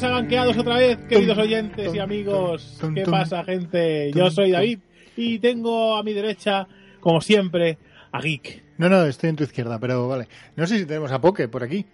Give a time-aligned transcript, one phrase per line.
[0.00, 2.78] Bienvenidos a Ganqueados otra vez, queridos oyentes y amigos.
[2.94, 4.12] ¿Qué pasa, gente?
[4.12, 4.78] Yo soy David
[5.16, 6.68] y tengo a mi derecha,
[7.00, 7.78] como siempre,
[8.12, 8.62] a Geek.
[8.78, 10.28] No, no, estoy en tu izquierda, pero vale.
[10.54, 11.84] No sé si tenemos a Poke por aquí.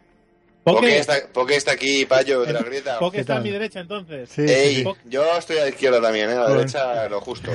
[0.64, 2.98] Poke está, Poke está aquí, Payo, de la grieta.
[2.98, 4.28] Poke ¿Qué está a mi derecha, entonces.
[4.28, 4.90] Sí, Ey, sí, sí.
[5.08, 6.32] yo estoy a la izquierda también, ¿eh?
[6.32, 6.58] a la Bueno.
[6.58, 7.50] derecha lo justo.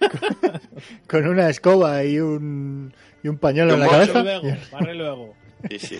[1.06, 4.12] Con una escoba y un, y un pañuelo Y en un la mocho.
[4.14, 4.22] cabeza.
[4.22, 5.34] Barre luego, barre luego.
[5.68, 5.98] Sí, sí.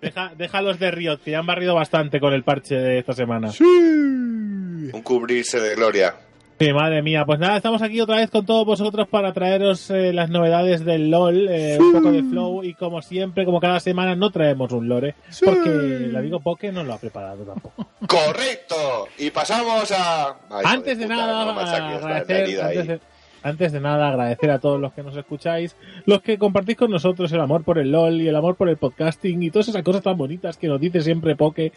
[0.00, 3.50] Deja, déjalos de Riot, que ya han barrido bastante con el parche de esta semana.
[3.52, 3.64] Sí.
[3.64, 6.14] Un cubrirse de gloria.
[6.58, 7.24] Sí, madre mía.
[7.24, 11.10] Pues nada, estamos aquí otra vez con todos vosotros para traeros eh, las novedades del
[11.10, 14.86] LOL, eh, un poco de flow y como siempre, como cada semana, no traemos un
[14.86, 15.46] lore, Sí.
[15.46, 17.86] porque el amigo Poke no lo ha preparado tampoco.
[18.06, 19.08] ¡Correcto!
[19.16, 20.36] Y pasamos a...
[20.50, 23.00] Ay, antes de puta, nada, no agradecer, antes, de,
[23.42, 27.32] antes de nada, agradecer a todos los que nos escucháis, los que compartís con nosotros
[27.32, 30.02] el amor por el LOL y el amor por el podcasting y todas esas cosas
[30.02, 31.72] tan bonitas que nos dice siempre Poke.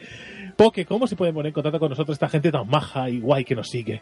[0.56, 3.44] Poke, ¿cómo se puede poner en contacto con nosotros esta gente tan maja y guay
[3.46, 4.02] que nos sigue?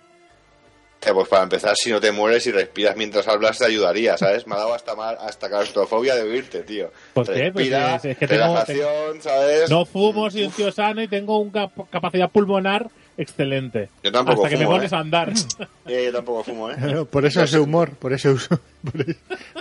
[1.04, 4.46] Eh, Pues para empezar, si no te mueres y respiras mientras hablas, te ayudaría, ¿sabes?
[4.46, 6.92] Me ha dado hasta, mal, hasta claustrofobia de oírte, tío.
[7.14, 7.52] ¿Por qué?
[7.52, 8.56] Pues Respira, es- es que tengo-.
[9.70, 13.90] No fumo, soy un tío sano y tengo una capacidad pulmonar excelente.
[14.04, 14.96] Yo tampoco Hasta que me pones ¿eh?
[14.96, 15.32] a andar.
[15.88, 16.76] Eh, yo tampoco fumo, ¿eh?
[16.78, 18.58] Claro, por eso ese humor, por ese uso.
[18.82, 19.14] Por eso,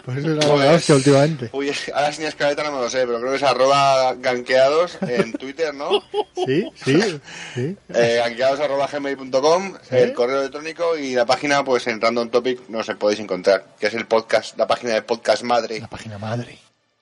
[0.05, 1.51] por eso es la Pues- hostia últimamente.
[1.53, 5.33] Uy, ahora sin escaleta no me lo sé, pero creo que es arroba ganqueados en
[5.33, 5.91] Twitter, ¿no?
[6.47, 7.21] Sí, sí,
[7.55, 7.77] sí.
[7.93, 12.83] Eh, ganqueados arroba gmail.com, el correo electrónico y la página, pues en Random Topic no
[12.83, 15.81] se podéis encontrar, que es el podcast, la página de Podcast Madre.
[15.81, 16.59] La página madre.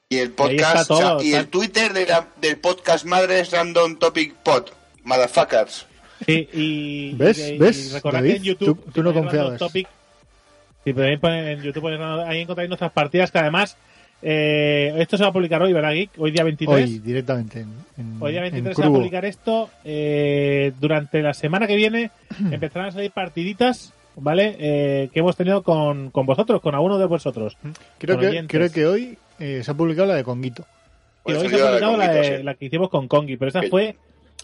[0.09, 3.51] Y el podcast, todo, o sea, y el Twitter de la- del podcast Madre es
[3.53, 4.71] Random Topic Pod.
[5.05, 5.87] Motherfuckers.
[6.27, 7.39] Sí, y, ¿Ves?
[7.51, 8.31] y- y ¿Ves, recordad David?
[8.33, 9.59] que en YouTube, Tú- tú no confiabas.
[9.59, 9.87] Topic,
[10.85, 11.87] si podéis poner en YouTube,
[12.27, 13.77] ahí encontráis nuestras partidas que además
[14.21, 16.11] eh, esto se va a publicar hoy, ¿verdad, Geek?
[16.19, 16.89] Hoy día 23.
[16.91, 17.61] Hoy, directamente.
[17.61, 19.71] En, en, Hoy día en 23 se va a publicar esto.
[19.85, 22.11] eh, durante la semana que viene
[22.51, 24.57] empezarán a salir partiditas, ¿vale?
[24.59, 27.57] Eh, que hemos tenido con, con vosotros, con alguno de vosotros.
[27.99, 30.65] Creo que, creo que hoy eh, se ha publicado la de Conguito.
[30.65, 32.43] Que Pues hoy se ha publicado la, Conguito, de- sí.
[32.43, 33.95] la que hicimos con Kongi, pero esa fue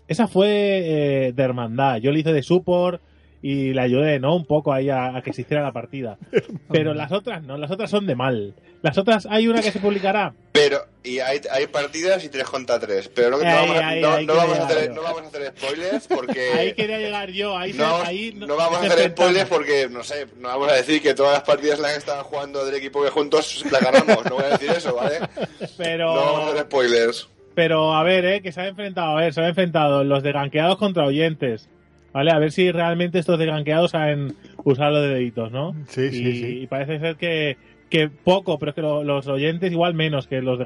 [0.09, 1.99] esa fue eh, de hermandad.
[1.99, 3.01] Yo le hice de support
[3.43, 4.35] y le ayudé, ¿no?
[4.35, 6.19] Un poco ahí a, a que se hiciera la partida.
[6.71, 8.55] Pero las otras no, las otras son de mal.
[8.85, 10.35] Las otras, hay una que se publicará.
[10.53, 13.09] Pero, y hay, hay partidas y 3 contra 3.
[13.15, 16.53] Pero no, Ahí, vamos, a, hacer, no vamos a hacer spoilers porque.
[16.59, 17.57] Ahí quería llegar yo.
[17.57, 21.01] Ahí, no, ahí no vamos a hacer spoilers porque, no sé, no vamos a decir
[21.01, 24.23] que todas las partidas las que estaban jugando del equipo que juntos las ganamos.
[24.27, 25.21] No voy a decir eso, ¿vale?
[25.79, 27.29] Pero, No vamos a hacer spoilers.
[27.55, 30.33] Pero a ver, eh, que se han enfrentado, a ver, se han enfrentado los de
[30.33, 31.69] ganqueados contra oyentes.
[32.13, 32.31] ¿Vale?
[32.31, 35.75] A ver si realmente estos de ganqueados saben usar los de deditos, ¿no?
[35.89, 36.59] Sí, y, sí, sí.
[36.63, 37.57] y parece ser que,
[37.91, 40.65] que poco, pero es que lo- los oyentes igual menos que los de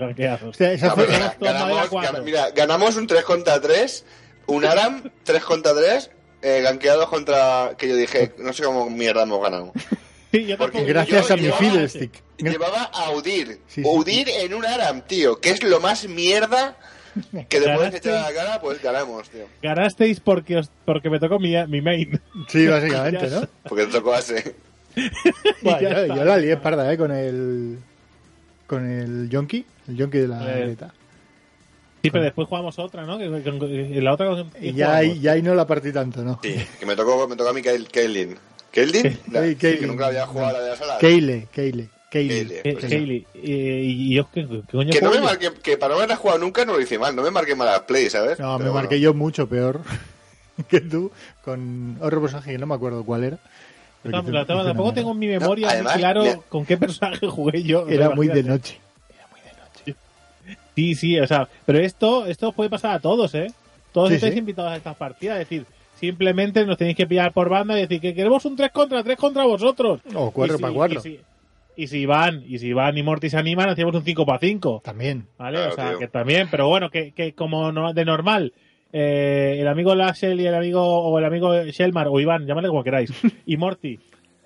[0.82, 0.94] No,
[1.40, 4.04] ganamos, gana- mira, ganamos un 3 contra 3,
[4.46, 6.10] un Aram 3 contra 3,
[6.42, 7.70] eh, ganqueados contra.
[7.78, 9.72] que yo dije, no sé cómo mierda hemos ganado.
[10.30, 12.12] Sí, yo Porque gracias yo a mi Fiddlestick.
[12.38, 13.58] Llevaba a Udir.
[13.66, 16.76] Sí, sí, Udir en un Aram, tío, que es lo más mierda
[17.48, 19.46] que le puedes echar a la cara, pues ganamos, tío.
[19.62, 22.20] Ganasteis porque, os- porque me tocó mi, mi main.
[22.48, 23.40] Sí, básicamente, ¿no?
[23.68, 24.10] Porque te tocó.
[25.62, 26.16] Buah, ya yo, está.
[26.16, 26.96] yo la lié parda, ¿eh?
[26.98, 27.78] Con el.
[28.66, 29.64] Con el Yonki.
[29.88, 30.92] El Yonki de la Eh, Greta.
[32.02, 33.18] Sí, pero después jugamos otra, ¿no?
[33.18, 36.38] La otra Y ¿quién ya ahí, ya ahí no la partí tanto, ¿no?
[36.42, 38.36] Sí, que me tocó, me tocó a mí Kail- Kailin.
[39.30, 40.98] La- Sí, que nunca había jugado a la de la sala.
[40.98, 42.60] Keile, Keile, Keile.
[42.64, 42.84] Eh, pues
[43.42, 45.22] y yo, ¿qué, qué coño Que, no me yo?
[45.24, 47.80] marqué, que para no haberla jugado nunca no lo hice mal, no me marqué malas
[47.80, 48.38] play, ¿sabes?
[48.38, 49.02] No, me Pero marqué bueno.
[49.02, 49.80] yo mucho peor
[50.68, 51.10] que tú
[51.44, 53.38] con otro personaje que no me acuerdo cuál era.
[54.04, 57.26] No, una tampoco tengo en mi memoria No, muy además, claro mira- con qué personaje
[57.28, 57.88] jugué yo.
[57.88, 58.78] Era muy de Imagínate.
[59.84, 59.94] noche.
[60.74, 63.52] Sí, sí, o sea, pero esto, esto puede pasar a todos, ¿eh?
[63.92, 64.38] Todos Sí, estáis sí.
[64.38, 65.66] invitados a estas partidas, es decir,
[65.98, 69.16] simplemente nos tenéis que pillar por banda y decir que queremos un 3 contra 3
[69.16, 70.00] contra vosotros.
[70.14, 70.98] O 4 Y si- para 4.
[70.98, 71.20] Y si,
[71.76, 74.80] y si van, y si van y Morty se animan, hacemos un 5 para 5.
[74.84, 75.26] También.
[75.38, 75.58] ¿Vale?
[75.58, 75.98] Claro, o sea, tío.
[75.98, 78.52] que también, pero bueno, que, que como no- de normal,
[78.92, 82.82] eh, el amigo Lashley y el amigo, o el amigo Shelmar, o Iván, llámale como
[82.84, 83.12] queráis,
[83.46, 83.98] y Morty,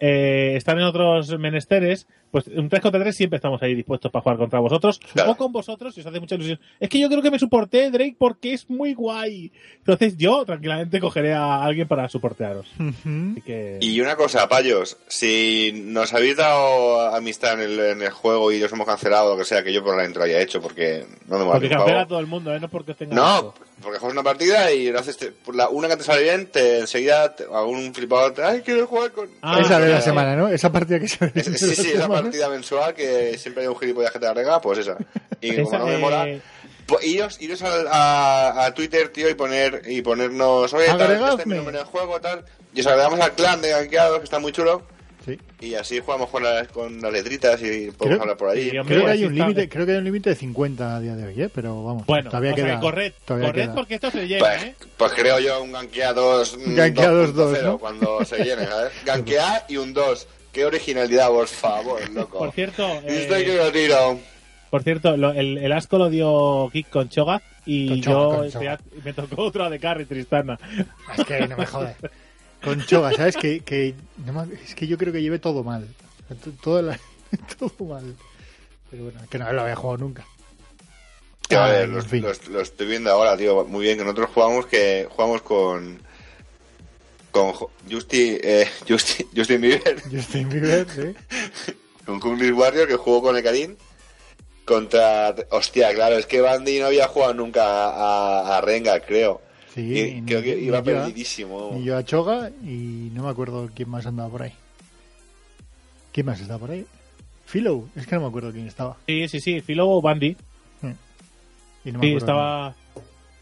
[0.04, 4.22] eh, están en otros menesteres, pues un 3 contra 3 siempre estamos ahí dispuestos para
[4.24, 5.30] jugar contra vosotros, Claro.
[5.30, 6.58] o con vosotros, si os hace mucha ilusión.
[6.80, 9.52] Es que yo creo que me soporté Drake porque es muy guay.
[9.78, 12.66] Entonces yo tranquilamente cogeré a alguien para soportearos.
[12.80, 13.30] Ujú.
[13.32, 13.78] Así que...
[13.80, 18.60] Y una cosa, payos, si nos habéis dado amistad en el, en el juego y
[18.60, 21.44] os hemos cancelado, lo que sea, que yo probablemente lo haya hecho porque no me
[21.44, 22.58] Porque cancela a todo el mundo, ¿eh?
[22.58, 23.54] No porque os tenga No.
[23.80, 26.46] Porque juegas una partida y lo haces, te- por la, una que te sale bien,
[26.46, 29.28] te enseguida te- algún flipado te, ay, quiero jugar con...
[29.42, 30.48] Ah, esa de la semana, ¿no?
[30.48, 34.12] Esa partida que se Es- sí, sí, esa partida mensual que siempre hay un gilipollas
[34.12, 34.96] que te agrega, pues esa.
[35.40, 36.26] Y como Esa, no me eh, mola,
[36.86, 41.42] Po- Iros, iros al- a, a Twitter, tío, y poner y ponernos, oye, tal, este
[41.42, 42.44] es mi en el juego, tal.
[42.74, 44.82] Y os agregamos al clan de ganqueados, que está muy chulo.
[45.24, 45.38] Sí.
[45.60, 48.70] Y así jugamos con las, con las letritas y podemos Creo- hablar por ahí.
[48.70, 51.14] Creo que hay así un límite, creo que hay un límite de 50 a día
[51.14, 51.48] de hoy, ¿eh?
[51.54, 52.80] pero vamos, Bueno, todavía sea, queda.
[52.80, 53.74] corred, todavía corred queda.
[53.74, 54.74] porque esto se llena, Pues, ¿eh?
[54.96, 57.78] pues creo yo un ganqueados mm, Ganqueados 2.0 dos, ¿no?
[57.78, 58.92] cuando se llene, ¿sabes?
[59.06, 60.26] Ganquear y un 2.
[60.52, 62.38] Qué originalidad, por favor, loco.
[62.38, 64.18] Por cierto, Esto eh, que lo tiro.
[64.70, 68.36] Por cierto, lo- el, el asco lo dio Geek con Choga y Con yo Choga,
[68.38, 68.80] con Choga.
[69.04, 70.58] me tocó otra de Carrie Tristana.
[71.16, 71.94] Es que no me jodas.
[72.64, 73.36] Con Choga, ¿sabes?
[73.36, 73.94] Que, que
[74.64, 75.88] es que yo creo que lleve todo mal.
[76.62, 76.98] Todo, la-
[77.58, 78.14] todo mal.
[78.90, 80.26] Pero bueno, que no lo había jugado nunca.
[81.50, 82.22] A ver, en los- fin.
[82.22, 83.64] los- lo estoy viendo ahora, tío.
[83.64, 86.00] Muy bien, que nosotros jugamos que jugamos con
[87.30, 91.72] con Jo- Justi, eh, Justi- Justin Bieber, Justin Bieber, ¿sí?
[92.06, 93.76] con Kunglis Warrior, que jugó con el Karim.
[94.64, 95.34] Contra.
[95.50, 99.40] Hostia, claro, es que Bandy no había jugado nunca a, a Rengar, creo.
[99.74, 101.70] Sí, y ni- creo que iba yo, perdidísimo.
[101.74, 104.52] Ni yo a Choga y no me acuerdo quién más andaba por ahí.
[106.12, 106.84] ¿Quién más estaba por ahí?
[107.46, 108.96] Philo, es que no me acuerdo quién estaba.
[109.06, 110.36] Sí, sí, sí, Philo Bandy.
[111.84, 112.74] Y no me Sí, acuerdo estaba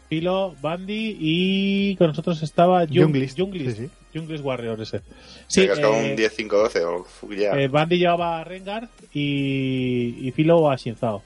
[0.09, 3.37] Philo, Bandy y con nosotros estaba Jung- Junglist.
[3.39, 3.77] Junglist.
[3.77, 3.91] Sí, sí.
[4.17, 5.01] Junglist Warrior ese.
[5.47, 10.75] Se Sí, eh, un 10-5-12 o eh, Bandy llevaba a Rengar y, y Philo a
[10.75, 11.23] Shinzao.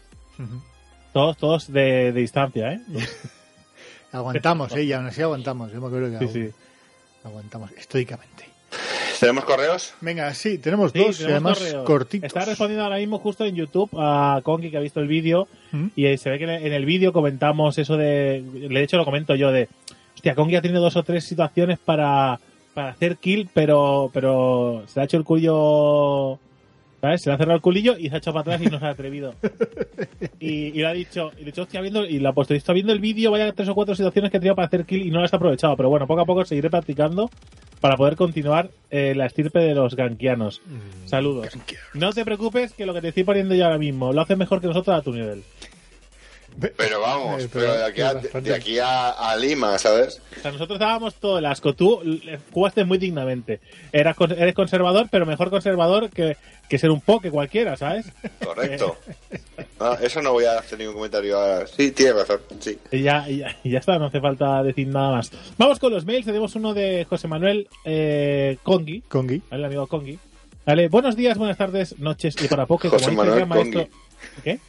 [1.13, 2.81] Todos, todos de, de distancia, ¿eh?
[4.15, 4.83] Aguantamos, ¿eh?
[4.83, 5.71] Y aún así aguantamos.
[5.71, 6.49] Yo me acuerdo que Sí, sí.
[7.23, 8.45] aguantamos estoicamente.
[9.19, 9.93] ¿Tenemos correos?
[10.01, 11.85] Venga, sí, tenemos Sí, dos y además correos.
[11.85, 12.27] cortitos.
[12.27, 15.87] Está respondiendo ahora mismo justo en YouTube a Kongi que ha visto el vídeo ¿Mm?
[15.95, 19.33] y ahí se ve que en el vídeo comentamos eso de, de hecho lo comento
[19.35, 19.69] yo de,
[20.15, 22.39] hostia, Kongi ha tenido dos o tres situaciones para,
[22.73, 26.37] para hacer kill, pero, pero se le ha hecho el cuello,
[27.05, 27.21] ¿sabes?
[27.21, 28.85] Se le ha cerrado el culillo y se ha echado para atrás y no se
[28.85, 29.35] ha atrevido.
[30.39, 32.53] Y, y le ha dicho, y le ha dicho, hostia, viendo, y le ha puesto,
[32.53, 35.05] está viendo el vídeo, vaya tres o cuatro situaciones que he tenido para hacer kill
[35.05, 37.29] y no las he aprovechado, pero bueno, poco a poco seguiré practicando
[37.81, 40.61] para poder continuar eh, la estirpe de los ganquianos.
[40.65, 41.49] Mm, Saludos.
[41.93, 44.61] No te preocupes que lo que te estoy poniendo yo ahora mismo lo haces mejor
[44.61, 45.43] que nosotros a tu nivel.
[46.77, 50.21] Pero vamos, Eh, pero, de aquí, a, de aquí a, a Lima, ¿sabes?
[50.37, 51.73] O sea, nosotros dábamos todo el asco.
[51.73, 52.01] Tú
[52.51, 53.59] jugaste muy dignamente.
[53.91, 56.37] Eras, con- eres conservador, pero mejor conservador que,
[56.69, 58.05] que ser un poke cualquiera, ¿sabes?
[58.43, 58.97] Correcto.
[59.77, 61.67] Ah, eso no voy a hacer ningún comentario ahora.
[61.67, 62.77] Sí, tienes razón, sí.
[62.93, 65.31] Y ya, y ya, y ya está, no hace falta decir nada más.
[65.57, 66.25] Vamos con los mails.
[66.25, 69.41] Tenemos uno de José Manuel eh, Congi, Congi.
[69.51, 70.17] el amigo Congi.
[70.65, 72.87] Vale, buenos días, buenas tardes, noches y para poke.
[72.87, 73.97] José como dice el Manuel gran maestro.
[74.45, 74.59] ¿Qué?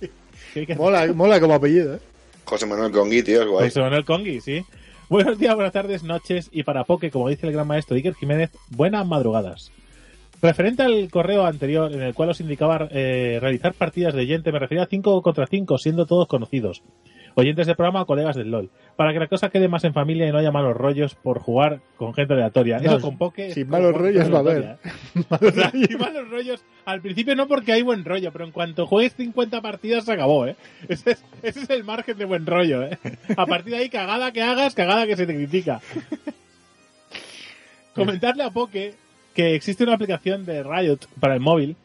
[0.56, 1.98] ¿Qué- qué- Mola, mola como apellido, ¿eh?
[2.46, 3.68] José Manuel Congui, tío, es guay.
[3.68, 4.64] José Manuel Congi, sí.
[5.10, 8.50] Buenos días, buenas tardes, noches y para Poke, como dice el gran maestro Iker Jiménez,
[8.70, 9.70] buenas madrugadas.
[10.40, 14.58] Referente al correo anterior en el cual os indicaba eh, realizar partidas de oyente, me
[14.58, 16.82] refería a 5 contra 5, siendo todos conocidos.
[17.38, 18.70] Oyentes del programa o colegas del LOL.
[18.96, 21.80] Para que la cosa quede más en familia y no haya malos rollos por jugar
[21.98, 22.78] con gente aleatoria.
[22.78, 23.52] No, Eso con Poke.
[23.52, 24.62] sin malos rollos va a haber.
[24.62, 24.76] ¿eh?
[25.30, 26.64] O sea, malos rollos.
[26.86, 30.46] Al principio no porque hay buen rollo, pero en cuanto juegues 50 partidas se acabó,
[30.46, 30.56] ¿eh?
[30.88, 32.96] Ese es, ese es el margen de buen rollo, ¿eh?
[33.36, 35.82] A partir de ahí, cagada que hagas, cagada que se te critica.
[37.94, 38.94] Comentarle a Poke
[39.34, 41.76] que existe una aplicación de Riot para el móvil.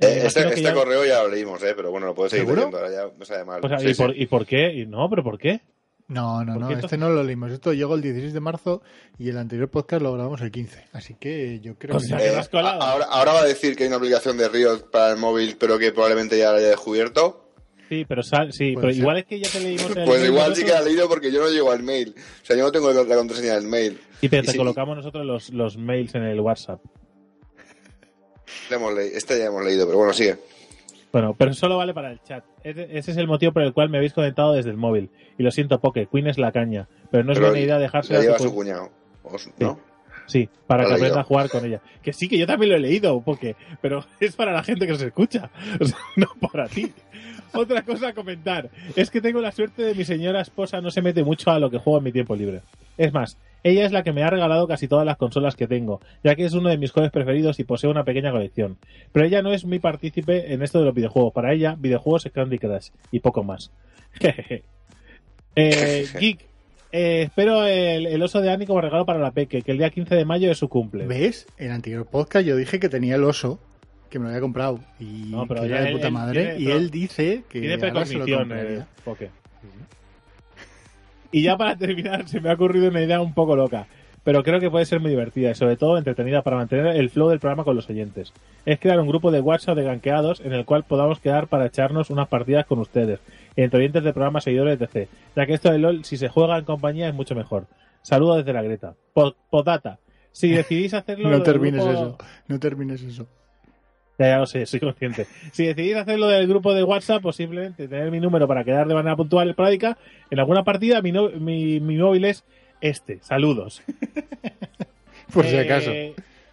[0.00, 1.72] Eh, este este ya- correo ya lo leímos, ¿eh?
[1.76, 3.60] Pero bueno, lo puedo seguir leyendo, ahora ya me sabe mal.
[3.64, 4.16] o sea, Sí, ¿y, por.
[4.16, 4.72] ¿Y por qué?
[4.74, 5.60] Y no, pero ¿por qué?
[6.08, 7.52] No, no, ¿Por no, este no lo leímos.
[7.52, 8.82] Esto llegó el 16 de marzo
[9.16, 10.86] y el anterior podcast lo grabamos el 15.
[10.92, 12.06] Así que yo creo O que...
[12.06, 12.24] sea, sí.
[12.50, 15.18] que Eh, ahora, ahora va a decir que hay una aplicación de Riot para el
[15.18, 17.46] móvil, pero que probablemente ya la haya descubierto.
[17.88, 20.62] Sí, pero, sal- sí, pero igual es que ya te leímos el Pues igual sí
[20.64, 20.94] que la he nosotros.
[20.94, 22.14] leído porque yo no llego al mail.
[22.16, 24.00] O sea, yo no tengo la contraseña del mail.
[24.20, 26.80] Sí, pero Y te colocamos nosotros los, los mails en el WhatsApp.
[28.70, 30.36] Hemos leído, ya hemos leído, pero bueno, sigue.
[31.12, 32.44] Bueno, pero solo vale para el chat.
[32.62, 35.10] Ese es el motivo por el cual me habéis conectado desde el móvil.
[35.38, 36.86] Y lo siento, Poke, Queen es la caña.
[37.10, 38.90] Pero no es Pero buena idea dejarse La lleva a su cu- cuñado.
[39.36, 39.80] Su- ¿No?
[40.26, 41.80] Sí, para que aprenda a jugar con ella.
[42.02, 44.92] Que sí, que yo también lo he leído, Poke, pero es para la gente que
[44.92, 45.50] nos escucha.
[45.80, 46.92] O sea, no para ti.
[47.52, 51.02] Otra cosa a comentar es que tengo la suerte de mi señora esposa no se
[51.02, 52.60] mete mucho a lo que juego en mi tiempo libre.
[52.96, 56.00] Es más, ella es la que me ha regalado casi todas las consolas que tengo,
[56.24, 58.78] ya que es uno de mis juegos preferidos y posee una pequeña colección.
[59.12, 61.32] Pero ella no es muy partícipe en esto de los videojuegos.
[61.32, 63.70] Para ella, videojuegos es Candy Crush y poco más.
[65.56, 66.40] Eh, Geek,
[66.92, 69.90] eh, espero el, el oso de Ani como regalo para la Peque, que el día
[69.90, 71.06] 15 de mayo es su cumple.
[71.06, 71.46] ¿Ves?
[71.58, 73.58] En el anterior podcast yo dije que tenía el oso,
[74.08, 74.80] que me lo había comprado.
[74.98, 76.56] Y No, pero que era de puta él madre.
[76.56, 78.86] tiene y él dice que Tiene ahora se lo compraría.
[81.32, 83.86] Y ya para terminar, se me ha ocurrido una idea un poco loca,
[84.24, 87.28] pero creo que puede ser muy divertida y sobre todo entretenida para mantener el flow
[87.28, 88.32] del programa con los oyentes.
[88.66, 92.10] Es crear un grupo de WhatsApp de ganqueados en el cual podamos quedar para echarnos
[92.10, 93.20] unas partidas con ustedes.
[93.56, 95.08] entre oyentes de programas, seguidores, etc.
[95.36, 97.66] Ya que esto de LOL, si se juega en compañía, es mucho mejor.
[98.02, 98.94] Saludos desde la Greta.
[99.12, 99.98] Po- Podata.
[100.32, 101.28] Si decidís hacerlo...
[101.30, 102.18] No termines grupo- eso.
[102.48, 103.26] No termines eso.
[104.20, 105.26] Ya, ya lo sé, soy consciente.
[105.50, 108.94] Si decidís hacerlo del grupo de WhatsApp o simplemente tener mi número para quedar de
[108.94, 109.96] manera puntual y esporádica,
[110.30, 112.44] en alguna partida mi, no- mi, mi móvil es
[112.82, 113.18] este.
[113.22, 113.82] Saludos.
[115.32, 115.90] Por si Eh, acaso.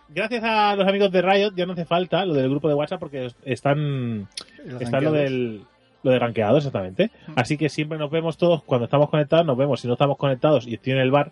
[0.10, 3.00] Gracias a los amigos de Riot ya no hace falta lo del grupo de WhatsApp
[3.00, 4.28] porque están
[4.66, 5.64] Los está lo del
[6.04, 7.12] lo de ganqueado exactamente.
[7.36, 9.82] Así que siempre nos vemos todos cuando estamos conectados, nos vemos.
[9.82, 11.32] Si no estamos conectados y estoy en el bar,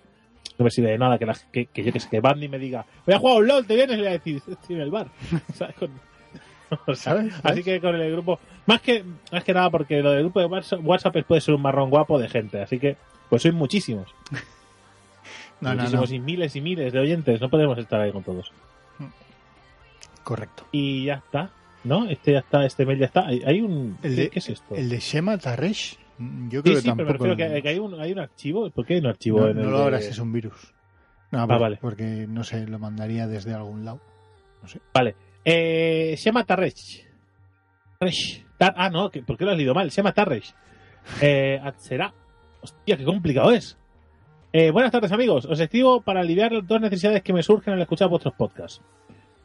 [0.57, 2.59] no me sirve de nada que, la- que, que yo que sé, que Bandy me
[2.59, 4.75] diga, voy a jugar a un LOL, te vienes y le voy a decir, estoy
[4.75, 5.07] en el bar.
[5.53, 5.75] ¿Sabes?
[5.75, 5.91] Con-
[6.87, 7.33] o sea, ¿Sabes?
[7.43, 10.45] Así que con el grupo, más que más que nada porque lo del grupo de
[10.47, 12.97] WhatsApp, puede ser un marrón guapo de gente, así que
[13.29, 14.39] pues sois muchísimos, No,
[15.69, 15.75] no, no.
[15.81, 18.51] muchísimos y miles y miles de oyentes, no podemos estar ahí con todos.
[20.23, 20.65] Correcto.
[20.71, 21.51] Y ya está,
[21.83, 22.07] ¿no?
[22.09, 23.27] Este ya está, este mail ya está.
[23.27, 24.75] Hay, hay un El de, ¿qué es esto?
[24.75, 25.99] El de Shema Taresh.
[26.49, 28.69] Yo Sí, creo sí, que pero me refiero que, que hay, un, hay un archivo.
[28.71, 30.73] ¿Por qué hay un archivo no, en el no lo de- abras, es un virus.
[31.31, 31.77] No, pero- vale.
[31.81, 33.99] porque no sé, lo mandaría desde algún lado.
[34.93, 35.15] Vale.
[35.45, 37.05] Eh, se llama Tarresh.
[38.57, 39.91] Tar- ah, no, ¿por qué lo has leído mal?
[39.91, 40.53] Se llama Tarresh.
[41.21, 42.13] Eh, será.
[42.61, 43.77] Hostia, qué complicado es.
[44.51, 45.45] Eh, buenas tardes, amigos.
[45.45, 48.81] Os escribo para aliviar dos necesidades que me surgen al escuchar vuestros podcasts.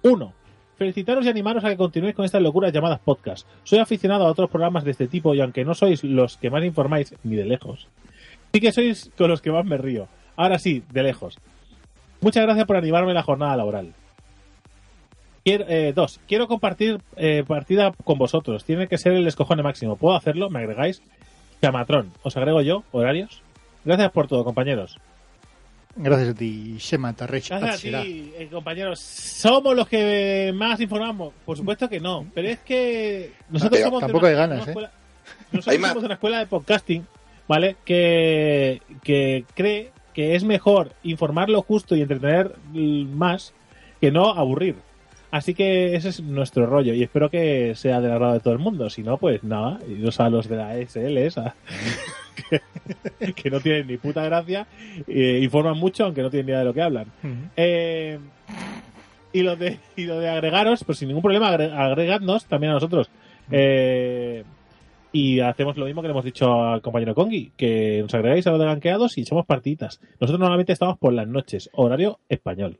[0.02, 0.32] Uno,
[0.78, 3.46] felicitaros y animaros a que continuéis con estas locuras llamadas podcasts.
[3.64, 6.64] Soy aficionado a otros programas de este tipo y aunque no sois los que más
[6.64, 7.88] informáis, ni de lejos,
[8.52, 10.08] sí que sois con los que más me río.
[10.36, 11.38] Ahora sí, de lejos.
[12.22, 13.92] Muchas gracias por animarme en la jornada laboral.
[15.44, 18.64] Quiero, eh, dos, quiero compartir eh, partida con vosotros.
[18.64, 19.96] Tiene que ser el escojone máximo.
[19.96, 20.50] ¿Puedo hacerlo?
[20.50, 21.02] ¿Me agregáis?
[21.62, 22.12] Chamatrón.
[22.22, 22.84] ¿Os agrego yo?
[22.92, 23.42] ¿Horarios?
[23.84, 24.98] Gracias por todo, compañeros.
[25.96, 27.48] Gracias a ti, Shema Taresh.
[27.50, 29.00] Gracias a ti, eh, compañeros.
[29.00, 31.32] ¿Somos los que más informamos?
[31.44, 32.26] Por supuesto que no.
[32.34, 34.70] Pero es que nosotros somos de tampoco una- hay ganas, una ¿eh?
[34.70, 34.92] escuela-
[35.52, 35.96] Nosotros más.
[35.96, 37.06] una escuela de podcasting,
[37.48, 37.76] ¿vale?
[37.84, 43.52] Que, que cree que es mejor informar lo justo y entretener mm, más
[44.00, 44.76] que no aburrir.
[45.30, 48.58] Así que ese es nuestro rollo y espero que sea del agrado de todo el
[48.58, 48.90] mundo.
[48.90, 51.54] Si no, pues nada, iros a los de la SL esa,
[53.18, 54.66] que, que no tienen ni puta gracia,
[55.06, 57.06] eh, informan mucho aunque no tienen ni idea de lo que hablan.
[57.56, 58.18] Eh,
[59.32, 62.74] y lo de y lo de agregaros, pues sin ningún problema, agre- agregadnos también a
[62.74, 63.08] nosotros.
[63.52, 64.42] Eh,
[65.12, 68.50] y hacemos lo mismo que le hemos dicho al compañero Kongi, que nos agregáis a
[68.50, 70.00] los de ganqueados y echamos partiditas.
[70.20, 72.78] Nosotros normalmente estamos por las noches, horario español.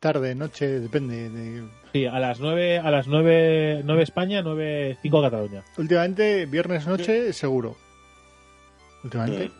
[0.00, 1.28] Tarde, noche, depende.
[1.28, 1.62] De...
[1.92, 5.62] Sí, a las 9, a las 9, 9 España, 9, 5 Cataluña.
[5.76, 7.76] Últimamente, viernes noche, seguro.
[9.04, 9.48] Últimamente.
[9.48, 9.52] Mm.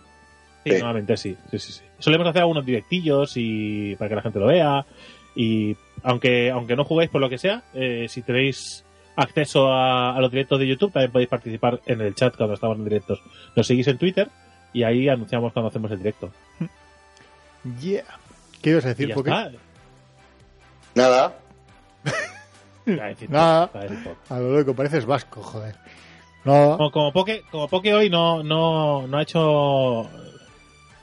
[0.64, 0.78] Sí, Sí.
[0.78, 1.80] normalmente sí, sí, sí, sí.
[1.98, 4.84] Solemos hacer algunos directillos y para que la gente lo vea.
[5.34, 8.84] Y aunque, aunque no juguéis por lo que sea, eh, si tenéis
[9.16, 12.78] acceso a, a los directos de YouTube, también podéis participar en el chat cuando estamos
[12.78, 13.20] en directos.
[13.56, 14.28] Nos seguís en Twitter
[14.72, 16.30] y ahí anunciamos cuando hacemos el directo.
[17.80, 18.04] Yeah.
[18.62, 19.30] ¿Qué ibas a Y decir, ya Poké?
[19.30, 19.50] está.
[21.00, 21.34] Nada.
[23.28, 23.70] Nada.
[24.28, 25.76] a lo loco, pareces vasco, joder.
[26.44, 29.40] No, Como, como Poke, como Poke hoy no, no, no ha hecho.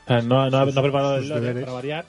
[0.07, 2.05] no, no ha, no ha preparado el lore para variar.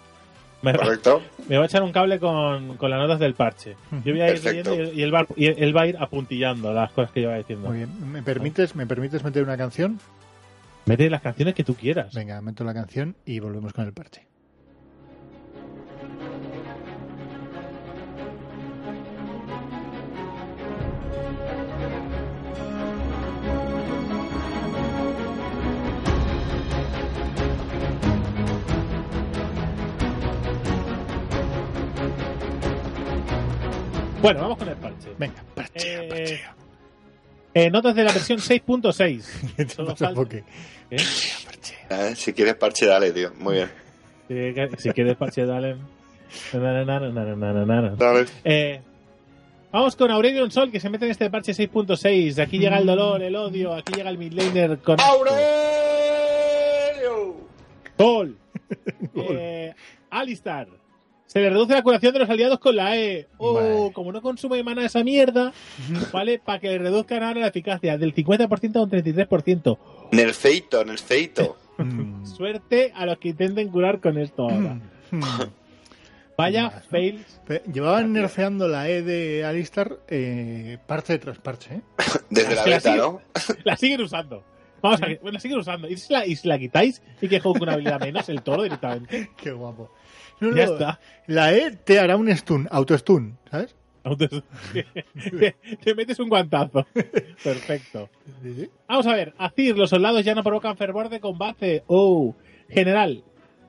[0.61, 1.23] Me, Correcto.
[1.49, 3.77] me va a echar un cable con, con las notas del parche.
[4.05, 4.71] Yo voy a ir Perfecto.
[4.75, 7.39] leyendo y él, va, y él va a ir apuntillando las cosas que yo voy
[7.39, 7.69] diciendo.
[7.69, 8.11] muy bien.
[8.13, 10.01] ¿Me permites, ¿Me permites meter una canción?
[10.87, 12.13] Mete las canciones que tú quieras.
[12.15, 14.27] Venga, meto la canción y volvemos con el parche.
[34.23, 35.09] Bueno, vamos con el parche.
[35.19, 36.41] Venga, parche, Eh, parche.
[37.55, 39.25] Eh, notas de la versión 6.6.
[39.57, 40.45] ¿Qué te solo pasa, falta- Poké?
[40.91, 40.97] ¿Eh?
[41.91, 43.33] Eh, Si quieres parche, dale, tío.
[43.39, 43.71] Muy bien.
[44.29, 45.77] Si, si quieres parche, dale.
[46.53, 47.91] Na, na, na, na, na, na, na, na.
[47.97, 48.27] Dale.
[48.45, 48.81] Eh,
[49.73, 52.39] vamos con Aurelion Sol, que se mete en este parche 6.6.
[52.43, 55.01] Aquí llega el dolor, el odio, aquí llega el midlaner con...
[55.01, 55.39] ¡Aurelio!
[57.97, 58.37] Gol.
[59.15, 59.75] Eh,
[60.11, 60.69] Alistar.
[61.29, 63.29] Se le reduce la curación de los aliados con la E.
[63.37, 63.93] Oh, Vale.
[63.93, 65.53] como no consume mana esa mierda,
[66.13, 66.39] ¿vale?
[66.39, 69.79] Para que le reduzcan ahora la eficacia del 50% a un 33%.
[70.13, 71.57] Nerfeito, nerfeito.
[71.79, 72.27] Mm.
[72.27, 74.81] Suerte a los que intenten curar con esto ahora.
[75.13, 75.21] Mm.
[76.37, 76.91] Vaya Más, ¿no?
[76.91, 77.41] fails.
[77.47, 81.75] Pe- Llevaban nerfeando la E de Alistar eh, parche tras parche.
[81.77, 81.81] ¿eh?
[82.31, 83.21] Desde la beta, sigue- ¿no?
[83.65, 84.43] La siguen usando.
[84.83, 85.89] Vamos a ver, bueno, la siguen usando.
[85.89, 88.43] ¿Y si la, y si la quitáis y que juegue con una habilidad menos, el
[88.43, 89.31] toro directamente?
[89.37, 89.93] Qué guapo.
[90.41, 91.01] No, Ya no, está.
[91.27, 93.75] La E te hará un stun, auto-stun, ¿sabes?
[95.83, 96.87] Te metes un guantazo.
[97.45, 98.09] Perfecto.
[98.89, 99.35] Vamos a ver.
[99.39, 101.83] Azir, los soldados ya no provocan fervor de combate.
[101.87, 102.35] Oh.
[102.71, 103.23] General,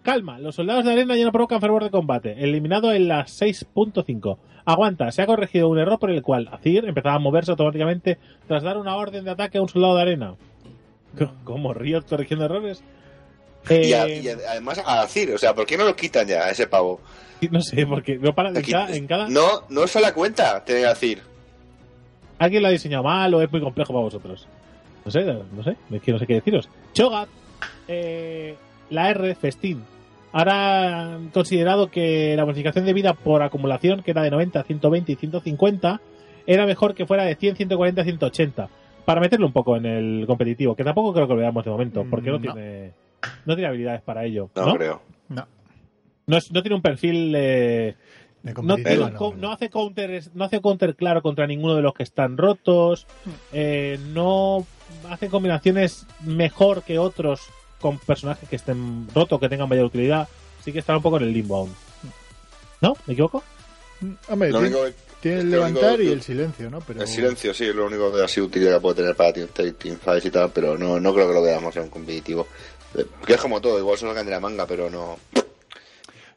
[0.04, 0.40] calma.
[0.40, 2.44] Los soldados de arena ya no provocan fervor de combate.
[2.44, 4.38] Eliminado en la 6.5.
[4.66, 5.12] Aguanta.
[5.12, 8.78] Se ha corregido un error por el cual Azir empezaba a moverse automáticamente tras dar
[8.78, 10.36] una orden de ataque a un soldado de arena.
[11.18, 12.84] Co- ¿Cómo Riot corrigiendo errores?
[13.70, 16.28] Y, a- Eh, y a- además a decir, o sea, ¿por qué no lo quitan
[16.28, 17.02] ya a ese pavo?
[17.52, 20.64] No sé, porque no para de en cada, en cada- No, no se la cuenta
[20.66, 21.22] tener a decir.
[22.38, 24.48] Alguien lo ha diseñado mal o es muy complejo para vosotros.
[25.06, 26.70] No sé, no sé, es que no sé qué deciros.
[26.94, 27.30] Chogat,
[27.88, 28.56] eh,
[28.90, 29.84] la R, Festín.
[30.32, 35.12] Ahora han considerado que la bonificación de vida por acumulación, que era de 90, 120
[35.12, 36.02] y 150,
[36.46, 38.70] era mejor que fuera de 100, 140, 180.
[39.06, 42.06] Para meterlo un poco en el competitivo, que tampoco creo que lo veamos de momento,
[42.10, 42.54] porque no, Mm, no.
[42.54, 42.92] tiene
[43.46, 44.50] no tiene habilidades para ello.
[44.56, 44.76] No, ¿no?
[44.76, 45.02] creo.
[45.30, 45.48] No,
[46.28, 47.96] No, es- no tiene un perfil eh,
[48.44, 49.18] de no, competitivo tiene- no.
[49.18, 53.06] co- no hace counter no hace counter claro contra ninguno de los que están rotos
[53.52, 54.66] eh, no
[55.10, 57.42] hace combinaciones mejor que otros
[57.82, 60.28] con personajes que estén rotos que tengan mayor utilidad
[60.64, 61.76] sí que está un poco en el limbo aún
[62.82, 62.96] ¿no?
[63.08, 63.44] ¿me equivoco?
[64.02, 66.80] Mm, Hombre, Lo tiene, único que- tiene el único levantar y el silencio, ¿no?
[66.80, 69.50] Pero El silencio, sí, es lo único de así utilidad que puede tener para Team,
[69.78, 72.48] team Fights y tal, pero no, no creo que lo veamos en un competitivo.
[73.26, 75.18] Que es como todo, igual se lo de la manga, pero no.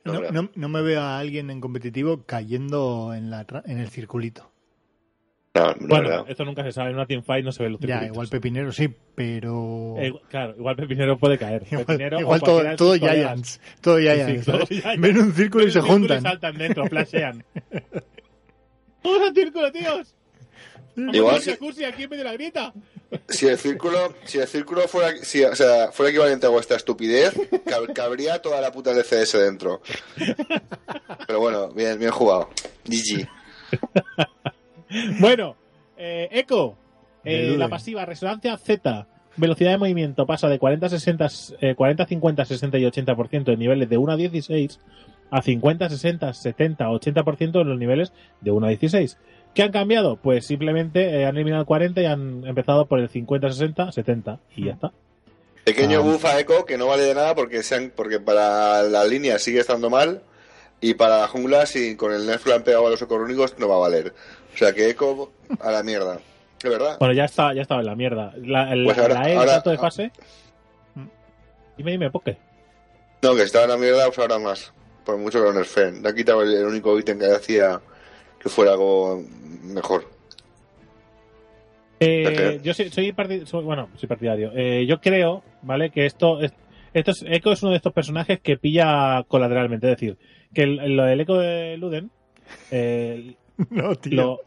[0.04, 3.78] No, no, no- no me veo a alguien en competitivo cayendo en, la, tra- en
[3.78, 4.50] el circulito.
[5.54, 6.26] No, no, bueno, no.
[6.26, 8.14] esto nunca se sabe en una teamfight no se ve los Ya, circulitos.
[8.14, 9.94] igual Pepinero sí, pero...
[9.98, 12.94] Eh, claro, igual Pepinero puede caer Igual, Pepinero igual todo, todo.
[12.96, 13.60] Giants.
[13.82, 14.46] Todo Giants.
[14.68, 14.82] Sí.
[14.98, 16.22] Ven un círculo y se juntan.
[16.22, 17.44] saltan dentro, flashean.
[19.04, 20.14] ¡Vamos al círculo, tíos!
[20.96, 22.72] Igual si- jacuzzi aquí en medio de la grieta.
[23.28, 27.34] Si el círculo, si el círculo fuera, si, o sea, fuera equivalente a vuestra estupidez,
[27.64, 29.80] cab- cabría toda la puta LCS dentro.
[31.26, 32.48] Pero bueno, bien, bien jugado.
[32.84, 33.26] GG.
[35.20, 35.56] Bueno,
[35.96, 36.76] eh, Echo,
[37.24, 41.26] eh, la pasiva resonancia Z, velocidad de movimiento pasa de 40, 60,
[41.60, 44.80] eh, 40, 50, 60 y 80% en niveles de 1 a 16
[45.30, 49.16] a 50, 60, 70, 80% en los niveles de 1 a 16.
[49.54, 50.16] ¿Qué han cambiado?
[50.16, 54.38] Pues simplemente eh, han eliminado el 40 y han empezado por el 50, 60, 70
[54.56, 54.92] y ya está.
[55.64, 56.02] Pequeño Ah.
[56.02, 59.60] buff a Echo que no vale de nada porque sean, porque para la línea sigue
[59.60, 60.22] estando mal
[60.80, 63.68] y para la jungla si con el nerf lo han pegado a los económicos no
[63.68, 64.12] va a valer.
[64.54, 66.18] O sea que Echo a la mierda.
[66.62, 66.96] De verdad.
[66.98, 68.32] Bueno, ya está, ya estaba en la mierda.
[68.38, 70.12] La, la, Pues ahora- la E, el salto de fase.
[71.76, 72.38] Dime, dime, Poké.
[73.22, 74.72] No, que estaba en la mierda, pues ahora más.
[75.04, 76.02] Por mucho que lo nerfeen.
[76.02, 77.80] Le han quitado el, el único ítem que hacía
[78.42, 79.22] que fuera algo
[79.62, 80.04] mejor.
[82.00, 84.50] Eh, yo soy, soy parti- soy- bueno, soy partidario.
[84.54, 85.90] Eh, yo creo, ¿vale?
[85.90, 86.52] Que esto es,
[86.92, 89.86] esto es, Echo es uno de estos personajes que pilla colateralmente.
[89.90, 90.18] Es decir,
[90.52, 92.10] que el, lo del Echo de Luden,
[92.70, 93.34] eh,
[93.70, 94.40] No, tío.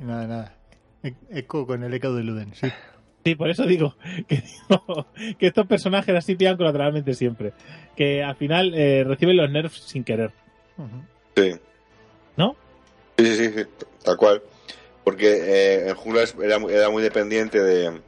[0.00, 0.54] Nada, nada.
[1.02, 2.68] E- Eco con el eco de Luden, sí.
[3.24, 3.96] Sí, por eso digo
[4.28, 4.36] que,
[4.68, 5.06] digo
[5.38, 7.52] que estos personajes así pillan colateralmente siempre.
[7.96, 10.30] Que al final eh, reciben los nerfs sin querer.
[11.36, 11.52] Sí.
[13.20, 13.64] Sí, sí, sí,
[14.02, 14.42] tal cual.
[15.04, 18.00] Porque eh, en jungla era, era muy dependiente de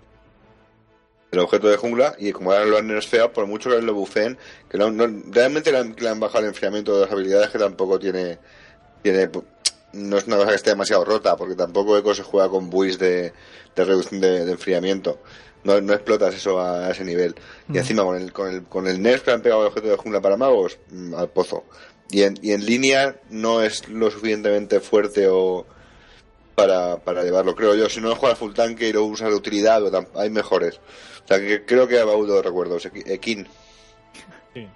[1.31, 4.37] del objeto de jungla y como ahora lo han nerfeado, por mucho que lo bufen,
[4.69, 7.59] que no, no- realmente le han, le han bajado el enfriamiento de las habilidades que
[7.59, 8.39] tampoco tiene,
[9.03, 9.31] tiene
[9.95, 12.99] no es una cosa que esté demasiado rota, porque tampoco Echo se juega con buis
[12.99, 13.33] de,
[13.75, 15.21] de reducción de, de enfriamiento.
[15.65, 17.35] No, no explotas eso a, a ese nivel.
[17.69, 17.77] Y Mm.
[17.79, 20.21] encima con el, con el, con el nerf que han pegado al objeto de jungla
[20.21, 21.65] para magos, mm, al pozo.
[22.13, 25.67] Y en, y en línea no es lo suficientemente fuerte o
[26.55, 27.89] para, para llevarlo, creo yo.
[27.89, 29.81] Si no juegas full tanque y lo usas de utilidad,
[30.15, 30.79] hay mejores.
[31.25, 32.87] O sea, que creo que de recuerdos.
[32.87, 33.47] Equi- Ekin.
[34.55, 34.67] Sí.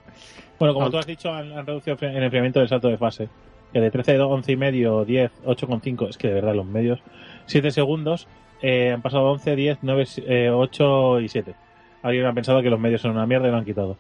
[0.58, 0.92] Bueno, como Out.
[0.92, 3.28] tú has dicho, han, han reducido el enfriamiento del salto de fase.
[3.72, 7.00] Que de 13, 11 y medio, 10, 8,5, es que de verdad los medios,
[7.46, 8.26] 7 segundos,
[8.62, 11.54] eh, han pasado 11, 10, 9, eh, 8 y 7.
[12.02, 13.98] Alguien ha pensado que los medios son una mierda y lo han quitado.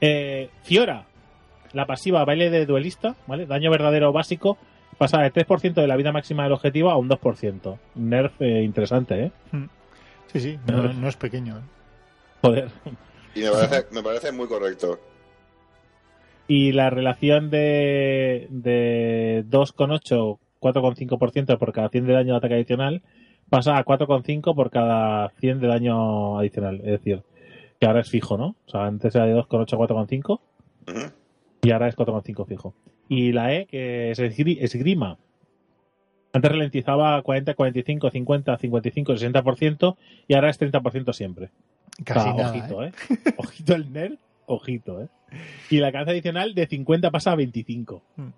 [0.00, 1.04] Eh, Fiora,
[1.76, 3.44] la pasiva baile de duelista, ¿vale?
[3.44, 4.56] Daño verdadero básico,
[4.96, 7.78] pasa de 3% de la vida máxima del objetivo a un 2%.
[7.96, 9.30] Nerf eh, interesante, ¿eh?
[10.32, 11.58] Sí, sí, no, no es pequeño.
[11.58, 11.62] ¿eh?
[12.40, 12.68] Joder.
[13.34, 14.98] Y me parece, me parece muy correcto.
[16.48, 23.02] y la relación de, de 2,8, 4,5% por cada 100 de daño de ataque adicional
[23.50, 26.76] pasa a 4,5 por cada 100 de daño adicional.
[26.76, 27.22] Es decir,
[27.78, 28.56] que ahora es fijo, ¿no?
[28.66, 30.40] O sea, antes era de 2,8 a 4,5
[30.88, 31.12] Ujú.
[31.62, 32.74] Y ahora es 4,5 fijo.
[33.08, 35.18] Y la E, que es esgri- esgrima.
[36.32, 39.96] Antes ralentizaba 40, 45, 50, 55, 60%
[40.28, 41.50] y ahora es 30% siempre.
[42.04, 42.50] Casi Ah, nada.
[42.50, 42.92] ojito, ¿eh?
[43.10, 43.32] ¿eh?
[43.38, 45.08] Ojito el nerd, ojito, ¿eh?
[45.70, 48.02] Y la alcance adicional de 50 pasa a 25.
[48.16, 48.28] Mm.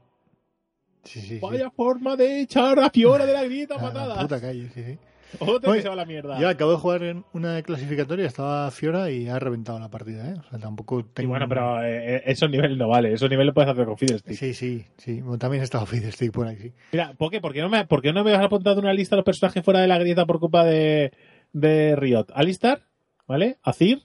[1.04, 1.38] Sí, sí, sí.
[1.40, 4.18] Vaya forma de echar a Fiora de la grieta a A la patadas.
[4.22, 4.98] puta calle, sí, sí.
[5.40, 6.38] Otro Oye, que se va a la mierda.
[6.40, 10.34] Yo acabo de jugar en una clasificatoria, estaba Fiora y ha reventado la partida, ¿eh?
[10.38, 11.28] O sea, tampoco Y tengo...
[11.30, 13.12] bueno, pero eh, eh, esos niveles no vale.
[13.12, 14.36] Esos niveles lo puedes hacer con Fiddlestick.
[14.36, 15.20] Sí, sí, sí.
[15.20, 16.72] Bueno, también estaba Fiddlestick por ahí, sí.
[16.92, 17.40] Mira, ¿por qué?
[17.40, 19.62] ¿Por qué no me, por qué no me has apuntado una lista de los personajes
[19.64, 21.12] fuera de la grieta por culpa de,
[21.52, 22.26] de Riot?
[22.34, 22.82] Alistar,
[23.26, 23.58] ¿vale?
[23.62, 24.02] Azir,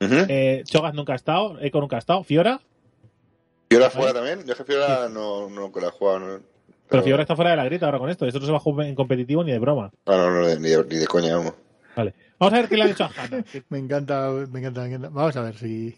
[0.00, 0.14] Ujú.
[0.28, 2.60] eh, Cho'Gath nunca ha estado, Echo nunca ha estado, Fiora,
[3.70, 4.44] Fiora fuera también.
[4.46, 6.20] Yo es que Fiora no, no que la he jugado.
[6.20, 6.40] No,
[6.88, 8.26] pero Fiora está fuera de la grieta ahora con esto.
[8.26, 9.90] Esto no se va a jugar en competitivo ni de broma.
[10.06, 11.54] Ah, no, no, ni de, ni de coña, vamos.
[11.96, 12.14] Vale.
[12.38, 13.44] Vamos a ver qué le han hecho a Hanna.
[13.68, 15.08] Me encanta, me encanta, me encanta.
[15.08, 15.94] Vamos a ver si...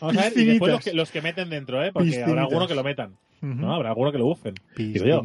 [0.00, 1.90] Vamos a ver, y después los que, los que meten dentro, ¿eh?
[1.92, 3.16] Porque habrá alguno que lo metan.
[3.40, 3.74] ¿no?
[3.74, 4.54] Habrá alguno que lo bufen.
[4.76, 5.22] Digo yo.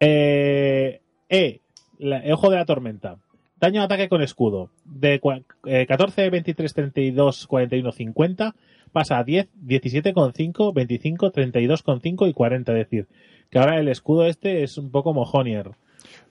[0.00, 1.60] Eh, e,
[1.98, 3.18] la- Ojo de la Tormenta.
[3.60, 4.70] Daño de ataque con escudo.
[4.84, 5.20] De
[5.66, 8.54] eh, 14, 23, 32, 41, 50.
[8.90, 12.72] Pasa a 10, 17,5, 25, 32,5 y 40.
[12.72, 13.06] Es decir,
[13.52, 15.70] que ahora el escudo este es un poco mojonier.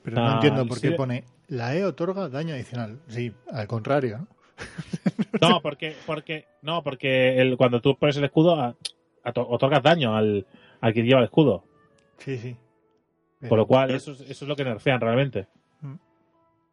[0.03, 0.89] Pero no Ah, entiendo por sí.
[0.89, 2.99] qué pone la E otorga daño adicional.
[3.07, 4.27] Sí, al contrario, ¿no?
[5.41, 8.75] No, porque, porque, no, porque el, cuando tú pones el escudo, a-
[9.23, 10.45] a- otorgas daño al,
[10.81, 11.63] al que lleva el escudo.
[12.17, 12.57] Sí, sí.
[13.47, 15.47] Por lo cual, eso es, eso es lo que nerfean realmente.
[15.81, 15.95] Mm.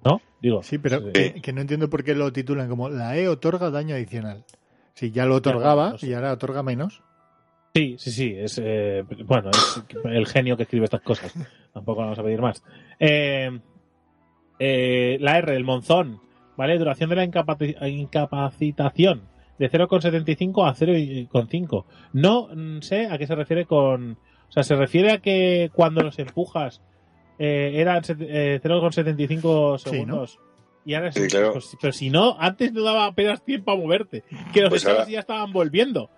[0.04, 0.20] ¿No?
[0.42, 0.62] Digo.
[0.62, 1.12] Sí, pero Sí.
[1.12, 4.44] Que, que no entiendo por qué lo titulan como la E otorga daño adicional.
[4.94, 6.08] Si ya lo otorgaba no sé.
[6.08, 7.02] y ahora otorga menos.
[7.78, 8.34] Sí, sí, sí.
[8.36, 11.34] Es, eh, bueno, es el genio que escribe estas cosas.
[11.72, 12.62] Tampoco vamos a pedir más.
[12.98, 13.58] Eh,
[14.58, 16.20] eh, la R, el monzón.
[16.56, 16.76] ¿Vale?
[16.76, 19.22] Duración de la incapaci- incapacitación.
[19.58, 21.84] De 0,75 a 0,5.
[22.12, 22.48] No
[22.82, 24.12] sé a qué se refiere con.
[24.48, 26.80] O sea, se refiere a que cuando los empujas
[27.38, 30.38] eh, eran set- eh, 0,75 Sí, segundos.
[30.84, 31.52] Y ahora Sí, sí, claro.
[31.52, 34.24] pues- pero si no, antes no daba apenas tiempo a moverte.
[34.52, 36.10] Que los Pues estados ahora- ya estaban volviendo.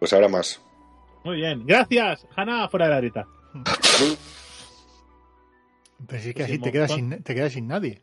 [0.00, 0.60] Pues ahora más.
[1.22, 1.64] Muy bien.
[1.64, 3.26] Gracias, Hanna, fuera de la grieta.
[6.06, 8.00] Pero si es que Pues así te quedas, sin, te quedas sin nadie.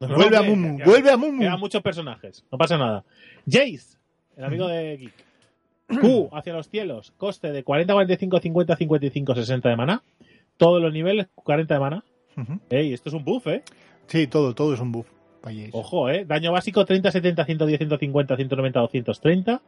[0.00, 1.40] No, no, vuelve a Mumu, vuelve a Mumu.
[1.40, 3.04] Quedan muchos personajes, no pasa nada.
[3.46, 3.98] Jace,
[4.36, 6.00] el amigo de Geek.
[6.00, 10.02] Q, hacia los cielos, coste de 40, 45, 50, 55, 60 de mana.
[10.56, 12.04] Todos los niveles, 40 de mana.
[12.36, 12.60] Ujú.
[12.70, 13.62] Ey, esto es un buff, ¿eh?
[14.06, 15.06] Sí, todo, todo es un buff.
[15.42, 15.70] para Jace.
[15.72, 16.24] Ojo, ¿eh?
[16.24, 19.62] Daño básico 30, 70, 110, 150, 190, 230.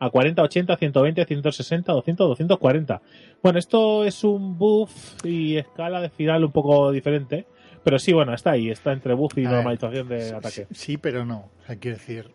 [0.00, 3.02] A 40, 80, 120, 160, 200, 240.
[3.42, 7.46] Bueno, esto es un buff y escala de final un poco diferente.
[7.84, 8.70] Pero sí, bueno, está ahí.
[8.70, 10.66] Está entre buff y A ver, normalización de Sí, ataque.
[10.72, 11.50] Sí, pero no.
[11.62, 12.30] O sea, quiero decir.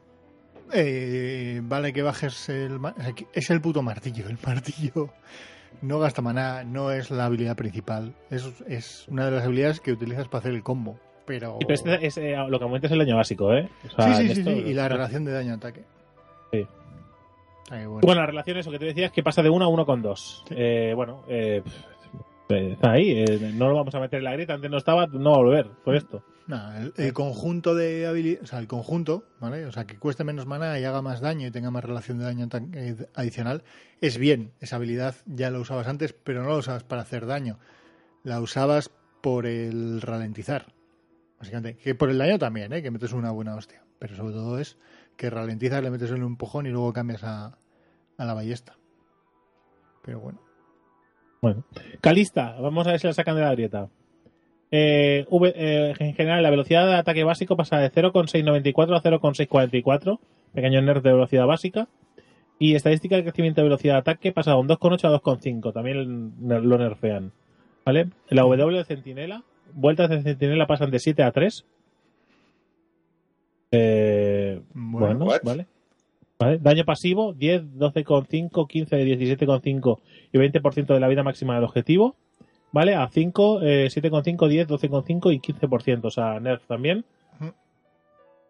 [0.74, 2.80] eh, vale que bajes el.
[3.34, 4.28] es el puto martillo.
[4.28, 5.10] El martillo
[5.82, 8.14] no gasta maná, no es la habilidad principal.
[8.30, 11.00] Es, es una de las habilidades que utilizas para hacer el combo.
[11.26, 11.58] Pero.
[11.60, 13.68] Sí, pero este es, eh, lo que aumenta es el daño básico, ¿eh?
[13.86, 15.84] O sea, sí, sí, en sí, esto- sí, Y la relación de daño-ataque.
[16.52, 16.68] Sí.
[17.70, 18.00] Bueno.
[18.02, 20.02] Bueno, la relación, eso que te decía, es que pasa de 1 a 1 con
[20.02, 20.44] 2.
[20.48, 20.56] Sí.
[20.58, 21.64] Eh, bueno, eh,
[22.50, 23.24] eh, ahí.
[23.28, 24.54] eh, no lo vamos a meter en la grieta.
[24.54, 26.24] Antes no estaba, no va a volver por esto.
[26.48, 29.66] Nada, el, el conjunto de habilidades, o sea, el conjunto, ¿vale?
[29.66, 32.26] O sea, que cueste menos mana y haga más daño y tenga más relación de
[32.26, 33.64] daño eh, adicional,
[34.00, 34.52] es bien.
[34.60, 37.58] Esa habilidad ya la usabas antes, pero no la usabas para hacer daño.
[38.24, 40.68] La usabas por el ralentizar.
[41.40, 42.84] Básicamente, que por el daño también, ¿eh?
[42.84, 43.82] Que metes una buena hostia.
[43.98, 44.78] Pero sobre todo es
[45.18, 47.58] que ralentizas, le metes un empujón y luego cambias a,
[48.18, 48.78] a la ballesta.
[50.04, 50.40] Pero bueno.
[51.42, 51.64] Bueno.
[52.02, 53.90] Calista, vamos a ver si la sacan de la grieta.
[54.72, 60.20] Eh, eh, en general, la velocidad de ataque básico pasa de 0,694 a 0,644.
[60.54, 61.88] Pequeño nerf de velocidad básica.
[62.58, 65.74] Y estadística de crecimiento de velocidad de ataque pasa de un 2,8 a 2,5.
[65.74, 67.32] También lo nerfean.
[67.86, 68.10] ¿Vale?
[68.30, 69.44] La W de centinela.
[69.74, 71.66] Vueltas de centinela pasan de 7 a 3.
[73.78, 75.68] Eh, Bueno, vale.
[76.38, 76.58] Vale.
[76.60, 80.00] Daño pasivo, 10, 12,5, 15, 17,5
[80.34, 82.16] y 20% de la vida máxima del objetivo.
[82.72, 82.94] ¿Vale?
[82.96, 86.08] A 5, eh, 7,5, 10, 12,5 y 15%.
[86.08, 87.06] O sea, nerf también.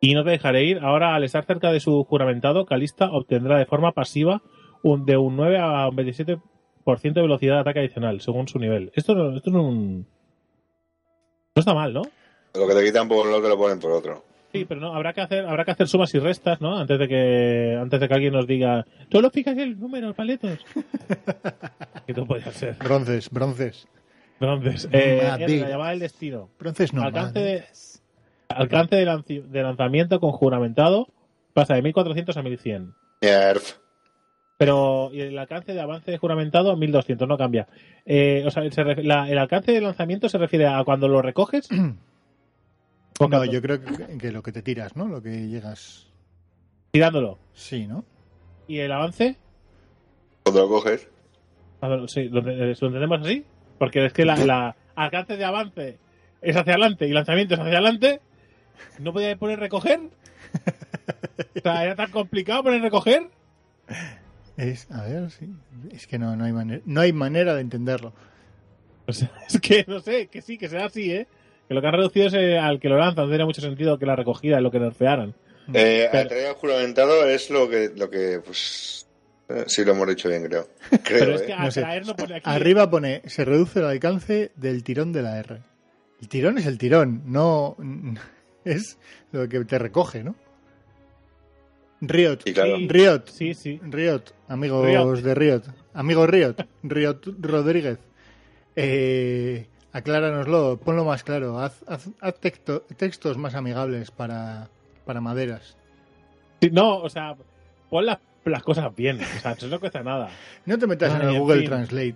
[0.01, 0.79] Y no te dejaré ir.
[0.79, 4.41] Ahora, al estar cerca de su juramentado, Calista obtendrá de forma pasiva
[4.83, 6.39] un, de un 9 a un 27%
[7.13, 8.91] de velocidad de ataque adicional, según su nivel.
[8.95, 10.05] Esto, no- esto es un...
[11.55, 12.01] No está mal, ¿no?
[12.55, 14.23] Lo que te quitan por lo que lo ponen por otro.
[14.59, 16.77] Sí, pero no, habrá que hacer, habrá que hacer sumas y restas, ¿no?
[16.77, 20.59] Antes de que, antes de que alguien nos diga, solo fijas el número, paletos.
[22.07, 22.75] que no puede ser.
[22.75, 23.87] Bronces, bronces.
[24.39, 25.19] Entonces, eh.
[25.39, 26.49] R, la llamada del destino.
[26.59, 27.03] Bronces no.
[27.03, 27.63] Alcance de-.
[28.49, 31.07] Alcance de, lanci- de lanzamiento con juramentado
[31.53, 32.93] pasa de 1400 a 1100.
[33.21, 33.77] Nerf.
[34.57, 37.67] Pero y el alcance de avance juramentado a 1200, no cambia.
[38.05, 41.21] Eh, o sea, se ref- la- el alcance de lanzamiento se refiere a cuando lo
[41.21, 41.67] recoges.
[43.19, 45.07] o No, yo creo que, que lo que te tiras, ¿no?
[45.07, 46.07] Lo que llegas.
[46.91, 47.39] Tirándolo.
[47.53, 48.05] Sí, ¿no?
[48.67, 49.37] Y el avance,
[50.43, 51.07] Cuando lo coges.
[51.81, 53.45] A ver, sí, ¿lo, lo entendemos así?
[53.77, 55.97] Porque es que la, la alcance de avance
[56.41, 58.21] es hacia adelante y lanzamiento es hacia adelante.
[58.99, 59.99] ¿No podía poner recoger?
[61.55, 63.29] O sea, ¿era tan complicado poner recoger?
[64.57, 65.49] Es, a ver, sí.
[65.91, 68.13] Es que no, no, hay manera, no hay manera de entenderlo.
[69.07, 71.27] O sea, es que no sé, que sí, que sea así, ¿eh?
[71.67, 73.97] Que lo que han reducido es eh, al que lo lanza, no tiene mucho sentido
[73.97, 75.33] que la recogida es lo que nerfearan.
[75.73, 79.07] Eh, Pero- juramentado es lo que, lo que pues,
[79.49, 80.67] eh, sí lo hemos dicho bien, creo.
[81.03, 81.45] Creo, Pero es ¿eh?
[81.47, 81.79] que No sé.
[81.79, 82.49] atraer no pone aquí.
[82.49, 85.61] Arriba pone, se reduce el alcance del tirón de la R.
[86.21, 87.75] El tirón es el tirón, no
[88.63, 88.97] es
[89.31, 90.35] lo que te recoge, ¿no?
[92.01, 92.43] Riot.
[92.53, 92.87] Claro, Sí.
[92.87, 93.21] Riot.
[93.31, 93.79] Sí, sí.
[93.83, 95.15] Riot, amigos Riot.
[95.21, 95.61] de Riot.
[95.93, 96.55] Amigo Riot.
[96.83, 97.97] Riot Rodríguez.
[98.75, 99.65] Eh,
[99.97, 101.59] acláranoslo, ponlo más claro.
[101.59, 104.67] Haz, haz- haz texto- textos más amigables para,
[105.05, 105.77] para maderas.
[106.61, 107.35] Sí, No, o sea,
[107.89, 109.19] pon las, las cosas bien.
[109.21, 110.29] O sea, eso no cuesta nada.
[110.65, 111.67] No te metas en el en Google fin.
[111.69, 112.15] Translate.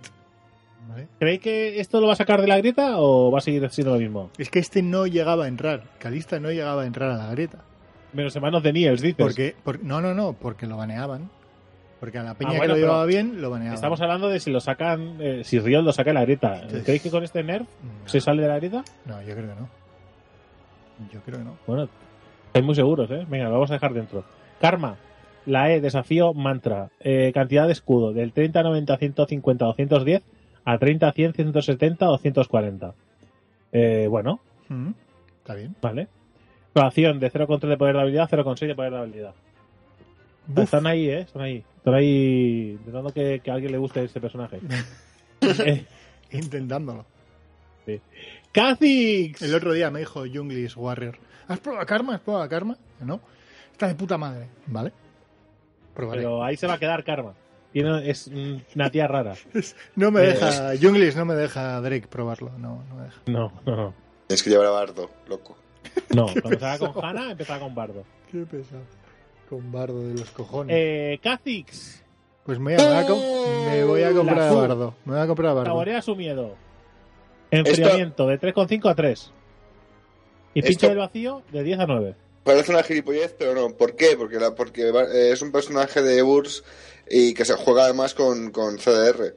[0.88, 1.08] ¿vale?
[1.18, 3.94] ¿Creéis que esto lo va a sacar de la grieta o va a seguir siendo
[3.94, 4.30] lo mismo?
[4.38, 5.84] Es que este no llegaba a entrar.
[5.98, 7.58] Calista no llegaba a entrar a la grieta.
[8.12, 9.16] Menos hermanos de Niels, dices.
[9.18, 11.30] Porque, por- no, no, no, porque lo baneaban.
[12.00, 13.74] Porque a la peña Ah, que bueno, lo pero llevaba bien, lo baneaban.
[13.74, 16.62] Estamos hablando de si lo sacan, eh, si Riot lo saca de la grieta.
[16.84, 18.82] ¿Creéis que con este nerf No, se sale de la grieta?
[19.04, 19.68] no, yo creo que no.
[21.12, 21.56] Yo creo que no.
[21.66, 21.88] Bueno,
[22.46, 23.26] estáis muy seguros, ¿eh?
[23.28, 24.24] Venga, lo vamos a dejar dentro.
[24.60, 24.96] Karma.
[25.46, 26.90] La E, desafío, mantra.
[27.00, 28.12] Eh, cantidad de escudo.
[28.12, 30.22] Del 30, 90, 150, 210
[30.64, 32.94] a 30, 100, 170, 240.
[33.72, 34.90] Eh, bueno, Mm,
[35.38, 35.74] Está bien.
[35.82, 36.08] vale.
[36.72, 39.34] Proacción de 0,3 de poder de habilidad, 0,6 de poder de habilidad.
[40.46, 40.64] Buf.
[40.64, 41.20] Están ahí, ¿eh?
[41.20, 41.64] Están ahí.
[41.80, 44.60] Están ahí intentando que, que a alguien le guste este personaje.
[45.42, 45.84] eh,
[46.30, 47.04] Intentándolo.
[48.52, 49.42] Kha'Zix.
[49.42, 51.18] El otro día me dijo Junglis Warrior.
[51.48, 52.14] ¿Has probado Karma?
[52.16, 52.76] ¿Has probado Karma?
[53.00, 53.20] No.
[53.72, 54.48] Está de puta madre.
[54.66, 54.92] Vale.
[55.94, 56.20] Probaré.
[56.22, 57.34] Pero ahí se va a quedar Karma.
[57.72, 58.28] Tiene, es
[58.74, 59.34] una tía rara.
[59.96, 60.72] No me Eh, deja.
[60.80, 62.50] Junglis no me deja Drake probarlo.
[62.58, 63.20] No, no me deja.
[63.26, 63.94] No, no, no.
[64.26, 65.56] tienes que llevar a Bardo, loco.
[66.14, 68.04] No, cuando estaba con Hanna, empezaba con Bardo.
[68.30, 68.82] Qué pesado.
[69.50, 70.74] Con bardo de los cojones.
[70.78, 72.02] Eh, Kha'Zix.
[72.46, 73.02] Pues me voy, a,
[73.68, 74.94] me voy a comprar a bardo.
[75.04, 75.70] Me voy a comprar a bardo.
[75.70, 76.54] Saborea su miedo.
[77.50, 79.30] Enfriamiento de 3,5 a 3.
[80.54, 82.14] Y pincho Esto- del vacío de 10 a 9.
[82.44, 83.70] Parece una gilipollez, pero no.
[83.76, 84.16] ¿Por qué?
[84.16, 86.64] Porque, la, porque eh, es un personaje de Burs
[87.08, 89.34] y que se juega además con, con CDR.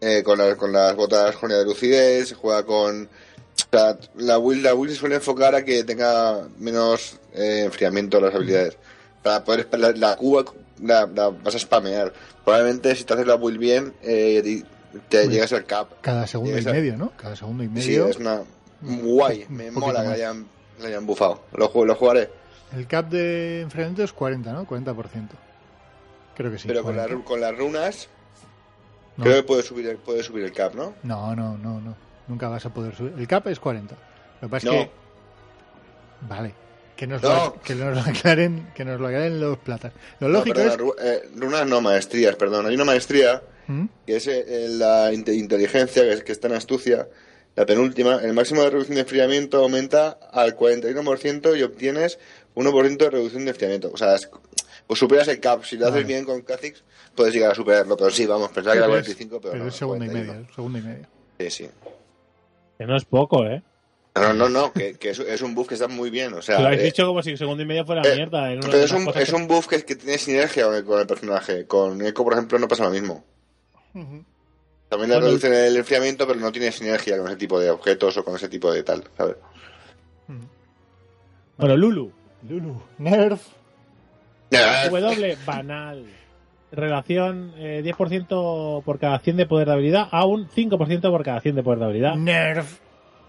[0.00, 3.04] Eh, con, la- con las botas jonia de lucidez, se juega con...
[3.06, 8.20] O sea, la build, la build se suele enfocar a que tenga menos eh, enfriamiento
[8.20, 8.76] las habilidades.
[9.24, 9.68] Para poder...
[9.76, 10.44] La, la Q
[10.82, 12.12] la, la vas a spamear.
[12.44, 14.62] Probablemente si te haces la build bien, eh,
[15.08, 15.88] te Pues, llegas al cap.
[16.02, 17.10] Cada segundo y medio, ¿no?
[17.16, 18.06] Cada segundo y Sí, medio.
[18.08, 18.42] es una...
[18.82, 20.46] Guay, me mola que hayan,
[20.80, 21.40] le hayan bufado.
[21.56, 22.30] Lo, lo jugaré.
[22.76, 24.66] El cap de enfriamiento es 40, ¿no?
[24.66, 25.28] 40%.
[26.36, 26.68] Creo que sí.
[26.68, 27.22] pero con, la 40.
[27.22, 28.08] ru- con las runas
[29.16, 29.24] No.
[29.24, 30.92] Creo que puede subir, el, puede subir el cap, ¿no?
[31.04, 31.96] No, no, no, no.
[32.28, 33.14] Nunca vas a poder subir.
[33.16, 33.94] El cap es 40.
[34.42, 34.72] Lo que pasa No.
[34.74, 34.90] es que.
[36.28, 36.54] Vale.
[36.96, 37.28] Que nos, No.
[37.28, 39.92] lo, que nos lo aclaren, que nos lo aclaren los platas.
[40.20, 41.04] Lo No, lógico perdona, es.
[41.04, 42.66] eh, runas no, maestrías, perdón.
[42.66, 43.86] Hay una maestría ¿Mm?
[44.06, 47.08] que es eh, la inte- inteligencia, que, es- que está en astucia,
[47.56, 48.20] la penúltima.
[48.22, 52.18] El máximo de reducción de enfriamiento aumenta al 41% y obtienes
[52.54, 53.90] 1% de reducción de enfriamiento.
[53.92, 54.30] O sea, es-
[54.86, 55.64] pues superas el cap.
[55.64, 56.06] Si lo haces Vale.
[56.06, 56.84] bien con Kha'Zix,
[57.16, 57.96] puedes llegar a superarlo.
[57.96, 59.68] Pero sí, vamos, pensaba que era Pero es- 45, pero, pero no.
[59.70, 60.32] es segundo y 41.
[60.42, 60.54] medio.
[60.54, 61.06] Segundo y medio.
[61.40, 61.70] Sí, sí.
[62.78, 63.62] Que no es poco, ¿eh?
[64.16, 66.34] No, no, no, que, que es, es un buff que está muy bien.
[66.34, 68.52] O sea, Lo habéis eh, dicho como si segundo y medio fuera eh, mierda.
[68.52, 71.06] En una pero es un, es que- un buff que, que tiene sinergia con el,
[71.06, 71.66] personaje.
[71.66, 73.24] Con Echo, por ejemplo, no pasa lo mismo.
[73.92, 74.24] También
[74.88, 78.24] le Bueno, reducen el enfriamiento, pero no tiene sinergia con ese tipo de objetos o
[78.24, 79.36] con ese tipo de tal, ¿sabes?
[81.56, 82.12] Bueno, Lulu.
[82.48, 82.82] Lulu.
[82.98, 83.42] Nerf.
[84.50, 86.06] W, banal.
[86.70, 91.40] Relación eh, 10% por cada 100 de poder de habilidad a un 5% por cada
[91.40, 92.14] 100 de poder de habilidad.
[92.16, 92.78] Nerf.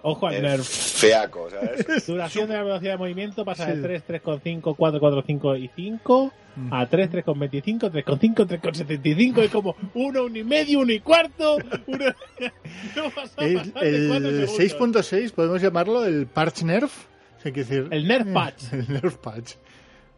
[0.07, 0.63] Ojo al nerf.
[0.67, 2.05] feaco, ¿sabes?
[2.07, 3.77] Duración de la velocidad de movimiento pasa Sí.
[3.77, 6.73] de 3, 3,5, 4, 4, 5 y 5 Mm.
[6.73, 9.41] a 3, 3,25, 3,5, 3,75.
[9.41, 11.57] Es como 1, 1 y medio, 1 y cuarto.
[11.87, 12.05] Uno...
[12.95, 15.03] no pasa El, el segundos.
[15.09, 17.07] 6.6 podemos llamarlo el Parch Nerf.
[17.37, 18.63] O sea, decir, El Nerf Patch.
[18.73, 19.53] El Nerf Patch.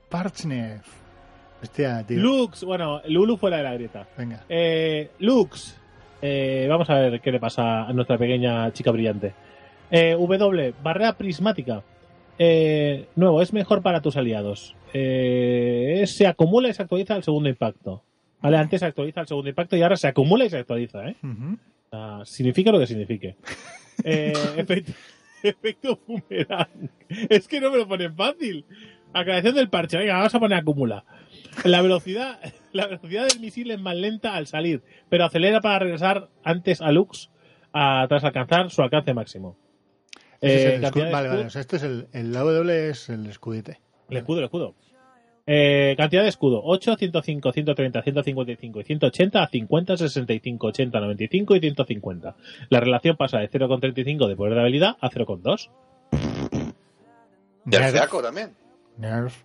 [0.10, 0.86] Parch Nerf.
[1.64, 2.20] Hostia, tío.
[2.20, 4.08] Lux, bueno, Lulu fuera de la grieta.
[4.16, 4.44] Venga.
[4.48, 5.76] Eh, Lux,
[6.22, 9.34] eh, vamos a ver qué le pasa a nuestra pequeña chica brillante.
[9.92, 11.84] Eh, w, barrera prismática.
[12.40, 14.76] Eh, nuevo, es mejor para tus aliados.
[14.94, 18.04] Eh, se acumula y se actualiza al segundo impacto.
[18.42, 21.16] Vale, antes se actualiza al segundo impacto y ahora se acumula y se actualiza, ¿eh?
[21.92, 23.36] Ah, significa lo que signifique.
[24.04, 24.92] Eh, efecto,
[25.42, 26.92] efecto boomerang.
[27.30, 28.64] Es que no me lo ponen fácil.
[29.12, 29.98] Aclaración del parche.
[29.98, 31.04] Venga, vamos a poner acumula.
[31.64, 32.38] La velocidad,
[32.74, 36.92] la velocidad del misil es más lenta al salir, pero acelera para regresar antes a
[36.92, 37.32] Lux
[37.74, 39.58] a- tras alcanzar su alcance máximo.
[40.42, 41.46] Es Eh, el de vale, vale.
[41.46, 43.80] O sea, este es el, el AW es el escudete.
[44.10, 44.76] El escudo, el escudo.
[45.50, 51.56] Eh, cantidad de escudo: 8, 105, 130, 155 y 180 a 50, 65, 80, 95
[51.56, 52.36] y 150.
[52.70, 55.70] La relación pasa de 0,35 de poder de habilidad a 0,2.
[57.70, 57.92] Y el Nerf.
[57.94, 58.54] Feaco también.
[58.98, 59.44] Nerf.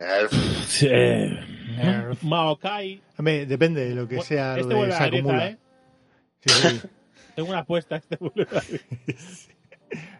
[0.00, 0.82] Nerf.
[0.82, 1.40] Eh,
[1.76, 2.22] Nerf.
[2.22, 3.00] Maokai.
[3.16, 5.46] Hombre, depende de lo que sea este lo de vuelve a se acumula.
[5.48, 5.58] ¿eh?
[6.40, 6.80] Sí, sí.
[7.36, 7.96] Tengo una apuesta.
[7.96, 8.62] Este vuelve a la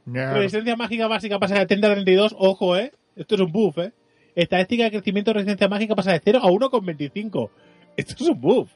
[0.07, 2.35] Resistencia mágica básica pasa de 30 a 32.
[2.39, 2.93] Ojo, ¿eh?
[3.17, 3.93] Esto es un buff, ¿eh?
[4.35, 7.51] Estadística de crecimiento de resistencia mágica pasa de 0 a 1,25.
[7.97, 8.71] Esto es un buff.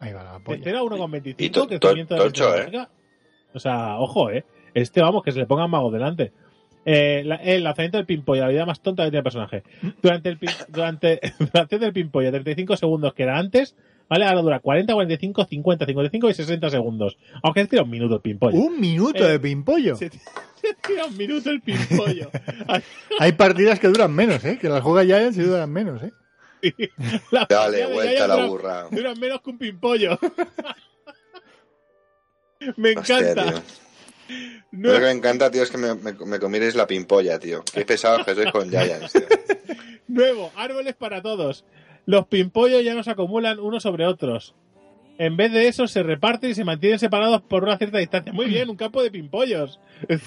[0.00, 0.60] Ahí va la De polla.
[0.64, 2.58] 0 a 1,25 Y to- crecimiento de resistencia ¿eh?
[2.66, 2.90] mágica.
[3.54, 4.44] O sea, ojo, ¿eh?
[4.74, 6.32] Este, vamos, que se le pongan magos delante.
[6.84, 9.62] Eh, la- el lanzamiento del pinpolla, la habilidad más tonta que tiene el personaje.
[10.02, 13.74] Durante el pin- durante duración del pinpolla, 35 segundos que era antes,
[14.08, 14.24] ¿vale?
[14.26, 17.16] Ahora dura 40, 45, 50, 55 y 60 segundos.
[17.42, 18.56] Aunque es tira un minuto el pinpolla.
[18.58, 19.96] Un minuto Eh, de pimpollo.
[19.96, 22.30] Se, se tira un minuto el pimpollo.
[23.20, 24.58] Hay partidas que duran menos, ¿eh?
[24.60, 26.12] Que las juega Giants y duran menos, ¿eh?
[27.30, 28.86] La Dale vuelta a la dura- burra.
[28.90, 30.18] Duran menos que un pimpollo.
[32.76, 33.52] Me Hostia, encanta.
[33.52, 33.62] tío.
[34.72, 37.62] No- Lo que me encanta, tío, es que me, me, me comierais la pimpolla, tío.
[37.72, 39.26] Qué pesados que sois con Giants, tío.
[40.08, 41.64] Nuevo, árboles para todos.
[42.06, 44.54] Los pimpollos ya no se acumulan unos sobre otros.
[45.16, 48.32] En vez de eso, se reparten y se mantienen separados por una cierta distancia.
[48.32, 49.78] Muy bien, un campo de pimpollos.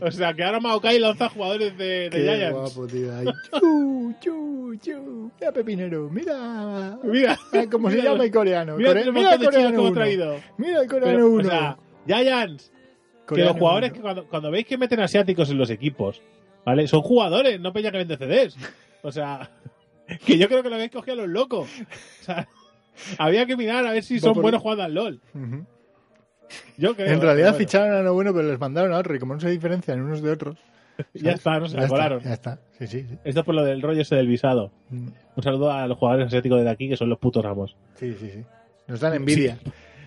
[0.00, 2.52] o sea, que ahora Maokai lanza jugadores de, de Qué Giants.
[2.74, 3.14] guapo, tío.
[3.14, 3.26] Ay,
[3.60, 5.30] chu, chu, chu.
[5.40, 6.98] Mira, Pepinero, mira.
[7.02, 8.76] Mira, Ah, ¿Cómo se mira llama el coreano?
[8.76, 9.92] Mira Core- el mira chinos coreano uno.
[9.92, 10.36] traído.
[10.58, 11.44] Mira el coreano Pero, o uno.
[11.50, 11.76] sea,
[12.06, 12.72] Giants,
[13.28, 13.96] que los jugadores uno.
[13.96, 16.22] que cuando, cuando veis que meten asiáticos en los equipos,
[16.64, 16.86] ¿vale?
[16.88, 18.56] Son jugadores, no peña que vende CDs.
[19.02, 19.50] O sea,
[20.26, 21.68] que yo creo que lo habéis cogido a los locos.
[22.20, 22.48] O sea,
[23.18, 25.20] había que mirar a ver si son por- buenos jugando al LOL.
[26.76, 27.08] Yo creo.
[27.12, 29.14] En realidad bueno, ficharon a lo bueno, pero les mandaron a otro.
[29.14, 30.56] Y como no se diferencian unos de otros.
[31.14, 32.20] Ya está, no se la volaron.
[32.22, 32.60] Ya está.
[32.78, 33.18] Sí, sí, sí.
[33.24, 34.70] Esto es por lo del rollo ese del visado.
[34.90, 37.76] Mm, Un saludo a los jugadores asiáticos de aquí, que son los putos ramos.
[37.98, 38.44] Sí, sí, sí.
[38.86, 39.58] Nos dan envidia.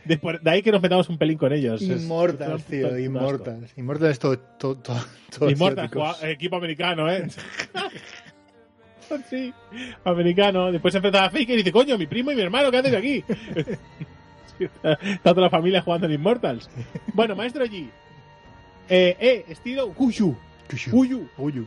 [0.06, 1.82] Después, de ahí que nos metamos un pelín con ellos.
[1.82, 2.98] Es- Inmortals, es tío.
[2.98, 3.74] Inmortals.
[3.78, 4.78] Inmortals todo, todo,
[5.92, 7.28] jugaba- equipo americano, ¿eh?
[9.30, 9.54] sí,
[10.04, 10.72] americano.
[10.72, 12.96] Después se enfrenta a Faker y dice, coño, mi primo y mi hermano, ¿qué hacéis
[12.96, 13.24] aquí?
[14.60, 16.70] Está, está toda la familia jugando en Immortals.
[17.14, 17.90] Bueno, maestro G.
[18.90, 20.36] Eh, eh, estilo Kuyu.
[20.92, 21.28] Kuyu.
[21.38, 21.66] Uyu.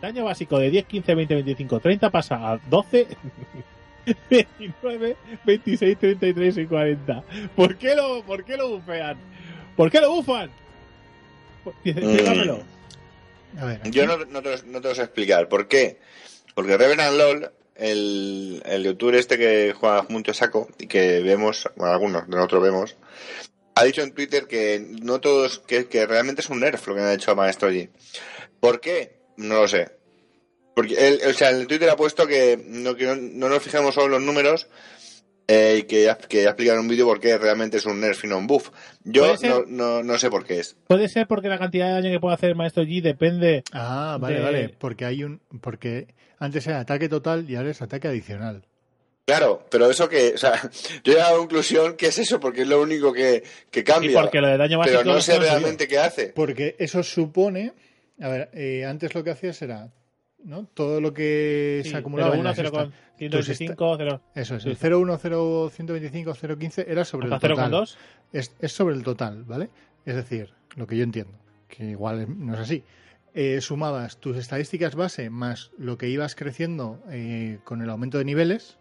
[0.00, 3.06] Daño básico de 10, 15, 20, 25, 30 pasa a 12,
[4.30, 7.22] 29, 26, 33 y 40.
[7.56, 9.16] ¿Por qué lo, por qué lo bufean?
[9.76, 10.50] ¿Por qué lo bufan?
[11.84, 12.60] Dígamelo.
[13.58, 13.80] A ver.
[13.90, 15.48] Yo no, no, te, lo- no te lo sé explicar.
[15.48, 16.00] ¿Por qué?
[16.54, 21.92] Porque Revenant LOL, el, el youtuber este que juega mucho saco y que vemos, bueno,
[21.92, 22.96] algunos de nosotros vemos,
[23.74, 27.00] ha dicho en Twitter que no todos, que, que realmente es un nerf lo que
[27.00, 27.90] han hecho a Maestro G.
[28.60, 29.18] ¿Por qué?
[29.36, 29.90] No lo sé.
[30.74, 33.62] Porque él, o sea, en el Twitter ha puesto que no, que no, no nos
[33.62, 34.68] fijamos solo en los números
[35.48, 38.24] eh, y que ya, que ya en un vídeo por qué realmente es un nerf
[38.24, 38.70] y no un buff.
[39.04, 40.76] Yo no, no, no sé por qué es.
[40.86, 43.62] Puede ser porque la cantidad de daño que puede hacer el maestro G depende.
[43.72, 44.68] Ah, vale, de- vale.
[44.78, 45.40] Porque hay un.
[45.60, 46.06] Porque
[46.38, 48.64] antes era ataque total y ahora es ataque adicional.
[49.26, 50.52] Claro, pero eso que, o sea,
[51.04, 53.80] yo he llegado a la conclusión que es eso, porque es lo único que, que
[53.80, 54.20] Y cambia.
[54.20, 54.98] porque lo de daño básico.
[55.02, 56.26] pero no sé realmente qué hace.
[56.34, 57.72] Porque eso supone.
[58.20, 59.90] A ver, eh, antes lo que hacías era.
[60.44, 60.66] ¿no?
[60.74, 62.34] Todo lo que Sí, se acumulaba.
[62.34, 64.20] en 01, las 0, esta- 125, 0.
[64.34, 64.86] Eso es, el sí.
[64.88, 67.72] 01, 0, 125, 015 era sobre Hasta el total.
[67.72, 67.96] 0,2.
[68.32, 69.70] Es, es sobre el total, ¿vale?
[70.04, 71.32] Es decir, lo que yo entiendo,
[71.68, 72.82] que igual no es así.
[73.34, 78.24] Eh, sumabas tus estadísticas base más lo que ibas creciendo eh, con el aumento de
[78.24, 78.78] niveles,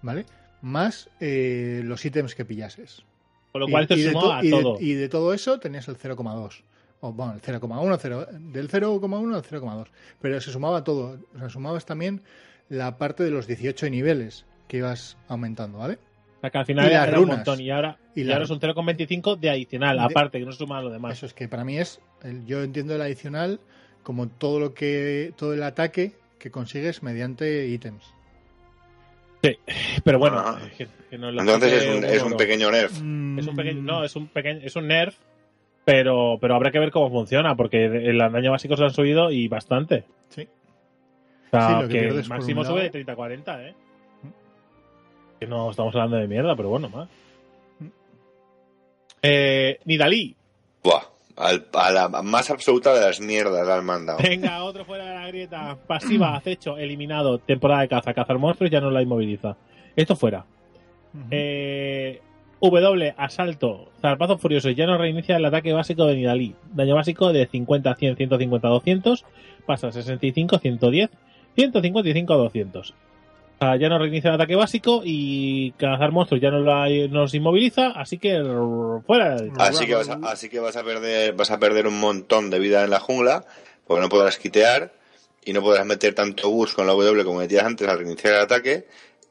[0.00, 0.24] ¿vale?
[0.62, 3.04] Más eh, los ítems que pillases.
[3.52, 4.76] Con lo cual y, de sumó to- a y de- todo.
[4.80, 6.62] y de todo eso tenías el 0,2.
[7.00, 9.88] O bueno, el 0,1, cero- del 0,1 al 0,2.
[10.20, 11.18] Pero se sumaba todo.
[11.34, 12.22] O sea, sumabas también
[12.68, 15.98] la parte de los 18 niveles que ibas aumentando, ¿vale?
[16.38, 17.60] O sea, que al final era un montón.
[17.60, 20.52] Y ahora, Y y la- ahora es un 0,25 de adicional, De- aparte, que no
[20.52, 21.12] se suma a lo demás.
[21.16, 23.60] Eso es que para mí es, el- yo entiendo el adicional
[24.02, 28.04] como todo lo que, todo el ataque que consigues mediante ítems.
[30.04, 30.58] Pero bueno, Ah.
[30.78, 32.36] que- que nos lo Entonces es un, es un Gomoro.
[32.36, 32.92] pequeño nerf.
[32.92, 33.84] Es un pequeño, Mm.
[33.86, 35.16] no, es un pequeño, es un nerf,
[35.84, 39.30] pero, pero habrá que ver cómo funciona, porque el daño básico se lo han subido
[39.32, 40.04] y bastante.
[40.28, 40.48] Sí.
[41.52, 43.74] O sea, Sí, lo que máximo sube de 30 a 40, ¿eh?
[45.38, 47.08] Que no estamos hablando de mierda, pero bueno, más.
[47.78, 47.86] Mm.
[49.22, 50.34] Eh, Nidalí,
[50.82, 51.02] Buah,
[51.36, 54.18] Al- a la más absoluta de las mierdas la han mandado.
[54.22, 55.76] Venga, otro fuera de la grieta.
[55.86, 57.38] Pasiva, acecho, eliminado.
[57.38, 58.14] Temporada de caza.
[58.14, 59.56] Cazar monstruos ya no la inmoviliza.
[59.94, 60.44] Esto fuera.
[61.30, 62.20] Eh,
[62.60, 63.90] w, asalto.
[64.00, 64.70] Zarpazo furioso.
[64.70, 66.54] Ya no reinicia el ataque básico de Nidalí.
[66.72, 69.24] Daño básico de 50 a 100, 150 a 200.
[69.66, 71.10] Pasa a 65, 110,
[71.54, 72.90] 155 a 200.
[72.90, 72.94] O
[73.64, 77.88] sea, ya no reinicia el ataque básico y cazar monstruos ya no la- nos inmoviliza,
[77.92, 78.42] así que
[79.06, 79.36] fuera.
[79.58, 82.58] Así que vas a, así que vas a perder, vas a perder un montón de
[82.58, 83.44] vida en la jungla,
[83.86, 84.92] porque no podrás quitear
[85.44, 88.40] y no podrás meter tanto bus con la W como metías antes al reiniciar el
[88.40, 88.86] ataque.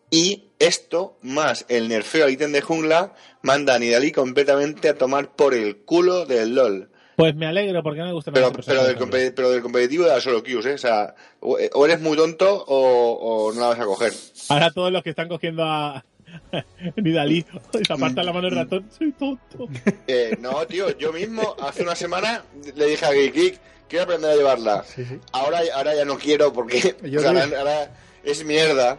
[0.09, 3.13] Y esto, más el nerfeo al ítem de jungla,
[3.43, 6.89] manda a Nidalí completamente a tomar por el culo del LOL.
[7.15, 9.27] Pues me alegro porque no me gusta Pero, pero, del, personaje.
[9.29, 10.73] compe- pero del competitivo de la solo queues, ¿eh?
[10.73, 14.13] O sea, o, o eres muy tonto o, o no la vas a coger.
[14.49, 16.03] Ahora todos los que están cogiendo a
[16.95, 17.45] Nidalí
[17.85, 18.85] se apartan la mano del ratón.
[18.97, 19.67] Soy tonto.
[20.07, 22.43] Eh, no, tío, yo mismo hace una semana
[22.75, 23.59] le dije a Geek Geek,
[23.89, 24.83] quiero aprender a llevarla.
[24.85, 25.19] Sí, sí.
[25.33, 27.91] Ahora, ahora ya no quiero porque Yo o sea, doy- ahora, ahora
[28.23, 28.97] es mierda.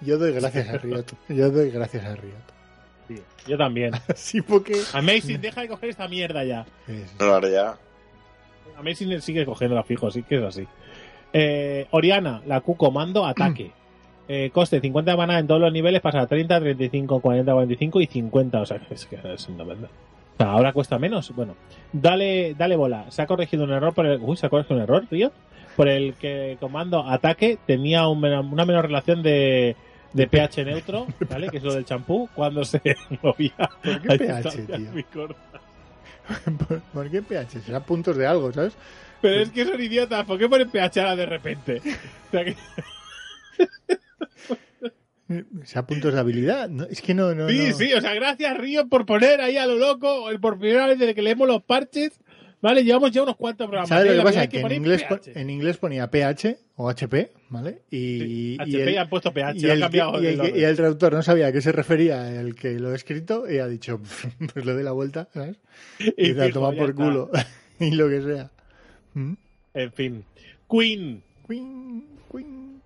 [0.00, 1.04] Yo doy gracias a Riot.
[1.28, 2.34] Yo doy gracias a Riot.
[3.46, 3.92] Yo también.
[4.14, 4.74] Sí, porque.
[4.92, 6.66] Amazing, deja de coger esta mierda ya.
[7.18, 7.76] No, ahora ya.
[8.78, 10.66] Amazing sigue cogiendo la fijo, sí que es así.
[11.32, 13.72] Eh, Oriana, la Q comando, ataque.
[14.30, 18.00] Eh, coste 50 de maná en todos los niveles, pasa a 30, 35, 40, 45
[18.02, 18.60] y 50.
[18.60, 19.88] O sea, es que es una verdad.
[20.34, 21.34] O sea, ahora cuesta menos.
[21.34, 21.56] Bueno,
[21.94, 23.10] dale, dale bola.
[23.10, 24.20] Se ha corregido un error por el.
[24.20, 25.32] Uy, se ha corregido un error, Riot.
[25.76, 29.76] Por el que comando ataque tenía un una menor relación de,
[30.12, 31.48] de pH neutro, ¿vale?
[31.48, 32.80] Que es lo del champú, cuando se
[33.22, 33.54] movía.
[33.82, 35.28] ¿Por qué pH, tío?
[36.92, 37.60] ¿Por, qué pH?
[37.64, 38.74] Será puntos de algo, ¿sabes?
[39.20, 41.80] Pero es que son idiotas, ¿por qué ponen pH ahora de repente?
[41.80, 42.56] O sea que-
[45.64, 46.70] Será puntos de habilidad.
[46.70, 47.48] No, es que no, no.
[47.48, 47.76] sí, no.
[47.76, 51.14] sí, o sea, gracias Río por poner ahí a lo loco, por primera vez desde
[51.14, 52.18] que leemos los parches,
[52.60, 52.84] ¿vale?
[52.84, 53.88] Llevamos ya unos cuantos programas.
[53.88, 54.06] ¿Sabes ¿eh?
[54.08, 54.46] lo que La pasa?
[54.48, 55.04] Que hay en inglés,
[55.34, 57.82] en inglés ponía pH o HP, ¿vale?
[57.90, 60.52] Y, Sí, y HP el, han puesto pH, y el que- cambiado y el el
[60.52, 63.50] que- y el traductor no sabía a qué se refería el que lo ha escrito
[63.50, 64.00] y ha dicho,
[64.54, 65.56] pues le doy la vuelta, ¿sabes?
[65.98, 67.30] Y, tomado ya por culo.
[67.80, 68.50] y lo que sea.
[69.14, 69.32] ¿Mm?
[69.74, 70.24] En fin.
[70.70, 71.22] Queen.
[71.48, 72.82] Queen, Queen.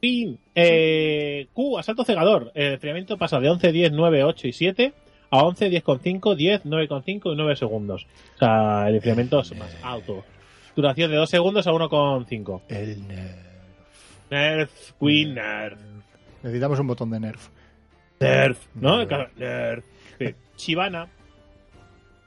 [0.00, 0.38] Queen.
[0.54, 2.52] Eh, Q, asalto cegador.
[2.54, 4.92] El enfriamiento pasa de 11, 10, 9, 8 y 7
[5.36, 8.06] a 11, 10,5, 10, 9,5 y 9 segundos.
[8.36, 10.24] O sea, el enfriamiento es más alto.
[10.76, 12.60] Duración de 2 segundos a 1,5.
[12.68, 13.36] El nerf.
[14.30, 15.78] Nerf, Queen, Nerf.
[16.42, 17.48] Necesitamos un botón de nerf.
[18.20, 19.04] Nerf, ¿no?
[19.04, 19.36] Nerf.
[19.36, 19.84] Nerf.
[20.18, 20.34] Sí.
[20.56, 21.08] Chivana.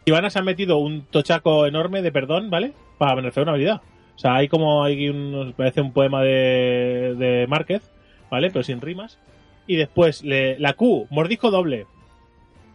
[0.06, 2.74] Chivana se ha metido un tochaco enorme de perdón, ¿vale?
[2.98, 3.82] Para nerfear una habilidad.
[4.16, 7.90] O sea, hay como hay un, parece un poema de, de Márquez,
[8.32, 8.50] ¿vale?
[8.50, 9.20] Pero sin rimas.
[9.68, 11.86] Y después, le- la Q, mordisco doble.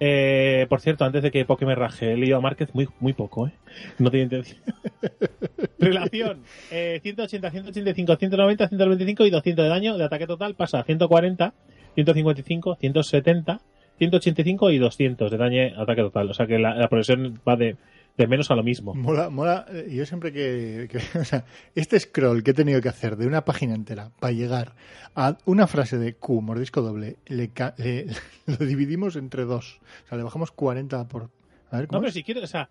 [0.05, 3.13] Eh, por cierto, antes de que Poké me raje, he leído a Márquez muy, muy
[3.13, 3.53] poco, ¿eh?
[4.01, 4.61] No tiene intención.
[5.79, 6.43] Relación,
[6.73, 11.55] eh, 180, 185, 190, 195 y 200 de daño de ataque total pasa a 140,
[11.95, 13.61] 155, 170,
[13.99, 16.31] 185 y 200 de daño ataque total.
[16.31, 17.77] O sea que la, la progresión va de,
[18.17, 18.95] de menos a lo mismo.
[18.95, 19.67] Mola, mola.
[19.71, 21.45] eh, Yo siempre que, que- O sea,
[21.75, 24.75] este scroll que he tenido que hacer de una página entera para llegar
[25.15, 28.07] a una frase de Q, mordisco doble, le, le-
[28.47, 29.81] lo dividimos entre dos.
[30.05, 31.31] O sea, le bajamos 40 por.
[31.71, 32.15] A ver, No, ¿cómo pero es?
[32.15, 32.69] si quieres, o sea,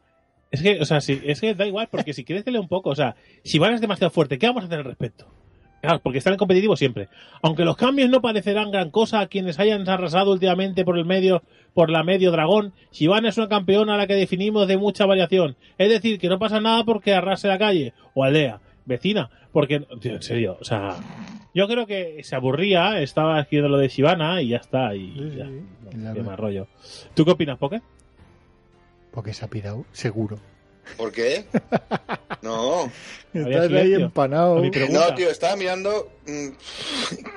[0.52, 2.89] es que, o sea, si, es que da igual, porque si quieres, un poco.
[2.92, 5.28] O sea, si van es demasiado fuerte, ¿qué vamos a hacer al respecto?
[5.82, 7.10] Claro, porque está en el competitivo siempre.
[7.42, 11.42] Aunque los cambios no parecerán gran cosa a quienes hayan arrasado últimamente por el medio,
[11.74, 15.55] por la medio dragón, Shivana es una campeona a la que definimos de mucha variación.
[15.78, 20.15] Es decir, que no pasa nada porque arrase la calle o aldea, vecina, porque, tío,
[20.15, 20.95] en serio, o sea,
[21.53, 25.30] yo creo que se aburría, estaba haciendo lo de Shivana y ya está, y Sí,
[25.32, 25.97] sí, ya, sí.
[25.97, 26.67] no, qué más rollo.
[27.13, 27.82] ¿Tú qué opinas, Poké?
[29.11, 30.38] Porque se ha pirado, seguro.
[30.97, 31.45] ¿Por qué?
[32.41, 32.91] No,
[33.34, 34.55] Estás ahí empanado.
[34.89, 36.47] No, tío, estaba mirando mm,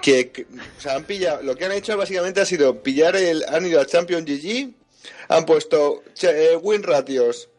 [0.00, 0.42] que, que-
[0.78, 3.80] o sea, han pillado, lo que han hecho básicamente ha sido pillar el, han ido
[3.80, 4.70] al Champion GG,
[5.28, 7.50] han puesto che- eh, win ratios,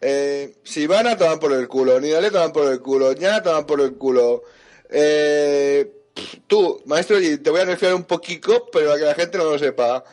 [0.00, 3.66] eh, si van a tomar por el culo, Nidale toman por el culo, Ñana toman
[3.66, 4.42] por el culo,
[4.88, 5.90] eh,
[6.46, 9.58] tú, maestro te voy a nerfear un poquito, pero para que la gente no lo
[9.58, 10.04] sepa.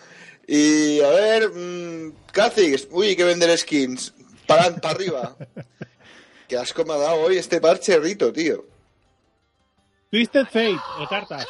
[0.46, 4.14] Y a ver, mmm, Kha'Zix, uy, hay que vender skins,
[4.52, 5.36] para, para arriba.
[6.48, 8.66] Qué asco me ha dado hoy este parche rito, tío.
[10.10, 11.48] Twisted Fate, o cartas.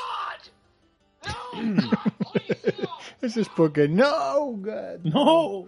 [3.22, 3.88] Ese es porque.
[3.88, 4.36] ¡No!
[4.58, 4.99] God.
[5.04, 5.68] ¡No!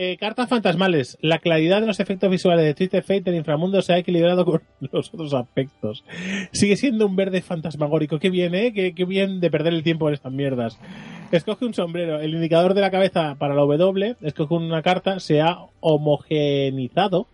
[0.00, 1.18] Eh, cartas fantasmales.
[1.20, 4.62] La claridad de los efectos visuales de Twisted Fate del inframundo se ha equilibrado con
[4.92, 6.04] los otros aspectos.
[6.52, 8.20] Sigue siendo un verde fantasmagórico.
[8.20, 8.72] Qué bien, ¿eh?
[8.72, 10.78] Qué, qué bien de perder el tiempo en estas mierdas.
[11.32, 12.20] Escoge un sombrero.
[12.20, 14.14] El indicador de la cabeza para la W.
[14.22, 15.18] Escoge una carta.
[15.18, 17.26] Se ha homogenizado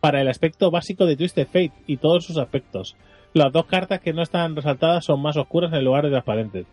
[0.00, 2.94] para el aspecto básico de Twisted Fate y todos sus aspectos.
[3.32, 6.66] Las dos cartas que no están resaltadas son más oscuras en lugar de transparentes.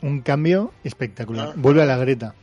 [0.00, 1.52] Un cambio espectacular.
[1.56, 2.34] Vuelve a la Greta.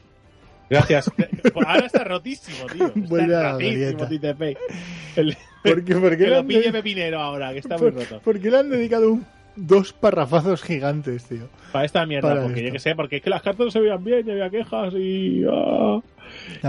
[0.69, 1.11] Gracias.
[1.55, 2.87] Ahora está rotísimo, tío.
[2.87, 4.57] Está Vuelve a la rotísimo, Fate.
[5.15, 7.89] El- ¿Por qué, por qué que le lo han pille Pepinero ahora, que está muy
[7.91, 8.19] por- roto.
[8.23, 11.49] por qué le han dedicado un- dos parrafazos gigantes, tío?
[11.71, 12.67] Para esta mierda, Para porque esto.
[12.67, 14.93] yo que sé, porque es que las cartas no se veían bien y había quejas
[14.93, 15.43] y.
[15.51, 16.01] ah.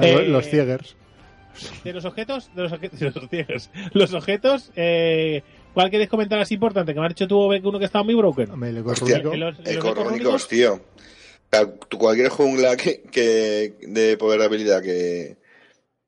[0.01, 0.97] Eh, Los ciegers.
[1.85, 3.71] De los objetos, de los, de los ciegos.
[3.93, 5.43] Los objetos, eh,
[5.75, 6.95] ¿cuál queréis comentar así importante?
[6.95, 8.51] Que me ha dicho tú uno que estaba muy broken.
[8.51, 10.81] Hombre, el Hostia, los- los ecorrónicos, tío.
[11.47, 15.37] O sea, tú cualquier jungla que, que de poder de habilidad que,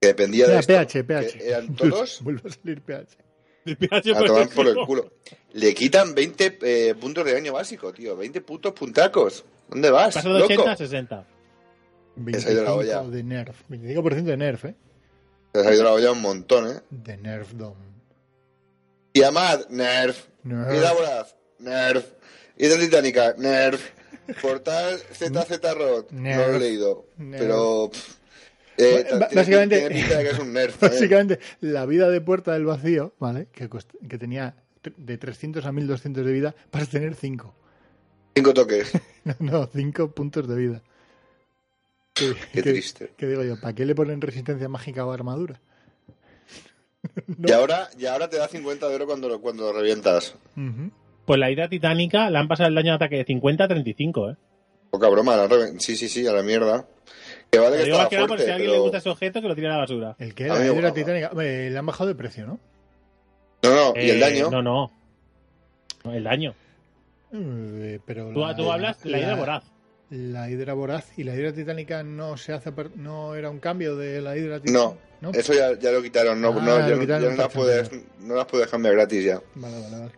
[0.01, 1.39] que dependía de esto, PH, PH.
[1.39, 3.17] que eran todos Vuelve a salir PH.
[3.65, 5.13] de PH, a por tomar por el culo.
[5.53, 8.17] Le quitan 20 eh, puntos de daño básico, tío.
[8.17, 9.45] 20 putos puntacos.
[9.69, 10.53] ¿Dónde vas, Pasa de loco?
[10.53, 11.27] 80 a 60.
[12.39, 13.01] Se ha ido la olla.
[13.03, 13.63] 25 de nerf.
[13.69, 14.75] 25% de nerf, ¿eh?
[15.53, 16.81] Te has ido la olla un montón, ¿eh?
[16.91, 17.77] De nerf dom.
[19.13, 20.27] Tiamat, nerf.
[20.43, 20.75] Nerf.
[20.75, 22.07] Hidra Voraz, nerf.
[22.57, 23.93] Hidra Titánica, nerf.
[24.43, 27.07] Portal ZZ Rod, no lo he leído.
[27.17, 27.91] Pero.
[27.93, 28.15] pff,
[28.77, 30.81] eh, básicamente- Tiene pinta de que es un nerf.
[30.81, 33.49] Básicamente, la vida de Puerta del Vacío, ¿vale?
[33.53, 34.55] Que, cost- que tenía
[34.97, 37.55] de 300 a 1200 de vida, vas a tener 5.
[38.37, 38.93] Cinco toques.
[39.25, 40.83] No, no, 5 puntos de vida.
[42.15, 43.13] ¿Qué, triste.
[43.17, 43.61] qué digo yo?
[43.61, 45.61] ¿Para qué le ponen resistencia mágica o armadura?
[47.47, 50.35] Y, ahora, y ahora te da 50 de oro cuando, lo- cuando lo revientas.
[50.57, 50.91] Ujú.
[51.29, 54.31] Pues la ira titánica le han pasado el daño de ataque de 50 a 35,
[54.31, 54.37] ¿eh?
[54.91, 56.87] Poca broma, la reven- sí, sí, sí, a la mierda.
[57.51, 58.79] Que vale que estaba que nada por fuerte, si a alguien pero...
[58.79, 60.17] le gusta ese objeto, que lo tire a la basura.
[60.19, 61.29] ¿El que A La hidra titánica.
[61.31, 62.59] Hombre, le han bajado de precio, ¿no?
[63.63, 64.51] No, no, y el Eh, daño...
[64.51, 64.91] No, no.
[66.05, 66.55] No, El daño.
[67.33, 69.65] Eh, pero Tú, la- tú hablas de la hidra voraz.
[70.11, 73.95] La hidra voraz y la hidra titánica no se hace per- no era un cambio
[73.97, 74.97] de la hidra titánica.
[75.21, 76.41] No, eso ya, ya lo quitaron.
[76.41, 79.25] No, Ah, no, ya, no- quitaron ya no, las puedes, no las puedes cambiar gratis
[79.25, 79.43] ya.
[79.57, 79.81] Vale.
[79.83, 80.13] Vale, vale.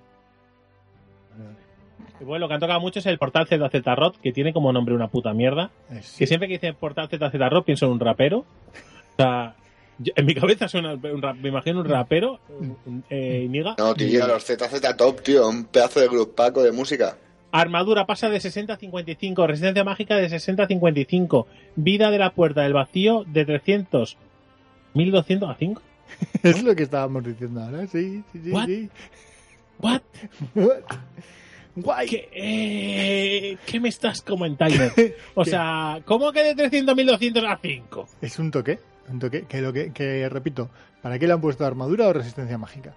[2.21, 4.73] Y bueno, lo que han tocado mucho es el portal ZZ Rod, que tiene como
[4.73, 5.71] nombre una puta mierda.
[5.91, 8.39] Es- Que siempre que dicen portal ZZ Rod pienso en un rapero.
[8.39, 9.55] O sea,
[9.99, 12.41] yo- en mi cabeza suena un rap- me imagino un rapero,
[12.87, 13.75] un- eh, Niga.
[13.79, 17.17] No, tío, los ZZ Top, tío, un pedazo de grupaco de música.
[17.53, 22.31] Armadura pasa de 60 a 55, resistencia mágica de 60 a 55, vida de la
[22.31, 24.17] puerta del vacío de 300,
[24.95, 25.83] 1200 a 5.
[26.45, 28.51] Es lo que estábamos diciendo ahora, sí, sí, sí.
[28.53, 28.67] What?
[28.67, 28.89] sí.
[29.81, 30.03] ¿What?
[30.55, 30.83] What?
[31.77, 32.09] Guay.
[32.09, 34.85] ¿Qué, eh, ¿Qué me estás comentando?
[35.35, 38.09] O sea, ¿cómo que de 300 1200 a 5?
[38.21, 40.71] Es un toque, un toque que lo que, que repito,
[41.03, 42.95] ¿para qué le han puesto armadura o resistencia mágica?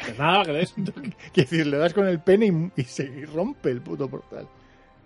[0.00, 1.12] Pues nada, que es un toque.
[1.32, 2.46] Quiero decir, le das con el pene
[2.76, 4.46] y, y se y rompe el puto portal.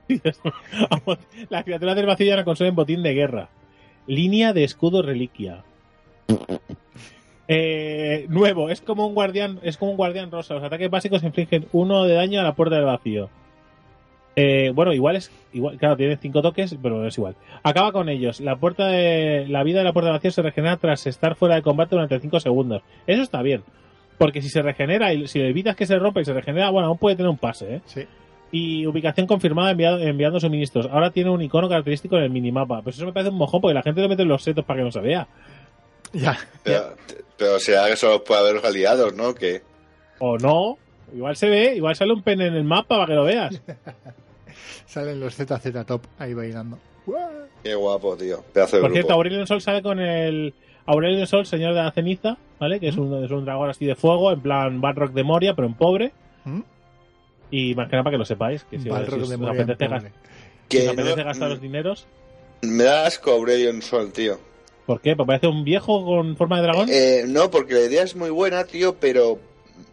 [1.49, 3.49] Las criaturas del vacío ya no consumen botín de guerra.
[4.07, 5.65] Línea de escudo reliquia.
[7.49, 10.55] Eh, nuevo, es como un guardián, es como un guardián rosa.
[10.55, 13.29] Los ataques básicos infligen uno de daño a la puerta del vacío.
[14.39, 17.37] Eh, bueno, igual es, igual, claro, tiene cinco toques, pero es igual.
[17.63, 18.41] Acaba con ellos.
[18.41, 21.55] La puerta de, la vida de la puerta del vacío se regenera tras estar fuera
[21.55, 22.83] de combate durante 5 segundos.
[23.07, 23.63] Eso está bien.
[24.19, 26.99] Porque si se regenera y si evitas que se rompa y se regenera, bueno, aún
[26.99, 27.81] puede tener un pase, ¿eh?
[27.87, 28.03] Sí.
[28.53, 30.87] y ubicación confirmada enviado- enviando suministros.
[30.91, 32.81] Ahora tiene un icono característico en el minimapa.
[32.83, 34.79] Pues eso me parece un mojón porque la gente lo mete en los setos para
[34.81, 35.27] que no se vea.
[36.17, 36.39] Ya.
[36.63, 36.95] Pero,
[37.37, 39.35] pero será que solo puede haber los aliados, ¿no?
[39.35, 39.63] Que
[40.19, 40.79] O no.
[41.15, 43.61] Igual se ve, igual sale un pene en el mapa para que lo veas.
[44.87, 46.79] Salen los ZZ Top ahí bailando.
[47.63, 48.43] Qué guapo, tío.
[48.53, 48.95] Pedazo de Por grupo.
[48.95, 50.55] cierto, Aurelio Sol sale con el.
[50.87, 52.79] Aurelio Sol, señor de la ceniza, ¿vale?
[52.81, 55.67] Que es un, es un dragón así de fuego, en plan Balrog de Moria, pero
[55.69, 56.13] en pobre.
[56.45, 56.61] ¿Mm?
[57.51, 59.63] Y más que nada para que lo sepáis, que si, Balrog si os de Moria
[59.63, 60.03] en apetece, pobre.
[60.05, 62.07] gas- si Que os apetece no- gastar los dineros.
[62.63, 64.39] Me da asco Aurelion Sol, tío.
[64.87, 65.17] ¿Por qué?
[65.17, 66.89] ¿Porque parece un viejo con forma de dragón?
[66.91, 69.39] Eh, no, porque la idea es muy buena, tío, pero...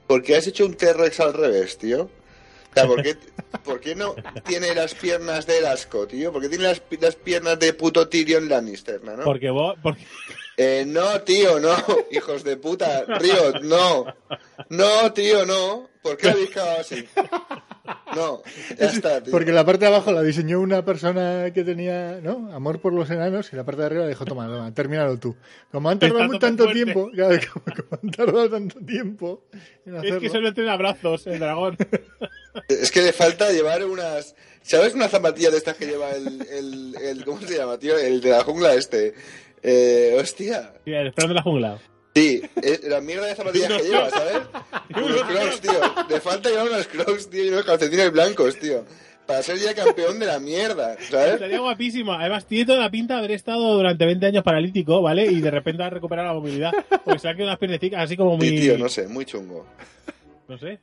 [0.07, 2.03] ¿Por qué has hecho un T-Rex al revés, tío?
[2.03, 3.15] O sea, ¿por qué,
[3.63, 4.15] por qué no
[4.45, 6.31] tiene las piernas del asco, tío?
[6.31, 9.23] ¿Por qué tiene las, las piernas de puto Tyrion Lannister, ¿no?
[9.23, 9.75] Porque vos.
[9.81, 10.05] Porque...
[10.57, 11.75] Eh, no, tío, no.
[12.11, 13.05] Hijos de puta.
[13.19, 14.05] Río, no.
[14.69, 15.89] No, tío, no.
[16.03, 17.05] ¿Por qué habéis quedado así?
[18.15, 18.43] No,
[18.77, 19.31] ya está, tío.
[19.31, 22.53] Porque la parte de abajo la diseñó una persona que tenía, ¿no?
[22.53, 25.35] Amor por los enanos y la parte de arriba le dijo, toma, toma, termínalo tú.
[25.71, 29.43] Como han tardado tanto tiempo, claro, como, como han tardado tanto tiempo
[29.85, 30.15] en hacerlo.
[30.17, 31.77] Es que solo tiene abrazos el dragón.
[32.69, 34.35] Es que le falta llevar unas...
[34.61, 37.97] ¿Sabes una zapatilla de estas que lleva el, el, el- ¿Cómo se llama, tío?
[37.97, 39.15] El de la jungla este.
[39.63, 40.71] Eh, hostia.
[40.85, 41.79] Mira, el esperando en la jungla.
[42.15, 44.41] Sí, es la mierda de zapatillas que lleva, ¿sabes?
[44.95, 46.05] Unos crocs, tío.
[46.09, 48.85] Le falta llevar unos crocs, tío, y unos calcetines blancos, tío.
[49.25, 51.33] para ser ya campeón de la mierda, ¿sabes?
[51.35, 52.13] Estaría guapísimo.
[52.13, 55.25] Además, tiene toda la pinta de haber estado durante 20 años paralítico, ¿vale?
[55.25, 56.71] Y de repente ha recuperado la movilidad.
[57.03, 58.49] Porque se ha quedado unas piernecitas así como muy.
[58.49, 59.65] Sí, tío, no sé, muy chungo.
[60.47, 60.79] no sé.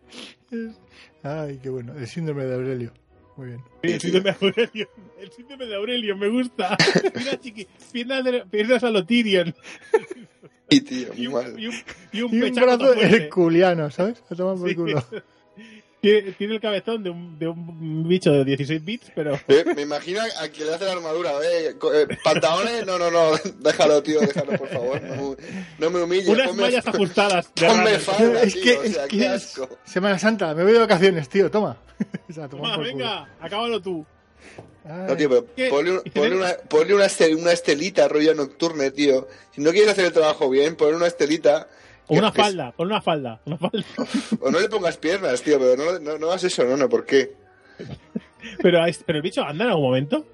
[1.22, 1.94] Ay, qué bueno.
[1.96, 2.92] El síndrome de Aurelio.
[3.36, 3.60] Muy bien.
[3.82, 4.88] Sí, el síndrome de Aurelio.
[5.20, 6.76] El síndrome de Aurelio, me gusta.
[7.14, 9.54] Mira, chiqui, piernas, de, piernas a lo Tyrion.
[10.70, 11.60] Y tío, Y muy un, mal.
[11.60, 11.74] y un,
[12.12, 14.22] y un Y un pechazo brazo herculiano, ¿sabes?
[14.30, 14.74] A tomar por Sí.
[14.74, 15.04] culo.
[16.00, 19.38] Tiene, tiene el cabezón de un, de un bicho de 16 bits, pero.
[19.48, 21.30] Eh, me imagino a quien le hace la armadura.
[21.44, 22.86] Eh, eh, ¿Pantalones?
[22.86, 23.32] No, no, no.
[23.58, 25.02] Déjalo, tío, déjalo, por favor.
[25.02, 25.36] No,
[25.78, 26.26] no me humilles.
[26.28, 27.48] Unas ponme- mallas ajustadas.
[27.54, 29.68] Ponme falda, es tío, que, o es sea, qué asco.
[29.84, 31.76] Semana Santa, me voy de vacaciones, tío, toma.
[32.30, 32.88] O sea, Toma, por culo.
[32.96, 34.06] venga, acábalo tú.
[34.84, 38.34] No, tío, pero ponle, un- ¿Y ponle tenemos- una, ponle una, estel- una estelita rollo
[38.34, 39.28] nocturne, tío.
[39.54, 41.68] Si no quieres hacer el trabajo bien, ponle una estelita.
[42.06, 43.40] O que- una que- falda, pon una falda.
[43.44, 43.84] Una falda.
[44.40, 47.04] O no le pongas piernas, tío, pero no, no, no hagas eso, no, no, ¿por
[47.06, 47.34] qué?
[48.62, 50.26] Pero, pero el bicho anda en algún momento.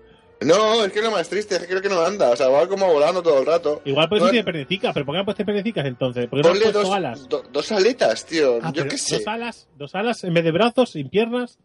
[0.43, 2.31] No, es que es lo más triste, es que creo que no anda.
[2.31, 3.81] O sea, va como volando todo el rato.
[3.87, 6.29] Igual por eso No, tiene pernecicas, pero ¿por qué no puedes pernecicas entonces?
[6.29, 7.29] ¿Por qué no has Ponle dos, alas?
[7.29, 8.59] do- dos aletas, tío.
[8.63, 9.17] Ah, Yo qué sé.
[9.19, 11.59] Dos alas, dos alas en vez de brazos, sin piernas.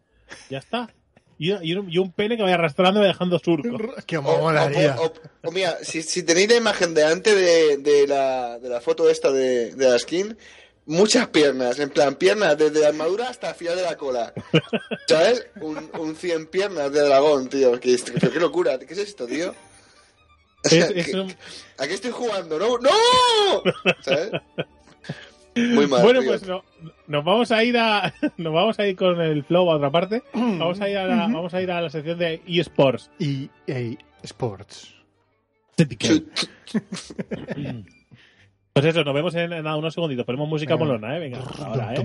[0.49, 0.89] Ya está.
[1.43, 3.77] Y, y un, y un pene que vaya arrastrando y vaya dejando surco.
[4.05, 4.95] Que O, molaría.
[4.99, 5.13] o- o-
[5.47, 9.09] o mira, si, si tenéis la imagen de antes de, de, la, de la foto
[9.09, 10.37] esta de, de la skin,
[10.85, 14.31] muchas piernas, en plan, piernas desde la armadura hasta el final de la cola.
[15.07, 15.47] ¿Sabes?
[15.61, 17.71] Un, un 100 piernas de dragón, tío.
[17.81, 19.49] Pero qué locura, ¿qué es esto, tío?
[19.49, 19.55] O
[20.63, 21.35] Es, sea, es ¿qué- un-
[21.79, 22.59] ¿A qué estoy jugando?
[22.59, 22.77] ¡No!
[22.77, 22.91] ¡No!
[24.01, 24.29] ¿Sabes?
[25.55, 26.01] Muy mal.
[26.01, 26.63] Bueno, pues no-
[27.07, 30.23] nos vamos a ir a nos vamos a ir con el flow a otra parte.
[30.33, 33.11] Vamos a ir a la, vamos a ir a la sección de eSports.
[33.19, 34.95] EA Sports.
[38.73, 40.25] Pues eso, nos vemos en, en nada, unos segunditos.
[40.25, 40.85] Ponemos música Venga.
[40.85, 41.19] molona, eh.
[41.19, 41.97] Venga, ahora, eh.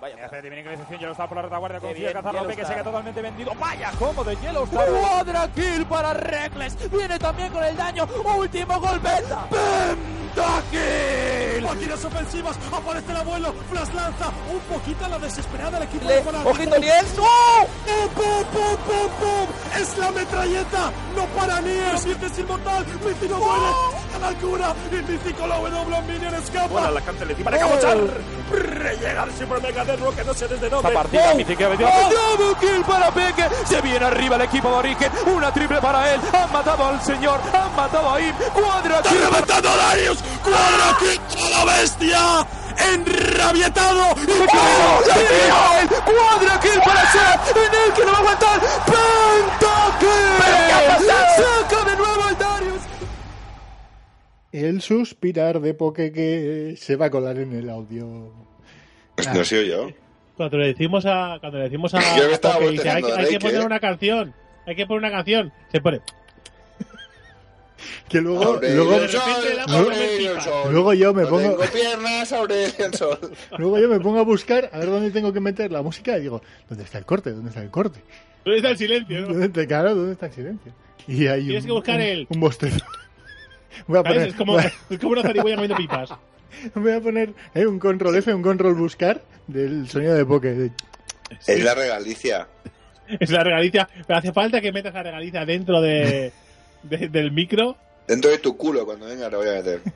[0.00, 0.24] Vaya.
[0.26, 2.76] Hace de minimización, Yellowstar por la retaguardia, confía bien, Cazarrope que Yellowstar.
[2.76, 3.52] sigue totalmente vendido.
[3.58, 4.88] Vaya combo de Yellowstar.
[4.88, 6.90] Cuadra kill para Reckless.
[6.90, 8.06] Viene también con el daño.
[8.36, 9.10] Último golpe.
[9.50, 11.39] Pentakill.
[11.62, 16.14] Máquinas ofensivas, aparece el abuelo, Flash lanza un poquito a la desesperada el equipo Le-
[16.16, 16.52] de Fanáticos.
[16.58, 17.18] Ojito Niels.
[17.18, 17.66] ¡Oh!
[17.86, 19.80] ¡Pum, pum, pum, pum, pum!
[19.80, 20.92] ¡Es la metralleta!
[21.16, 22.06] ¡No para Niers!
[22.06, 22.86] ¡Y es inmortal!
[23.04, 23.64] ¡Mithi no muere!
[24.14, 24.74] ¡A la altura!
[24.90, 26.66] ¡Y Mítico la W Minion escapa!
[26.68, 27.98] Buena la encima de Cabochar.
[28.50, 30.88] ¡Rellegar Super Mega Derro que no sé desde dónde!
[30.88, 31.34] Esta partida, ¡Oh!
[31.36, 32.36] Mithi que ha metido- ¡Oh!
[32.36, 33.48] Double kill para Peque.
[33.64, 35.12] Se viene arriba el equipo de origen.
[35.26, 36.20] Una triple para él.
[36.32, 37.40] Han matado al señor.
[37.52, 38.34] Han matado a Im.
[38.52, 40.18] Cuadra ¡Está reventando a Darius!
[40.42, 40.98] ¡Cuadra
[41.50, 42.46] la bestia!
[42.94, 44.12] ¡Enrabietado!
[44.22, 45.88] ¡Y kill!
[46.04, 47.56] ¡Cuadra kill para Seth!
[47.56, 48.60] En el que no va a aguantar.
[48.86, 50.30] ¡Pentakill!
[51.36, 52.82] ¡Saca de nuevo el Darius!
[54.52, 58.32] El suspirar de Poke que se va a colar en el audio.
[59.16, 59.88] Pues no soy yo.
[60.36, 63.02] Cuando le decimos a cuando le decimos a, Yo que estaba a Poke, dice, hay,
[63.02, 63.66] que- hay que Drake, poner ¿eh?
[63.66, 64.34] una canción.
[64.66, 65.52] Hay que poner una canción.
[65.70, 66.00] Se pone.
[68.08, 69.08] Que luego, Aurelio luego,
[70.40, 70.72] sol.
[70.72, 73.18] luego yo me No pongo, tengo piernas, el sol.
[73.58, 76.22] luego yo me pongo a buscar a ver dónde tengo que meter la música y
[76.22, 77.32] digo, ¿dónde está el corte?
[77.32, 78.00] ¿Dónde está el corte?
[78.44, 79.20] ¿Dónde está el silencio?
[79.22, 79.26] no?
[79.28, 80.72] ¿Dónde está, claro, ¿dónde está el silencio?
[81.06, 82.84] Y hay Tienes un, que buscar un- el- un bostezo.
[83.86, 86.10] Voy a poner, Es como, voy a- es como una zarigüeya comiendo pipas.
[86.74, 90.48] voy a poner eh, un control F, un control buscar del sonido de Poke.
[90.52, 90.70] de-
[91.46, 92.48] Es la regalicia.
[93.08, 93.88] Es la regalicia.
[94.06, 96.32] Pero hace falta que metas la regalicia dentro de,
[96.82, 97.76] de- del micro.
[98.06, 99.80] Dentro de tu culo, cuando venga, lo voy a meter.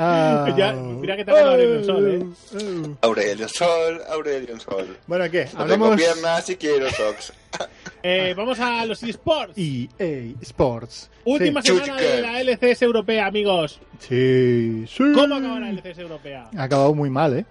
[0.00, 2.96] Ah, Ya, mira que te ha ganado el sol, ¿eh?
[3.02, 4.96] Aurelio el sol, Aurelio el sol.
[5.08, 5.44] Bueno, ¿qué?
[5.46, 7.32] No tengo Hablamos piernas y quiero socks.
[8.00, 9.54] Eh, vamos a los eSports.
[9.56, 11.10] EA Sports.
[11.24, 11.68] Última Sí.
[11.76, 13.80] semana de la LCS europea, amigos.
[13.98, 15.02] Sí, sí.
[15.14, 16.48] ¿Cómo acaba la LCS europea?
[16.56, 17.44] Ha acabado muy mal, ¿eh?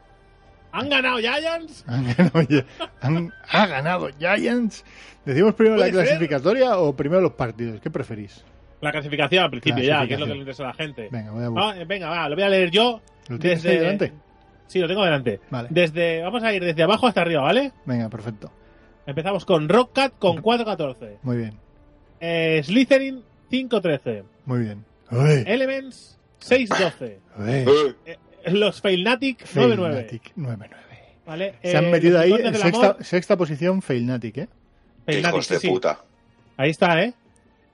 [0.79, 1.83] ¿Han ganado Giants?
[1.87, 2.47] Han ganado,
[3.01, 4.83] han- ha ganado Giants.
[5.25, 7.81] ¿Decimos primero la clasificatoria o primero los partidos?
[7.81, 8.43] ¿Qué preferís?
[8.81, 11.09] La clasificación al principio ya, que es lo que le interesa a la gente.
[11.11, 11.77] Venga, voy a buscar.
[11.81, 13.01] Ah, venga, va, lo voy a leer yo.
[13.27, 14.13] ¿Lo tienes desde- ahí delante?
[14.67, 15.39] Sí, lo tengo delante.
[15.49, 15.69] Vale.
[15.71, 17.71] Desde, vamos a ir desde abajo hasta arriba, ¿vale?
[17.85, 18.51] Venga, perfecto.
[19.05, 21.17] Empezamos con Rockcat con 4.14.
[21.23, 21.53] Muy bien,
[22.19, 24.23] Eh, Slytherin 5.13.
[24.45, 24.85] muy bien.
[25.09, 27.17] Uy, Elements 6.12.
[27.37, 27.47] uy.
[27.49, 27.65] Eh,
[28.05, 28.17] Eh,
[28.47, 29.47] Los Failnatic 9.9.
[29.77, 30.69] Failnatic 9-9.
[31.25, 31.55] ¿Vale?
[31.61, 34.47] Se han Eh, metido ahí en sexta, sexta posición Failnatic, ¿eh?
[35.05, 35.67] Failnatic, hijos de sí.
[35.69, 35.99] puta.
[36.55, 37.13] Ahí está, ¿eh?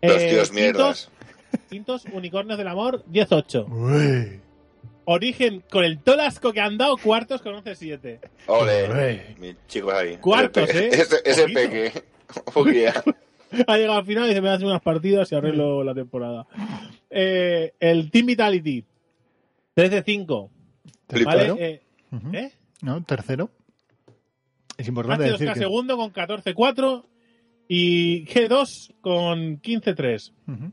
[0.01, 1.09] Los Eh, tíos mierdas.
[1.69, 3.67] Quintos, Unicornios del Amor 10.8.
[3.69, 4.39] Uy,
[5.05, 8.19] Origen con el tolasco que han dado, cuartos con 11.7.
[8.47, 9.36] Ole, uy.
[9.39, 10.17] mis chicos ahí.
[10.17, 10.89] Cuartos, ¿eh?
[10.91, 11.91] Ese, ese peque.
[13.67, 16.47] Ha llegado al final y se me hacen unas partidas y arreglo la temporada.
[17.11, 18.84] Eh, el Team Vitality
[19.76, 20.49] 13-5.
[21.08, 21.56] Tercero.
[21.56, 21.66] ¿Vale?
[21.66, 21.82] Eh.
[22.34, 22.51] ¿eh?
[22.82, 23.49] No, tercero.
[24.78, 25.60] Es importante decir H2K que...
[25.60, 27.06] segundo con 14-4
[27.68, 30.34] y G2 con 15-3.
[30.47, 30.72] Ujú.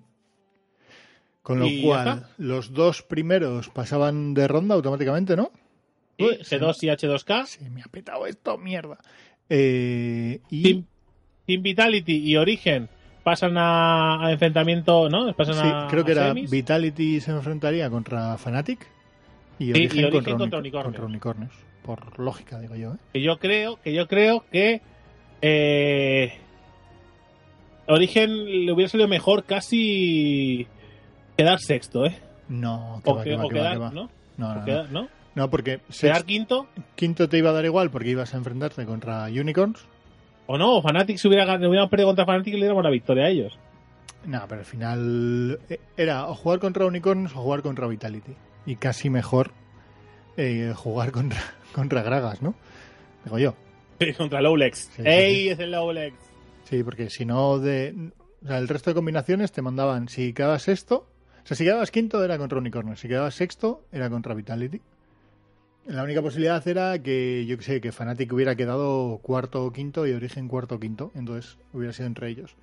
[1.42, 5.50] Con lo cual, los dos primeros pasaban de ronda automáticamente, ¿no?
[6.18, 7.46] Uy, G2 y H2K.
[7.46, 8.98] Se me ha petado esto, mierda.
[9.48, 10.86] Eh, y Team,
[11.46, 12.88] Team Vitality y Origen
[13.24, 15.34] pasan a, a enfrentamiento, ¿no?
[15.34, 16.50] Pasan sí, a, creo que a era semis.
[16.50, 18.86] Vitality se enfrentaría contra Fnatic
[19.60, 20.84] y y Origen, contra, contra Unicornios.
[20.92, 21.52] contra Unicornios.
[21.84, 22.94] Por lógica, digo yo.
[22.94, 22.96] ¿eh?
[23.12, 24.80] Que yo creo que yo creo que
[25.42, 26.32] eh,
[27.86, 30.66] Origen le hubiera salido mejor casi
[31.36, 32.16] quedar sexto, ¿eh?
[32.48, 33.90] No, que O, va, que- que va, o que va, quedar, va.
[33.90, 34.10] ¿no?
[34.36, 34.64] No, no, no.
[34.64, 35.08] quedar- ¿no?
[35.34, 39.24] No, porque Quedar quinto quinto te iba a dar igual porque ibas a enfrentarte contra
[39.26, 39.86] Unicorns.
[40.46, 43.56] o no, se hubiera, hubiéramos perdido contra Fnatic y le diéramos la victoria a ellos.
[44.26, 48.32] No, pero al final eh, era o jugar contra Unicorns o jugar contra Vitality.
[48.66, 49.52] Y casi mejor
[50.36, 51.40] eh, jugar contra,
[51.74, 52.54] contra Gragas, ¿no?
[53.24, 53.54] Digo yo.
[53.98, 54.90] Sí, contra Lowlex.
[54.96, 55.48] Sí, ¡Ey, sí.
[55.50, 56.16] es el Lowlex!
[56.64, 60.62] Sí, porque si no, de, o sea, el resto de combinaciones te mandaban, si quedabas
[60.62, 61.06] sexto,
[61.42, 64.80] o sea, si quedabas quinto era contra Unicorns, si quedabas sexto era contra Vitality.
[65.86, 70.06] La única posibilidad era que, yo que sé, que Fnatic hubiera quedado cuarto o quinto
[70.06, 72.54] y Origen cuarto o quinto, entonces hubiera sido entre ellos.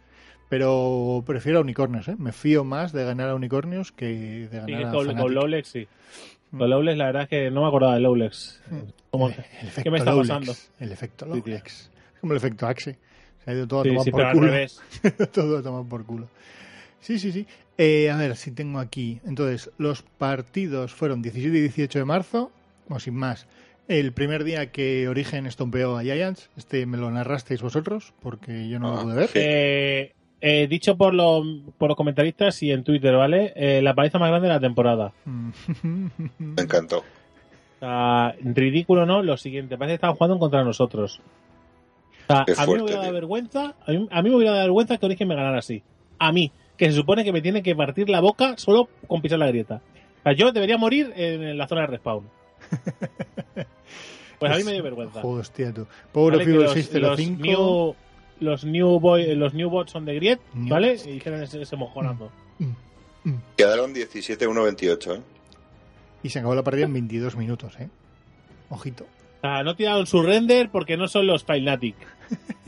[0.49, 2.15] Pero prefiero a Unicornios, ¿eh?
[2.17, 5.21] Me fío más de ganar a Unicornios que de Sí, ganar a con, Fnatic.
[5.21, 5.87] con Lowlex, sí.
[6.51, 6.57] Mm.
[6.59, 8.61] Con Lowlex, la verdad es que no me acordaba de Lowlex.
[9.11, 9.29] ¿Cómo?
[9.29, 9.35] El,
[9.83, 10.53] ¿Qué me está Lowlex, pasando?
[10.79, 11.31] El efecto Sí.
[11.31, 11.91] Lowlex.
[12.15, 12.97] Es como el efecto Axe.
[13.43, 14.47] Se ha ido todo a Sí, tomar sí, por pero al culo.
[14.51, 14.81] revés.
[15.33, 16.27] Todo a tomar por culo.
[16.99, 17.45] Sí, sí, sí.
[17.77, 19.19] Eh, a ver si tengo aquí.
[19.25, 22.51] Entonces, los partidos fueron 17 y 18 de marzo,
[22.89, 23.47] o sin más.
[23.87, 28.79] El primer día que Origen estompeó a Giants, este me lo narrasteis vosotros, porque yo
[28.79, 29.27] no lo Ah, pude ver.
[29.29, 29.39] sí.
[29.41, 31.43] Eh, eh, dicho por, lo-
[31.77, 33.53] por los comentaristas y en Twitter, ¿vale?
[33.55, 35.13] Eh, la paliza más grande de la temporada.
[35.25, 37.03] Me encantó.
[38.41, 39.21] Ridículo, ¿no?
[39.21, 41.21] Lo siguiente, parece que estaban jugando contra nosotros.
[42.29, 44.63] O sea, a mí me hubiera dado vergüenza, a mí, a mí me hubiera dado
[44.65, 45.81] vergüenza que Origen me ganara así.
[46.19, 49.39] A mí, que se supone que me tiene que partir la boca solo con pisar
[49.39, 49.81] la grieta.
[50.19, 52.23] O sea, yo debería morir en la zona de respawn.
[54.39, 55.19] Pues a mí me dio vergüenza.
[55.19, 55.87] Joder, hostia, tú.
[56.11, 56.45] Power ¿vale?
[56.45, 57.07] los, 605.
[57.09, 57.95] los new,
[58.39, 60.97] los new boy, los new bots son de Griet, New ¿vale?
[61.05, 62.31] Y dijeron ese, ese mojonazo.
[63.57, 65.21] Quedaron 17-1-28, ¿eh?
[66.23, 67.89] Y se acabó la partida en 22 minutos, ¿eh?
[68.69, 69.03] Ojito.
[69.03, 71.95] O sea, no tiraron su render porque no son los Fnatic.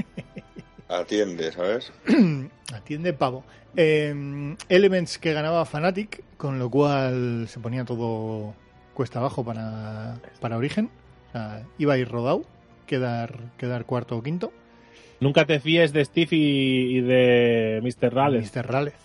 [0.89, 1.91] Atiende, ¿sabes?
[2.73, 3.43] Atiende pavo.
[3.75, 8.53] Eh, Elements que ganaba Fnatic, con lo cual se ponía todo
[8.93, 10.89] cuesta abajo para, para Origen.
[11.29, 12.43] O sea, iba a ir rodado,
[12.85, 14.51] quedar, quedar cuarto o quinto.
[15.19, 18.13] Nunca te fíes de Steve y, y de Mr.
[18.13, 18.55] Rales.
[18.55, 18.65] Mr.
[18.65, 18.95] Ralez.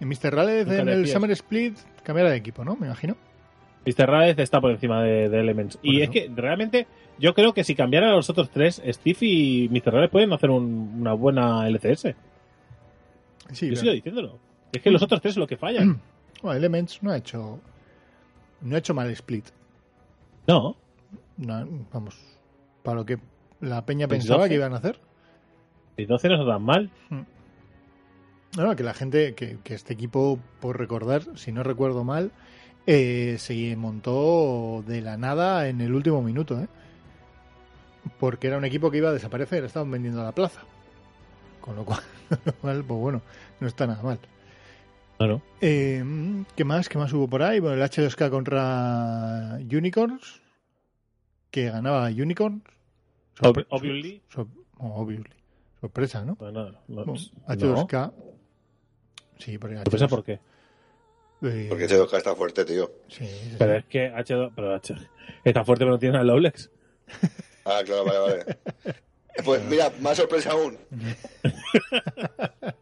[0.00, 0.32] En Mr.
[0.32, 1.12] Nunca en el fíes.
[1.12, 2.76] Summer Split cambiara de equipo, ¿no?
[2.76, 3.16] Me imagino.
[3.86, 4.06] Mr.
[4.06, 5.76] Rales está por encima de, de Elements.
[5.78, 6.04] Por y eso.
[6.04, 6.86] es que realmente
[7.18, 9.92] yo creo que si cambiaran a los otros tres, Steve y Mr.
[9.92, 12.14] Rales pueden hacer un- una buena LCS.
[13.52, 14.38] Sí, yo sigo diciéndolo.
[14.72, 16.00] Es que los otros tres es lo que fallan.
[16.42, 17.60] Bueno, Elements no ha hecho
[18.62, 19.46] no ha hecho mal split.
[20.46, 20.76] No.
[21.36, 22.16] No, vamos,
[22.82, 23.18] para lo que
[23.60, 24.48] la peña pensaba 12.
[24.50, 24.98] que iban a hacer.
[25.96, 26.90] Y 12 no está tan mal.
[27.10, 27.26] No,
[28.64, 32.32] no, que la gente, que, que este equipo, por recordar, si no recuerdo mal,
[32.86, 36.68] eh, se montó de la nada en el último minuto, ¿eh?
[38.18, 40.62] Porque era un equipo que iba a desaparecer, estaban vendiendo la plaza.
[41.60, 42.00] Con lo cual,
[42.62, 43.22] pues bueno,
[43.60, 44.18] no está nada mal.
[45.18, 45.42] Claro.
[45.60, 46.02] Eh,
[46.56, 46.88] ¿Qué más?
[46.88, 47.60] ¿Qué más hubo por ahí?
[47.60, 50.40] Bueno, el H2K contra Unicorns,
[51.50, 52.62] que ganaba Unicorns.
[53.42, 54.22] Ob- obviously.
[54.78, 55.39] obviously.
[55.80, 56.34] Sorpresa, ¿no?
[56.36, 57.14] Bueno, no, no.
[57.14, 58.12] H2K.
[59.38, 60.32] Sí, porque Sorpresa, H2K ¿por qué?
[61.42, 62.90] eh, Porque ese Doka está fuerte, tío.
[63.08, 64.94] sí, sí, Pero es que H2, pero H,
[65.44, 66.70] está fuerte pero no tiene al Lowlex.
[67.64, 68.58] Ah, claro, vale, vale.
[69.44, 70.76] Pues mira, más sorpresa aún.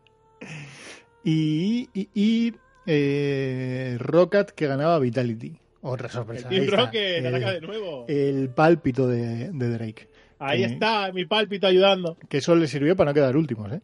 [1.25, 2.55] Y, y, y,
[2.87, 5.59] eh, Rocket que ganaba Vitality.
[5.83, 6.49] Otra sorpresa.
[6.51, 6.81] El Team.
[6.81, 8.07] Rocket ataca de nuevo.
[8.09, 10.09] el pálpito de, de Drake.
[10.39, 12.17] Ahí está, mi pálpito ayudando.
[12.29, 13.81] Que eso le sirvió para no quedar últimos, ¿eh?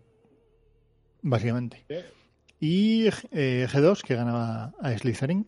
[1.22, 1.84] Básicamente.
[2.60, 5.46] Y eh, G2 que ganaba a Slytherin.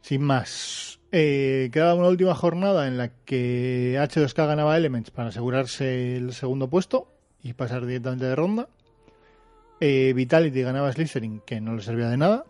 [0.00, 1.00] Sin más.
[1.12, 6.68] Eh, quedaba una última jornada en la que H2K ganaba Elements para asegurarse el segundo
[6.68, 8.68] puesto y pasar directamente de ronda.
[9.80, 12.44] Eh, Vitality ganaba Slytherin, que no le servía de nada.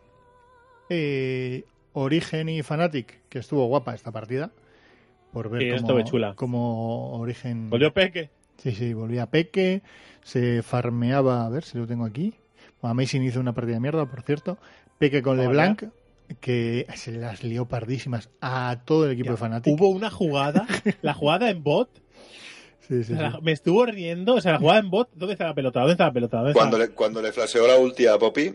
[0.88, 4.50] Eh, Origen y Fnatic, que estuvo guapa esta partida.
[5.32, 6.34] Por ver Sí, cómo, chula.
[6.36, 7.70] cómo Origen.
[7.70, 8.30] Volvió Peque.
[8.58, 9.82] Sí, sí, volvía Peque,
[10.22, 12.34] se farmeaba, a ver si lo tengo aquí.
[12.80, 14.58] Bueno, Amazing hizo una partida de mierda, por cierto.
[14.98, 15.84] Peque con LeBlanc,
[16.40, 19.74] que se las lió pardísimas a todo el equipo Ya, de Fnatic.
[19.74, 20.66] Hubo una jugada,
[21.02, 21.88] la jugada en bot,
[22.88, 23.34] Sí, sí, o sea, sí.
[23.36, 25.80] la- me estuvo riendo, o sea, la jugada en bot, ¿dónde está la pelota?
[25.80, 26.36] ¿Dónde está la pelota?
[26.38, 28.54] ¿Dónde Cuando le, cuando le flasheó la ulti a Poppy,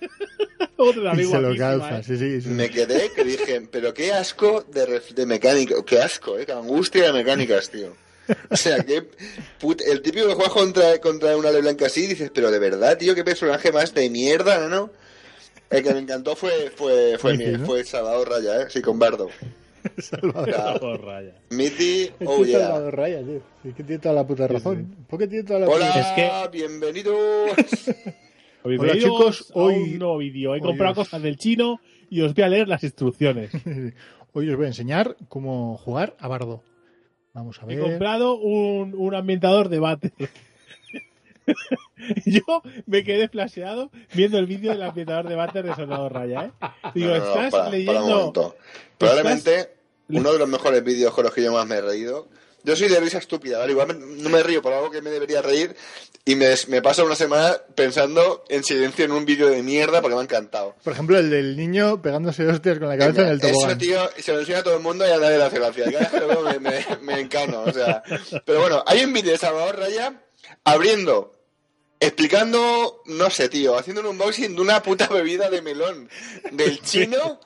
[0.76, 2.02] Otro Y amigo se lo guapísima, calza, ¿eh?
[2.04, 2.40] sí, sí.
[2.42, 2.48] sí.
[2.48, 6.52] me quedé que dije, pero qué asco de, ref- de mecánica, qué asco, eh, qué
[6.52, 7.94] angustia de mecánicas, tío.
[8.48, 9.02] O sea, que
[9.60, 13.14] put- el típico que juega contra, contra una LeBlanc así, dices, pero de verdad, tío,
[13.14, 14.68] qué personaje más de mierda, ¿no?
[14.68, 14.90] no?
[15.68, 17.66] El que me encantó fue fue fue, Mickey, mi- ¿no?
[17.66, 18.66] fue Salvador Raya, ¿eh?
[18.70, 19.28] Sí, con Bardo.
[19.98, 20.50] Salvador.
[20.50, 20.74] Ya.
[20.80, 21.32] Oh, raya.
[21.50, 22.60] Mitty, Es oh yeah.
[22.60, 23.40] Salvador Raya, tío.
[23.64, 24.94] Es que tiene toda la puta razón.
[25.08, 27.50] ¿Por qué tiene toda la Hola, puta Es que- bienvenidos.
[28.64, 28.98] Bienvenidos
[29.38, 30.50] chicos, a hoy- un nuevo vídeo.
[30.54, 31.80] He hoy comprado os- cosas del chino
[32.10, 33.50] y os voy a leer las instrucciones.
[34.32, 36.62] Hoy os voy a enseñar cómo jugar a Bardo.
[37.32, 37.80] Vamos a He ver.
[37.80, 40.12] comprado un, un ambientador de bate.
[42.26, 42.42] Yo
[42.86, 46.52] me quedé flasheado viendo el vídeo del ambientador de bate de Salvador Raya, ¿eh?
[46.94, 48.56] Digo, No, no, no, estás para- para un leyendo...
[48.98, 49.70] Probablemente
[50.10, 52.28] uno de los mejores vídeos con los que yo más me he reído.
[52.64, 53.72] Yo soy de risa estúpida, ¿vale?
[53.72, 55.74] Igual me- no me río por algo que me debería reír
[56.24, 60.14] y me, me paso una semana pensando en silencio en un vídeo de mierda porque
[60.14, 60.76] me ha encantado.
[60.84, 63.78] Por ejemplo, el del niño pegándose hostias con la cabeza en el Eso, tobogán.
[63.78, 65.84] tío, se lo enseña a todo el mundo y a nadie le hace gracia.
[65.86, 68.02] Cada vez que lo veo me, me, me encano, o sea.
[68.44, 70.20] Pero bueno, hay un vídeo de Salvador Raya
[70.64, 71.32] abriendo,
[71.98, 76.08] explicando, no sé, tío, haciendo un unboxing de una puta bebida de melón
[76.52, 77.40] del chino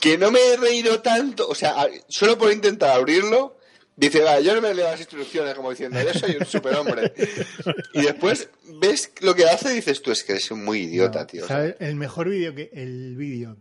[0.00, 1.48] que no me he reído tanto.
[1.48, 3.56] O sea, solo por intentar abrirlo,
[4.00, 7.12] dice, va, yo no me leo las instrucciones como diciendo, yo soy un superhombre.
[7.94, 8.48] Y después
[8.80, 11.46] ves lo que hace y dices, tú es que eres muy idiota, No, tío.
[11.46, 11.76] ¿sabes?
[11.80, 13.56] El mejor vídeo que el vídeo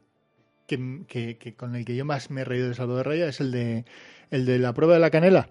[0.68, 3.40] que, que- que con el que yo más me he reído de Salvador Raya es
[3.40, 3.86] el de
[4.32, 5.50] el de la prueba de la canela.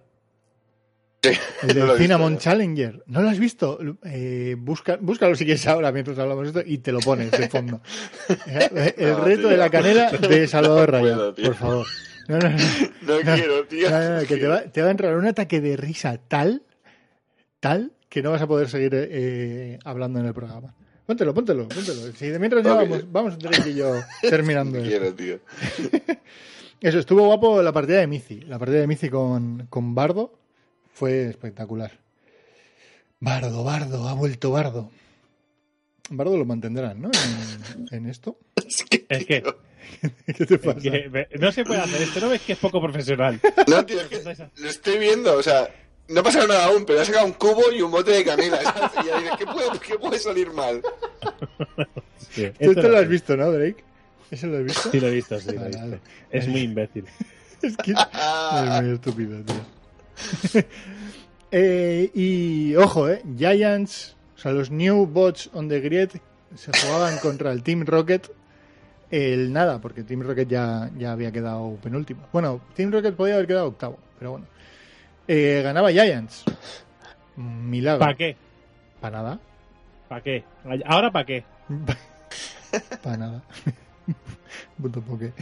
[1.22, 1.30] Sí,
[1.62, 2.44] El del Cinnamon visto.
[2.44, 3.02] Challenger.
[3.06, 3.80] ¿No lo has visto?
[4.04, 7.48] Eh, busca, búscalo si quieres ahora mientras hablamos de esto y te lo pones de
[7.48, 7.80] fondo.
[8.46, 9.48] Eh, El No, reto tío.
[9.48, 11.86] de la canela de Salvador Raya, puedo, por favor.
[12.28, 12.56] No, no, no.
[13.02, 13.90] No quiero, tío.
[13.90, 16.62] No, no, no, que te va, te va a entrar un ataque de risa tal,
[17.60, 20.74] tal, que no vas a poder seguir eh, hablando en el programa.
[21.06, 22.12] Póntelo, póntelo, póntelo.
[22.12, 22.80] Si de mientras ya Ok.
[22.82, 24.80] vamos, vamos Drake y yo terminando.
[24.82, 25.38] quiero, tío.
[26.80, 28.42] Eso, estuvo guapo la partida de Mizi.
[28.42, 30.38] La partida de Mizi con, con Bardo
[30.92, 31.92] fue espectacular.
[33.20, 34.90] Bardo, Bardo, ha vuelto Bardo.
[36.10, 37.10] Bardo lo mantendrán, ¿no?
[37.90, 38.36] En, en esto.
[39.08, 39.42] Es que,
[40.26, 40.80] ¿Qué te pasa?
[40.80, 43.40] que me- no se puede hacer esto, ¿no ves que es poco profesional?
[43.66, 44.22] No, tío, es que
[44.56, 45.68] lo estoy viendo, o sea,
[46.08, 48.62] no pasa nada aún, pero ha sacado un cubo y un bote de canela.
[48.62, 48.90] ¿sabes?
[49.02, 50.80] Y ya dices, ¿qué puede, qué puede salir mal?
[52.30, 53.84] Sí, Tú esto lo has visto, ¿no, Drake?
[54.30, 54.90] ¿Eso lo has visto?
[54.90, 55.82] Sí, lo he visto, sí, lo he Vale, visto.
[55.84, 56.00] vale.
[56.30, 57.04] Es muy imbécil.
[57.62, 60.62] Es que es muy estúpido, tío.
[61.50, 66.10] Eh, y ojo, eh, Giants, o sea, los New Bots on the Grid
[66.54, 68.30] se jugaban contra el Team Rocket.
[69.10, 72.26] El nada, porque Team Rocket ya, ya había quedado penúltimo.
[72.32, 74.46] Bueno, Team Rocket podía haber quedado octavo, pero bueno.
[75.26, 76.44] Eh, ganaba Giants.
[77.36, 78.00] Milagro.
[78.00, 78.36] ¿Para qué?
[79.00, 79.40] Para nada.
[80.08, 80.44] ¿Para qué?
[80.86, 81.44] ¿Ahora para qué?
[83.02, 83.42] Para nada.
[84.80, 85.32] Punto poke.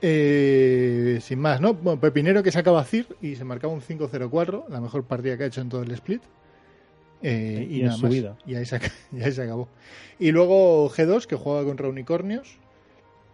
[0.00, 1.74] Eh, sin más, ¿no?
[1.74, 5.46] Bueno, Pepinero que sacaba CIR y se marcaba un 5-0-4, la mejor partida que ha
[5.46, 6.22] hecho en todo el split.
[7.22, 8.12] Eh, y Y en nada más.
[8.46, 8.80] Y ahí, se,
[9.12, 9.68] y ahí se acabó.
[10.18, 12.58] Y luego G2 que jugaba contra Unicornios,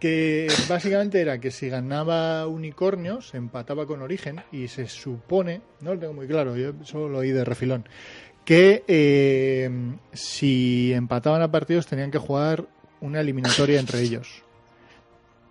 [0.03, 5.93] que básicamente era que si ganaba Unicornios se empataba con Origen y se supone, no
[5.93, 7.87] lo tengo muy claro, yo solo lo oí de refilón,
[8.43, 9.69] que eh,
[10.11, 12.65] si empataban a partidos tenían que jugar
[12.99, 14.43] una eliminatoria entre ellos.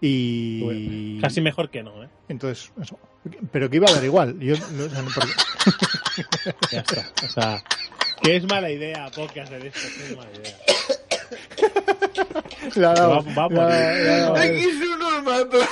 [0.02, 2.10] Y Bueno, Casi mejor que no, ¿eh?
[2.28, 2.98] entonces, eso.
[3.52, 4.38] Pero que iba a dar igual.
[4.38, 5.32] Yo, no, o sea, no, porque-
[6.72, 7.10] Ya está.
[7.24, 7.64] O sea,
[8.22, 9.80] que es mala idea, Poke, hacer esto.
[9.96, 10.56] que es mala idea.
[12.76, 14.04] Le ha dado- Va- va a le ha- morir.
[14.04, 15.66] le ha dado- Aquí son unos matos.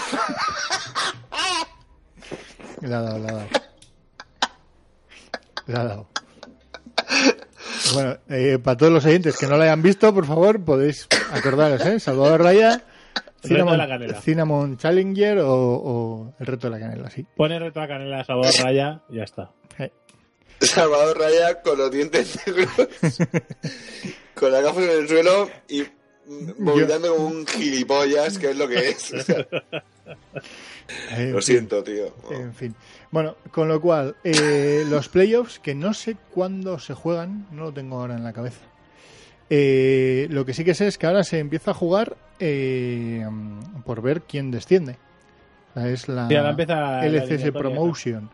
[2.81, 3.47] Le ha dado, le ha dado.
[5.67, 6.09] Le ha dado.
[7.95, 11.85] Bueno, eh, para todos los oyentes que no lo hayan visto, por favor, podéis acordaros,
[11.87, 11.99] ¿eh?
[12.01, 14.21] Salvador Raya, El reto de Cinnamon, la canela.
[14.21, 17.27] Cinnamon Challenger o, o el reto de la canela, sí.
[17.37, 19.51] Pone reto a canela a Salvador Raya y ya está.
[19.79, 19.91] Eh,
[20.61, 22.69] Salvador Raya con los dientes negros,
[24.35, 25.85] con las gafas en el suelo y
[26.59, 29.13] vomitando como un gilipollas, que es lo que es.
[29.13, 29.47] O sea,
[31.17, 32.15] eh, lo siento, tío.
[32.31, 32.75] En fin.
[33.11, 37.73] Bueno, con lo cual, eh, los playoffs, que no sé cuándo se juegan, no lo
[37.73, 38.61] tengo ahora en la cabeza.
[39.49, 43.27] Eh, lo que sí que sé es que ahora se empieza a jugar eh,
[43.85, 44.97] por ver quién desciende.
[45.75, 48.31] Es la Sí, ahora empieza la eliminatoria, Promotion.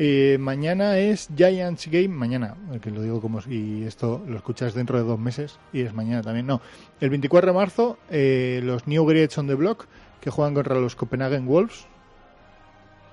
[0.00, 4.96] Eh, mañana es Giants Game, mañana, que lo digo como si esto lo escuchas dentro
[4.96, 6.46] de dos meses y es mañana también.
[6.46, 6.60] No,
[7.00, 9.86] el 24 de marzo, eh, los New Grades on the Block
[10.20, 11.86] que juegan contra los Copenhagen Wolves.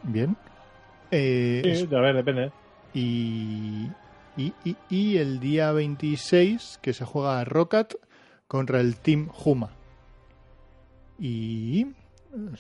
[0.03, 0.37] Bien.
[1.09, 2.51] Eh, es- Sí, a ver, depende.
[2.93, 3.87] y,
[4.37, 7.95] y, y- y el día 26 que se juega Rocket
[8.47, 9.71] contra el Team Huma.
[11.19, 11.87] Y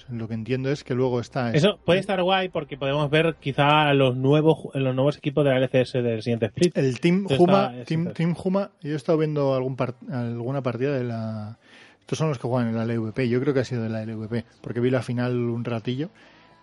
[0.09, 3.93] lo que entiendo es que luego está Eso puede estar guay porque podemos ver quizá
[3.93, 6.77] los nuevos los nuevos equipos de la LCS del siguiente split.
[6.77, 7.45] el Team eso
[7.85, 8.13] Team.
[8.13, 8.71] Team Huma.
[8.81, 11.57] Yo he estado viendo algún par- alguna partida de la.
[12.01, 13.27] Estos son los que juegan en la LVP.
[13.29, 16.09] Yo creo que ha sido de la LVP porque vi la final un ratillo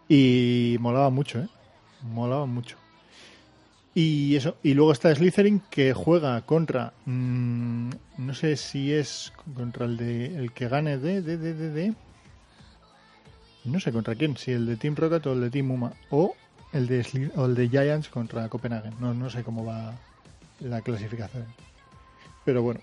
[0.09, 1.49] y molaba mucho, ¿eh?
[2.03, 2.77] Molaba mucho.
[3.95, 9.85] Y eso, y luego está Slytherin que juega contra, mm, no sé si es contra
[9.85, 11.95] el de el que gane de, de, de, de, de-
[13.65, 16.35] no sé contra quién, si el de Team Rocket o el de Team Uma o
[16.73, 18.95] el de Sly- o el de Giants contra Copenhagen.
[19.01, 19.95] No, no sé cómo va
[20.61, 21.45] la clasificación.
[22.45, 22.81] Pero bueno,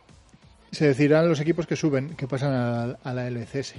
[0.71, 3.75] se decidirán los equipos que suben, que pasan a, a la LCS.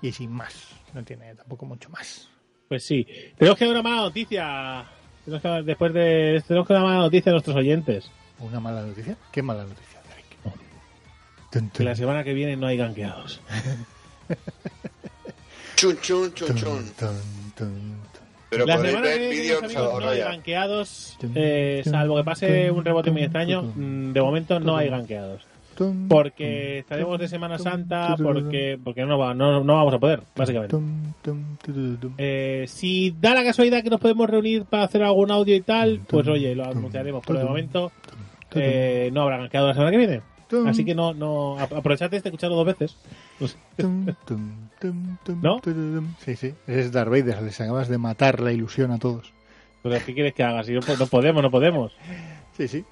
[0.00, 0.54] Y sin más,
[0.94, 2.28] no tiene tampoco mucho más.
[2.68, 3.06] Pues sí.
[3.36, 4.84] Tenemos que dar una mala noticia.
[5.24, 8.10] Tenemos que, después de tenemos que dar una mala noticia a nuestros oyentes.
[8.38, 9.16] ¿Una mala noticia?
[9.32, 10.00] ¿Qué mala noticia,
[11.50, 11.72] Derek?
[11.72, 13.40] Que la semana que viene no hay ganqueados.
[15.78, 16.84] Chun, chun, chun, chun.
[18.50, 21.16] Pero la semana que viene, amigos, no hay ganqueados.
[21.34, 23.62] eh, salvo que pase un rebote muy extraño.
[23.62, 25.42] mm, De momento no hay ganqueados.
[26.08, 28.16] Porque estaremos de Semana Santa.
[28.24, 30.74] Porque, porque no, va- no, no vamos a poder, básicamente.
[32.18, 36.00] Eh, si da la casualidad que nos podemos reunir para hacer algún audio y tal,
[36.08, 37.22] pues oye, lo anunciaremos.
[37.24, 37.92] Pero de momento
[38.54, 40.20] eh, no habrá ganqueado la semana que viene.
[40.66, 42.96] Así que no, no ap- aprovechad de escucharlo dos veces.
[43.76, 44.06] Tum,
[45.42, 45.60] ¿No?
[46.24, 46.54] Sí, sí.
[46.66, 47.42] Es Darth Vader.
[47.42, 49.32] Les acabas de matar la ilusión a todos.
[49.82, 50.62] Pero ¿qué quieres que haga?
[50.64, 51.92] Si no, po- no podemos, no podemos.
[52.56, 52.84] Sí, sí.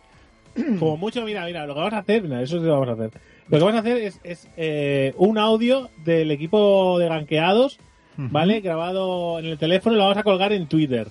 [0.78, 2.92] Como mucho, mira, mira, lo que vamos a hacer, mira, eso sí lo vamos a
[2.92, 3.10] hacer.
[3.48, 7.78] Lo que vamos a hacer es, es, eh, un audio del equipo de ganqueados,
[8.16, 8.60] ¿vale?
[8.60, 11.08] Grabado en el teléfono y lo vamos a colgar en Twitter.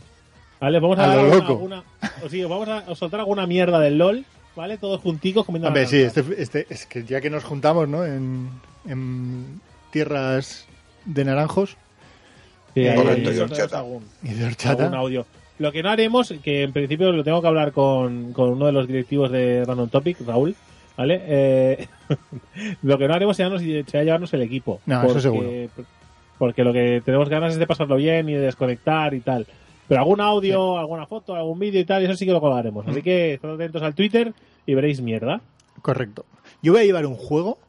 [0.59, 0.79] ¿Vale?
[0.79, 1.53] Vamos a, A dar lo alguna, loco.
[1.53, 1.83] alguna-
[2.25, 4.25] o sí, vamos a soltar alguna mierda del LOL,
[4.55, 4.77] ¿vale?
[4.77, 8.05] Todos junticos comiendo Hombre, la sí, este, este, es que ya que nos juntamos, ¿no?
[8.05, 8.49] En,
[8.87, 10.67] en tierras
[11.05, 11.77] de naranjos
[12.73, 13.77] Sí, ahí- Correcto, ahí y soltaremos horchata.
[13.79, 14.83] algún- y de horchata.
[14.83, 15.25] algún audio.
[15.59, 18.73] Lo que no haremos, que en principio lo tengo que hablar con, con uno de
[18.73, 20.53] los directivos de Random Topic, Raúl,
[20.97, 21.21] ¿vale?
[21.25, 21.87] Eh,
[22.83, 24.81] lo que no haremos será, nos- será llevarnos el equipo.
[24.85, 25.49] No, eso seguro.
[26.37, 29.47] Porque lo que tenemos ganas es de pasarlo bien y de desconectar y tal.
[29.87, 32.87] Pero algún audio, alguna foto, algún vídeo y tal, eso sí que lo colgaremos.
[32.87, 34.33] Así que estad atentos al Twitter
[34.65, 35.41] y veréis mierda.
[35.81, 36.25] Correcto.
[36.63, 37.59] Yo voy a llevar un juego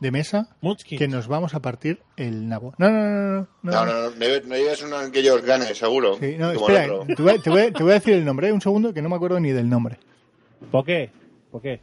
[0.00, 0.96] de mesa Munchkin.
[0.98, 2.74] que nos vamos a partir el nabo.
[2.78, 3.48] No, no, no, no.
[3.62, 6.16] no, No, no, no, no, no lleves uno en que yo os gane, seguro.
[6.20, 7.14] Sí, no, espera, otro.
[7.16, 8.52] te voy, a- te, voy te voy a decir el nombre, ¿eh?
[8.52, 9.98] un segundo, que no me acuerdo ni del nombre.
[10.70, 11.10] ¿Por qué?
[11.50, 11.80] ¿Por qué?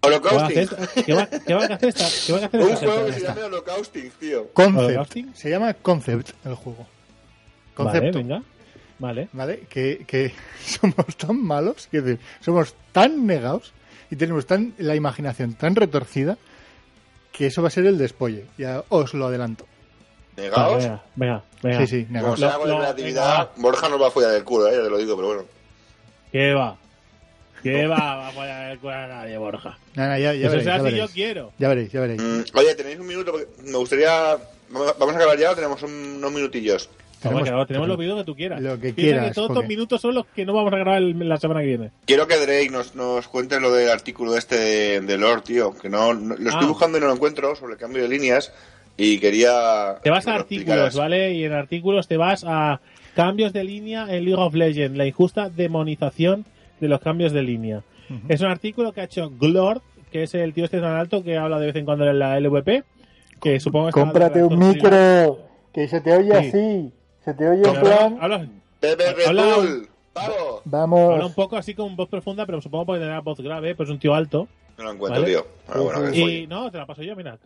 [0.00, 0.68] ¿Qué va a Holocausting.
[1.04, 2.04] ¿Qué va, qué va a hacer esta?
[2.26, 4.48] ¿Qué va a hacer Un juego que se llama Holocausting, tío.
[4.54, 4.78] Concept.
[4.84, 5.34] ¿Holocausting?
[5.36, 6.78] Se llama Concept el juego.
[6.78, 8.18] Vale, Concepto.
[8.18, 8.42] venga.
[8.98, 9.28] Vale.
[9.32, 9.60] ¿vale?
[9.68, 10.32] Que, que
[10.64, 13.72] somos tan malos, decir, somos tan negados
[14.10, 16.36] y tenemos tan la imaginación tan retorcida
[17.32, 18.44] que eso va a ser el despolle.
[18.58, 19.66] Ya os lo adelanto.
[20.36, 20.82] Negaos.
[20.82, 21.78] venga, venga, venga.
[21.80, 22.38] Sí, sí, Como negados.
[22.40, 24.98] sea con creatividad, venga, Borja nos va a follar el culo, eh, ya te lo
[24.98, 25.44] digo, pero bueno.
[26.30, 26.76] ¿Qué va?
[27.62, 27.96] ¿Qué va?
[28.16, 29.78] Va a fallar el culo a nadie, Borja.
[29.94, 31.10] No, ya, ya Eso veréis, ya si yo veréis.
[31.12, 31.52] quiero.
[31.58, 32.22] Ya veréis, ya veréis.
[32.22, 34.36] Mm, oye, tenéis un minuto, porque me gustaría...
[34.70, 36.88] ¿Vamos vamos a acabar ya o tenemos un- unos minutillos?
[37.22, 38.60] Tenemos- claro, tenemos los vídeos que tú quieras.
[38.60, 40.76] Lo que Piensa quieras, que todos porque- estos minutos son los que no vamos a
[40.76, 41.90] grabar el- la semana que viene.
[42.04, 45.88] Quiero que Drake nos, nos cuente lo del artículo este de, de Lord, tío, que
[45.88, 46.68] no, no- lo estoy Ah.
[46.68, 48.52] buscando y no lo encuentro sobre el cambio de líneas
[48.96, 49.96] y quería...
[50.02, 50.96] Te vas a artículos, explicaras.
[50.96, 51.32] ¿vale?
[51.34, 52.80] Y en artículos te vas a
[53.14, 56.44] cambios de línea en League of Legends, la injusta demonización
[56.80, 57.82] de los cambios de línea.
[58.28, 61.38] Es un artículo que ha hecho Glord, que es el tío este tan alto que
[61.38, 62.84] habla de vez en cuando en la LVP,
[63.40, 65.38] que supongo que Cómprate un micro,
[65.72, 66.48] que se te oye Sí.
[66.48, 66.92] así.
[67.24, 68.46] Se te oye en plan, Habla,
[68.80, 68.98] Red
[69.56, 69.88] Bull,
[70.64, 71.12] ¡Vamos!
[71.14, 73.92] habla un poco así con voz profunda, pero supongo que tendrá voz grave, pues es
[73.92, 74.48] un tío alto.
[74.78, 75.32] No lo encuentro, Vale.
[75.32, 75.46] tío.
[75.66, 77.36] Pero bueno, que Y no, te la paso yo, mira.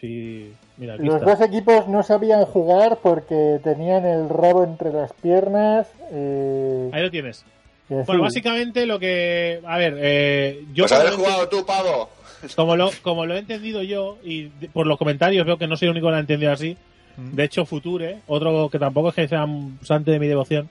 [0.00, 1.30] Sí, mira, aquí Los está.
[1.36, 5.86] dos equipos no sabían jugar porque tenían el rabo entre las piernas.
[6.10, 7.44] eh, Ahí lo tienes.
[7.88, 9.60] Bueno, básicamente lo que.
[9.66, 10.84] A ver, eh, yo.
[10.84, 12.08] Pues haber como lo he jugado tú, pavo.
[12.56, 15.86] como lo, como lo he entendido yo, y por los comentarios veo que no soy
[15.86, 16.76] el único que lo ha entendido así.
[17.16, 20.68] De hecho, Future, otro que tampoco es que sea un santo de mi devoción,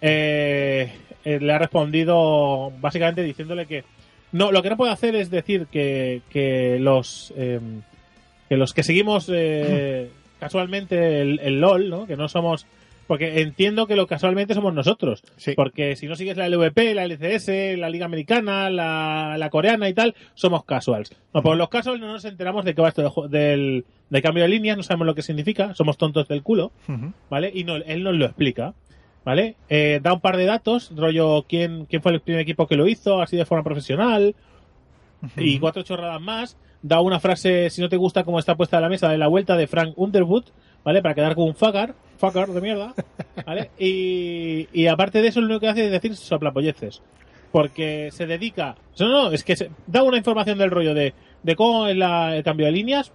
[0.00, 0.92] eh,
[1.24, 3.84] eh, le ha respondido básicamente diciéndole que
[4.32, 7.60] no, lo que no puede hacer es decir que, que los eh,
[8.48, 10.10] que los que seguimos eh,
[10.40, 12.06] casualmente el, el LOL, ¿no?
[12.06, 12.66] que no somos
[13.06, 15.22] porque entiendo que lo casualmente somos nosotros.
[15.36, 15.52] Sí.
[15.54, 19.94] Porque si no sigues la LVP, la LCS, la Liga Americana, la, la coreana y
[19.94, 21.14] tal, somos casuals.
[21.32, 24.44] No, por los casuals no nos enteramos de qué va esto de del, del cambio
[24.44, 26.72] de líneas, no sabemos lo que significa, somos tontos del culo.
[27.30, 27.50] ¿vale?
[27.54, 28.74] Y no, él nos lo explica.
[29.24, 29.56] ¿Vale?
[29.70, 32.86] Eh, da un par de datos, rollo quién, quién fue el primer equipo que lo
[32.86, 34.34] hizo, así de forma profesional,
[35.36, 36.58] y cuatro chorradas más.
[36.82, 39.56] Da una frase, si no te gusta cómo está puesta la mesa, de la vuelta
[39.56, 40.44] de Frank Underwood,
[40.84, 41.02] ¿vale?
[41.02, 42.94] Para quedar como un fucker, fucker de mierda,
[43.46, 43.70] ¿vale?
[43.78, 47.02] Y, y aparte de eso, lo único que hace es decir soplapolleces.
[47.52, 48.74] Porque se dedica.
[48.98, 52.36] No, no, es que se, da una información del rollo de, de cómo es la-
[52.36, 53.12] el cambio de líneas,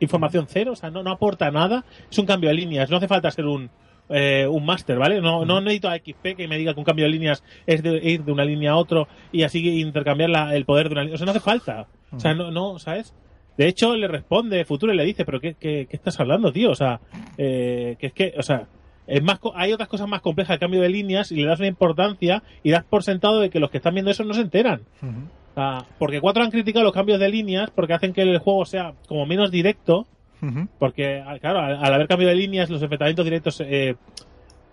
[0.00, 1.84] información cero, o sea, no, no aporta nada.
[2.10, 3.68] Es un cambio de líneas, no hace falta ser un,
[4.08, 5.20] eh, un máster, ¿vale?
[5.20, 7.96] No, no necesito a XP que me diga que un cambio de líneas es de
[8.02, 11.14] ir de una línea a otro y así intercambiar la- el poder de una línea.
[11.16, 11.86] O sea, no hace falta.
[12.10, 13.12] O sea, no, no, ¿sabes?
[13.56, 16.70] De hecho, le responde Futuro y le dice, pero ¿qué, qué, qué estás hablando, tío?
[16.70, 17.00] O sea,
[17.38, 18.66] eh, que es que, o sea,
[19.06, 21.58] es más, co- hay otras cosas más complejas el cambio de líneas y le das
[21.60, 24.40] una importancia y das por sentado de que los que están viendo eso no se
[24.40, 24.80] enteran.
[26.00, 29.24] Porque cuatro han criticado los cambios de líneas porque hacen que el juego sea como
[29.26, 30.06] menos directo
[30.78, 33.94] porque, claro, al, al haber cambio de líneas, los enfrentamientos directos eh,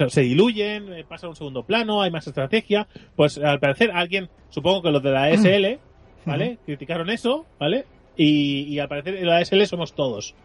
[0.07, 2.87] se diluyen, eh, pasan a un segundo plano, hay más estrategia.
[3.15, 5.79] Pues al parecer, alguien, supongo que los de la SL,
[6.25, 6.57] ¿vale?
[6.65, 7.85] Criticaron eso, ¿vale?
[8.17, 10.35] Y, y al parecer en la SL somos todos.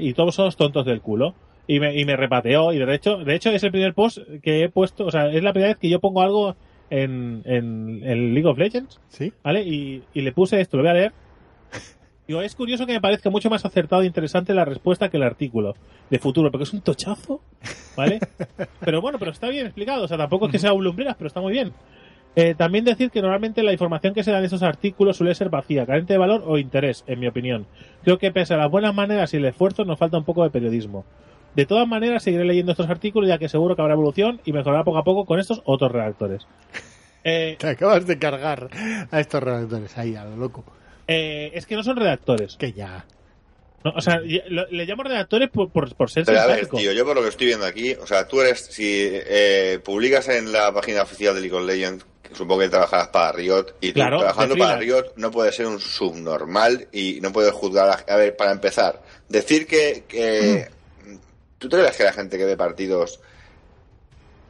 [0.00, 1.34] Y todos somos tontos del culo.
[1.66, 4.62] Y me, y me repateó, y de hecho, de hecho es el primer post que
[4.64, 6.56] he puesto, o sea, es la primera vez que yo pongo algo
[6.88, 9.34] en, en, en League of Legends, Sí.
[9.44, 9.64] ¿vale?
[9.64, 11.12] Y, y le puse esto, lo voy a leer.
[12.26, 15.22] Digo, es curioso que me parezca mucho más acertado e interesante la respuesta que el
[15.24, 15.74] artículo
[16.08, 17.42] de futuro, porque es un tochazo,
[17.96, 18.18] ¿vale?
[18.80, 21.28] pero bueno, pero está bien explicado, o sea, tampoco es que sea un lumbreras, pero
[21.28, 21.72] está muy bien.
[22.40, 25.48] Eh, también decir que normalmente la información que se da en esos artículos suele ser
[25.50, 27.66] vacía, carente de valor o interés, en mi opinión.
[28.04, 30.50] Creo que pese a las buenas maneras y el esfuerzo nos falta un poco de
[30.50, 31.04] periodismo.
[31.56, 34.84] De todas maneras, seguiré leyendo estos artículos ya que seguro que habrá evolución y mejorará
[34.84, 36.46] poco a poco con estos otros redactores.
[37.24, 38.68] Eh, Te acabas de cargar
[39.10, 40.64] a estos redactores ahí, a lo loco.
[41.08, 42.56] eh, es que no son redactores.
[42.56, 43.04] Que ya.
[43.84, 46.92] No, o sea, lo- le llamo redactores por, por, por ser Pero a ver, tío,
[46.92, 50.50] yo por lo que estoy viendo aquí, o sea, tú eres, si eh, publicas en
[50.52, 54.00] la página oficial de League of Legends, que supongo que trabajarás para Riot, y tú
[54.18, 54.76] trabajando para.
[54.78, 59.00] Riot no puedes ser un subnormal y no puedes juzgar a, a ver, para empezar,
[59.28, 60.68] decir que, que
[61.58, 63.20] ¿tú te crees que la gente que ve partidos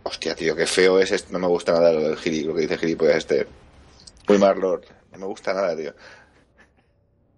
[0.05, 1.31] Hostia, tío, qué feo es esto.
[1.35, 3.47] No me gusta nada lo del gili, lo que dice gilipollas este.
[4.27, 4.85] Muy Marlord.
[5.13, 5.93] No me gusta nada, tío.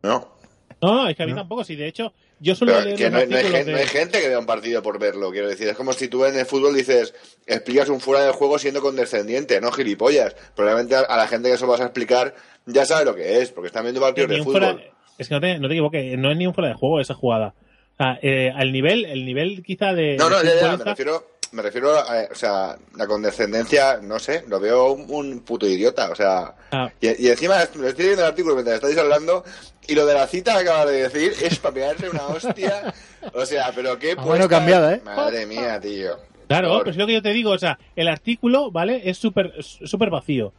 [0.05, 0.37] No.
[0.83, 1.39] No, no, es que a mí ¿No?
[1.39, 1.63] tampoco.
[1.65, 3.79] Sí, de hecho, yo Pero que los no, hay- no hay artículos gente, de- no
[3.79, 5.69] hay gente que vea un partido por verlo, quiero decir.
[5.69, 7.15] Es como si tú en el fútbol dices,
[7.47, 10.35] explicas un fuera del juego siendo condescendiente, no gilipollas.
[10.57, 12.35] Probablemente a, la gente que eso vas a explicar
[12.67, 14.63] ya sabe lo que es, porque están viendo partidos de fútbol.
[14.63, 14.79] fuera-
[15.19, 17.13] es que no te, no te equivoques, no es ni un fuera de juego esa
[17.15, 17.55] jugada.
[17.93, 20.17] O sea, eh, al nivel, el nivel quizá de.
[20.17, 24.19] No, no, de ya, ya, me refiero, me refiero a, o sea, la condescendencia, no
[24.19, 26.91] sé, lo veo un, un puto idiota, o sea, Ah.
[27.01, 29.45] y, y encima me estoy leyendo el artículo mientras estáis hablando,
[29.89, 32.95] y lo de la cita que acabas de decir es para pegarse una hostia,
[33.35, 35.03] o sea, pero qué A mano puesta- cambiada, ¿eh?
[35.05, 36.17] Madre mía, tío.
[36.47, 39.03] Claro, Por- pues es lo que yo te digo, o sea, el artículo, ¿vale?
[39.09, 40.53] Es súper es súper vacío.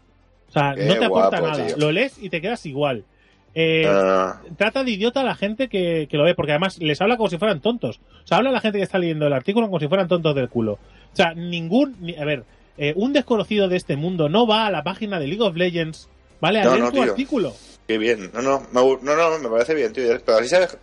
[0.49, 1.65] O sea, Qué no te aporta guapo, nada.
[1.67, 1.77] tío.
[1.77, 3.05] Lo lees y te quedas igual.
[3.53, 4.33] Eh, no.
[4.57, 7.29] trata de idiota a la gente que, que lo ve, porque además les habla como
[7.29, 7.99] si fueran tontos.
[8.23, 10.33] O sea, habla a la gente que está leyendo el artículo como si fueran tontos
[10.35, 10.73] del culo.
[10.73, 11.95] O sea, ningún.
[11.99, 12.43] ni- a ver,
[12.77, 16.07] eh, un desconocido de este mundo no va a la página de League of Legends,
[16.39, 16.61] ¿vale?
[16.61, 17.03] A No, leer no, tu tío.
[17.11, 17.53] artículo.
[17.87, 18.31] Qué bien.
[18.33, 20.05] No, no, me, no, no, me parece bien, tío.
[20.25, 20.77] Pero así sabes.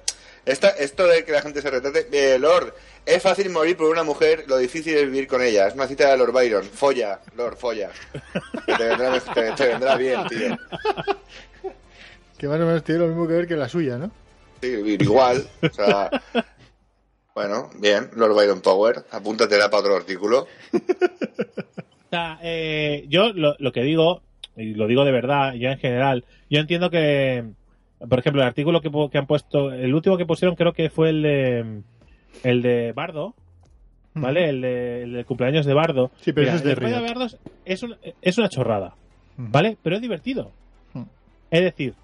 [0.44, 2.06] Esta, esto de que la gente se retrate.
[2.12, 2.72] Eh, Lord,
[3.04, 5.68] es fácil morir por una mujer, lo difícil es vivir con ella.
[5.68, 6.64] Es una cita de Lord Byron.
[6.64, 7.90] Folla, Lord, folla.
[8.66, 10.56] Que te, vendrá, mej- te- te vendrá bien, tío.
[12.38, 14.10] Que más o menos tiene lo mismo que ver que la suya, ¿no?
[14.62, 14.68] Sí,
[15.00, 15.44] igual.
[15.62, 16.10] O sea.
[17.34, 19.04] Bueno, bien, Lord Byron Power.
[19.12, 20.46] Apúntatela para otro artículo.
[20.72, 24.22] O sea, eh, yo lo, lo que digo,
[24.56, 27.44] y lo digo de verdad, yo en general, yo entiendo que,
[28.08, 31.22] por ejemplo, el artículo que, han puesto, el último que pusieron creo que fue el
[31.22, 31.82] de,
[32.44, 33.34] el de Bardo,
[34.14, 34.48] ¿vale?
[34.48, 36.10] El, de, el de cumpleaños de Bardo.
[36.22, 37.02] Sí, pero Mira, eso es de Riot.
[37.02, 37.36] Bardo es-
[37.66, 38.94] es, un- es una chorrada.
[39.36, 39.76] ¿vale?
[39.82, 40.50] Pero es divertido.
[40.94, 41.02] Mm.
[41.50, 41.94] Es decir,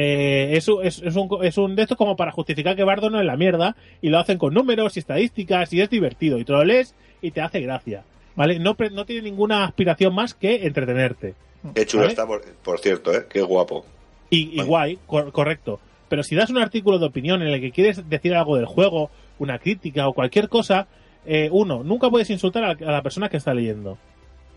[0.00, 3.10] eh, es, un- es, es un, es un de estos como para justificar que Bardo
[3.10, 6.44] no es la mierda y lo hacen con números y estadísticas y es divertido y
[6.44, 8.04] te lo lees y te hace gracia,
[8.36, 8.58] ¿vale?
[8.60, 11.34] No, tiene ninguna aspiración más que entretenerte.
[11.74, 12.12] Qué chulo ¿Vale?
[12.12, 13.26] está, por, por cierto, ¿eh?
[13.28, 13.84] Qué guapo.
[14.30, 15.80] Y, guay, cor- correcto.
[16.08, 19.10] Pero si das un artículo de opinión en el que quieres decir algo del juego,
[19.40, 20.86] una crítica o cualquier cosa,
[21.26, 23.98] eh, uno, nunca puedes insultar a la persona que está leyendo.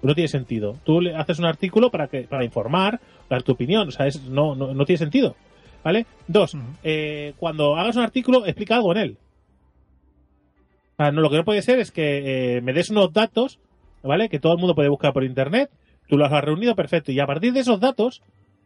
[0.02, 0.78] No tiene sentido.
[0.84, 3.00] Tú le haces un artículo para que para informar,
[3.30, 3.88] dar tu opinión.
[3.88, 5.36] O sea, es, no, no, no tiene sentido.
[5.84, 6.06] ¿Vale?
[6.28, 9.18] Dos, eh, cuando hagas un artículo, explica algo en él.
[10.94, 13.60] O sea, no, lo que no puede ser es que eh, me des unos datos,
[14.04, 14.30] ¿vale?
[14.30, 15.72] Que todo el mundo puede buscar por internet,
[16.08, 18.22] tú los has reunido, perfecto, y a partir de esos datos,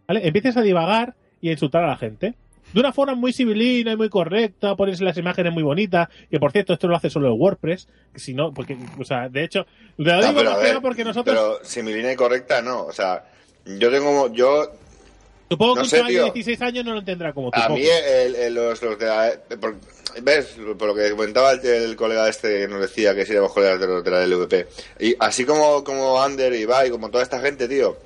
[0.08, 0.28] ¿vale?
[0.28, 2.36] Empieces a divagar y a insultar a la gente.
[2.74, 6.52] De una forma muy civilina y muy correcta, pones las imágenes muy bonitas, que por
[6.52, 9.66] cierto, esto lo hace solo el WordPress, que si no, porque, o sea, de hecho,
[9.98, 12.84] lo No, digo pero, más ver, porque nosotros, pero similar y correcta no.
[12.86, 13.24] O sea,
[13.66, 14.32] yo tengo.
[14.34, 14.72] Yo,
[15.50, 16.24] supongo que no un chaval de tío.
[16.26, 17.60] 16 años no lo entenderá como tú.
[17.62, 19.76] a mí, el, el- los, los de la- por-
[20.22, 20.56] ¿Ves?
[20.78, 24.02] Por lo que comentaba el, el colega este que nos decía que seríamos colegas de,
[24.02, 24.68] de la LVP.
[25.02, 27.98] Y así como, como Ander y Ibai, como toda esta gente, tío,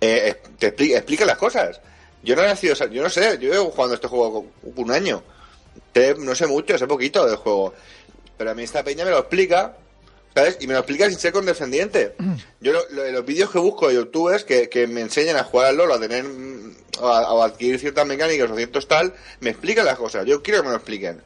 [0.00, 1.78] eh, eh, te expli- explica las cosas.
[2.26, 4.90] Yo no he nacido, o sea, yo no sé, yo llevo jugando este juego un
[4.90, 5.22] año.
[6.18, 7.72] No sé mucho, sé poquito del juego.
[8.36, 9.76] Pero a mí esta peña me lo explica,
[10.34, 10.58] ¿sabes?
[10.60, 12.14] Y me lo explica sin ser condescendiente.
[12.60, 15.68] Yo lo- lo- los vídeos que busco de youtubers que, que me enseñan a jugar
[15.68, 19.50] al LoL, a tener, mm, o a, o adquirir ciertas mecánicas o ciertos tal, me
[19.50, 20.26] explican las cosas.
[20.26, 21.22] Yo quiero que me lo expliquen.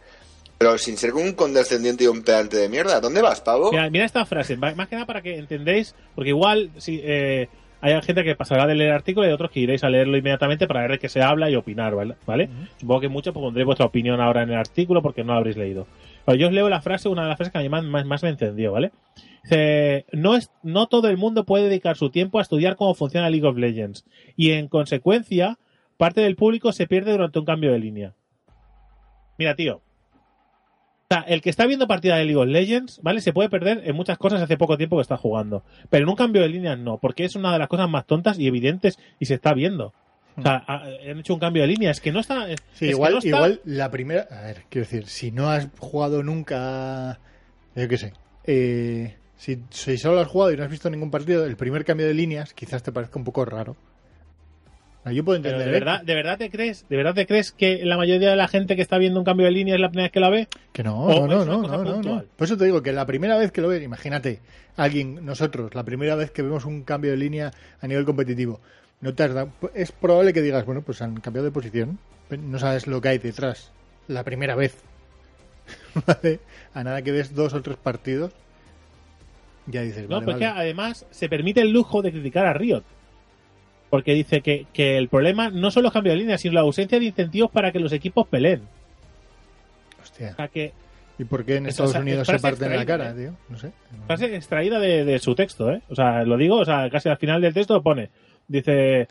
[0.59, 3.01] Pero sin ser un condescendiente y un pedante de mierda.
[3.01, 3.71] ¿Dónde vas, pavo?
[3.73, 7.49] Mira, mira esta frase, más que nada para que entendáis, porque igual si, eh,
[7.81, 10.67] hay gente que pasará de leer el artículo y otros que iréis a leerlo inmediatamente
[10.67, 12.17] para ver de qué se habla y opinar, ¿vale?
[12.27, 12.51] ¿Vale?
[12.79, 15.57] Supongo que muchos pues, pondréis vuestra opinión ahora en el artículo porque no lo habréis
[15.57, 15.87] leído.
[16.27, 18.05] Pero yo os leo la frase, una de las frases que a mí más, más,
[18.05, 18.93] más me encendió, ¿vale?
[19.43, 23.31] Dice, no, es, no todo el mundo puede dedicar su tiempo a estudiar cómo funciona
[23.31, 24.05] League of Legends
[24.37, 25.59] y en consecuencia
[25.97, 28.15] parte del público se pierde durante un cambio de línea.
[29.39, 29.81] Mira, tío,
[31.15, 33.21] sea, el que está viendo partida de League of Legends, ¿vale?
[33.21, 35.65] Se puede perder en muchas cosas hace poco tiempo que está jugando.
[35.89, 38.39] Pero en un cambio de líneas no, porque es una de las cosas más tontas
[38.39, 39.93] y evidentes y se está viendo.
[40.37, 41.91] O sea, ha- han hecho un cambio de línea.
[41.91, 42.47] Es que no está.
[42.73, 44.27] Sí, igual, no está- igual la primera.
[44.31, 47.19] A ver, quiero decir, si no has jugado nunca.
[47.75, 48.13] Yo qué sé.
[48.45, 52.07] eh, si, si solo has jugado y no has visto ningún partido, el primer cambio
[52.07, 53.77] de líneas quizás te parezca un poco raro.
[55.07, 55.73] Yo puedo entender de ¿eh?
[55.73, 56.87] verdad, ¿De verdad te crees?
[56.89, 59.47] ¿De verdad te crees que la mayoría de la gente que está viendo un cambio
[59.47, 60.49] de línea es la primera vez que la ve?
[60.73, 62.25] que no, no, no, no, no, no.
[62.37, 64.41] Por eso te digo que la primera vez que lo ves, imagínate,
[64.77, 67.51] alguien, nosotros, la primera vez que vemos un cambio de línea
[67.81, 68.61] a nivel competitivo,
[69.01, 71.99] no te has dado- es probable que digas, bueno, pues han cambiado de posición,
[72.31, 73.73] no sabes lo que hay detrás.
[74.07, 74.77] La primera vez.
[76.07, 76.41] ¿Vale?
[76.75, 78.33] A nada que ves dos o tres partidos,
[79.67, 80.39] ya dices, No, vale, pues vale.
[80.39, 82.85] que además se permite el lujo de criticar a Riot.
[83.91, 86.99] Porque dice que, que el problema no son los cambios de línea, sino la ausencia
[86.99, 88.63] de incentivos para que los equipos peleen.
[90.03, 90.31] Hostia.
[90.33, 90.73] O sea, que
[91.19, 93.35] ¿Y por qué en Estados esa- Unidos se parten la cara, tío?
[93.51, 93.73] No sé.
[94.07, 95.83] frase extraída de, de su texto, ¿eh?
[95.91, 98.09] O sea, lo digo, o sea, casi al final del texto pone,
[98.49, 99.03] dice,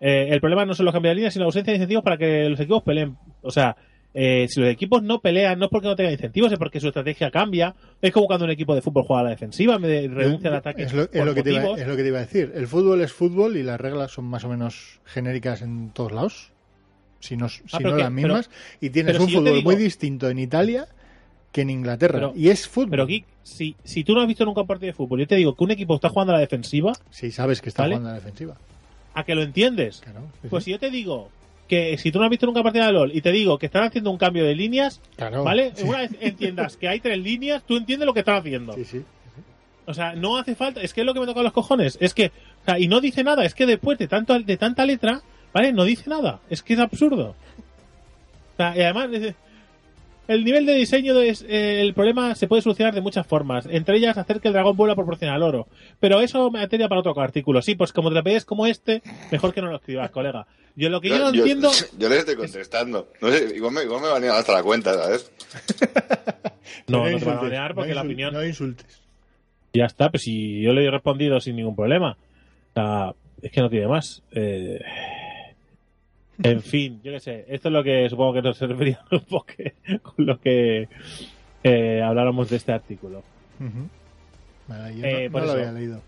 [0.00, 2.16] eh, el problema no son los cambios de línea, sino la ausencia de incentivos para
[2.16, 3.16] que los equipos peleen.
[3.42, 3.76] O sea,
[4.12, 6.88] eh, si los equipos no pelean, no es porque no tengan incentivos, es porque su
[6.88, 7.74] estrategia cambia.
[8.02, 10.50] Es como cuando un equipo de fútbol juega a la defensiva, en vez de renuncia
[10.50, 10.82] al ataque.
[10.82, 11.80] Es lo, es por lo que te iba, motivos.
[11.80, 12.52] es lo que te iba a decir.
[12.54, 16.50] El fútbol es fútbol y las reglas son más o menos genéricas en todos lados.
[17.20, 18.50] Si no, si Ah, no las mismas.
[18.80, 20.86] y tienes un si fútbol digo- muy distinto en Italia
[21.52, 22.14] que en Inglaterra.
[22.18, 22.90] Pero- y es fútbol.
[22.90, 25.36] Pero, Geek, si, si tú no has visto nunca un partido de fútbol, yo te
[25.36, 27.94] digo que un equipo está jugando a la defensiva, Si sabes que está ¿Vale?
[27.96, 28.56] jugando a la defensiva.
[29.14, 30.00] a que lo entiendes.
[30.02, 30.22] Claro.
[30.40, 30.66] sí, Pues sí.
[30.66, 31.28] si yo te digo
[31.70, 33.84] que si tú no has visto nunca partida de LOL y te digo que están
[33.84, 35.72] haciendo un cambio de líneas, Claro, ¿vale?
[35.74, 35.84] sí.
[35.84, 38.74] Una vez entiendas que hay tres líneas, tú entiendes lo que están haciendo.
[38.74, 39.02] Sí, sí.
[39.86, 42.12] O sea, no hace falta, es que es lo que me toca los cojones, es
[42.12, 42.26] que,
[42.62, 45.22] o sea, y no dice nada, es que después de tanto de tanta letra,
[45.54, 45.72] ¿vale?
[45.72, 47.30] No dice nada, es que es absurdo.
[48.54, 49.08] O sea, y además,
[50.30, 53.96] el nivel de diseño es, eh, el problema se puede solucionar de muchas formas, entre
[53.96, 55.66] ellas hacer que el dragón vuela proporcional oro.
[55.98, 57.60] Pero eso materia para otro artículo.
[57.62, 59.02] Sí, pues como te lo pides como este,
[59.32, 60.46] mejor que no lo escribas, colega.
[60.76, 63.08] Yo lo que yo, no entiendo, yo les estoy contestando.
[63.20, 65.32] No sé, igual me, igual me van a hasta la cuenta, ¿sabes?
[66.86, 69.02] no, no te van a banear porque no la opinión No insultes.
[69.72, 72.12] Ya está, pues si yo le he respondido sin ningún problema.
[72.12, 74.22] O sea, es que no tiene más.
[74.30, 74.80] Eh,
[76.42, 77.44] En fin, yo qué sé.
[77.48, 79.46] Esto es lo que supongo que nos serviría un poco
[80.02, 80.88] con lo que
[81.64, 83.18] eh, habláramos de este artículo.
[83.60, 83.88] Ujú.
[84.68, 85.60] Vale, yo Eh, no, por no lo eso.
[85.60, 86.00] había leído.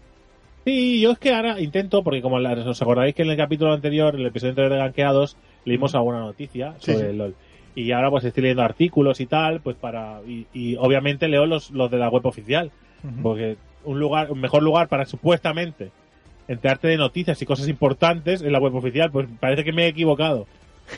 [0.64, 3.72] Sí, yo es que ahora intento, porque como la- os acordáis que en el capítulo
[3.72, 7.04] anterior, el episodio anterior de Ganqueados, leímos alguna noticia sobre sí.
[7.06, 7.34] el LOL.
[7.74, 10.20] Y ahora pues estoy leyendo artículos y tal, pues para...
[10.26, 12.70] Y, y obviamente leo los, los de la web oficial.
[13.22, 15.90] Porque un lugar, un mejor lugar para supuestamente
[16.48, 19.88] enterarte de noticias y cosas importantes en la web oficial, pues parece que me he
[19.88, 20.46] equivocado.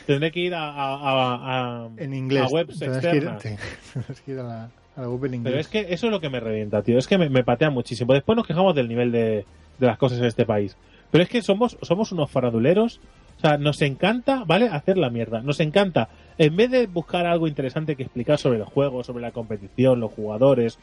[0.07, 2.43] Tendré que ir a, a, a- a- En inglés.
[2.43, 3.29] a webs Tendrás que ir,
[4.25, 5.51] que ir a la, a la web en inglés.
[5.51, 6.97] Pero es que eso es lo que me revienta, tío.
[6.97, 8.13] Es que me, me patea muchísimo.
[8.13, 9.45] Después nos quejamos del nivel de,
[9.77, 10.75] de las cosas en este país.
[11.11, 12.99] Pero es que somos, somos unos faraduleros.
[13.37, 14.67] O sea, nos encanta, ¿vale?
[14.69, 15.41] Hacer la mierda.
[15.41, 16.09] Nos encanta.
[16.37, 20.11] En vez de buscar algo interesante que explicar sobre el juego, sobre la competición, los
[20.11, 20.79] jugadores,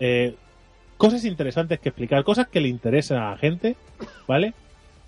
[0.00, 0.34] eh,
[0.96, 3.76] cosas interesantes que explicar, cosas que le interesen a la gente,
[4.26, 4.54] ¿vale?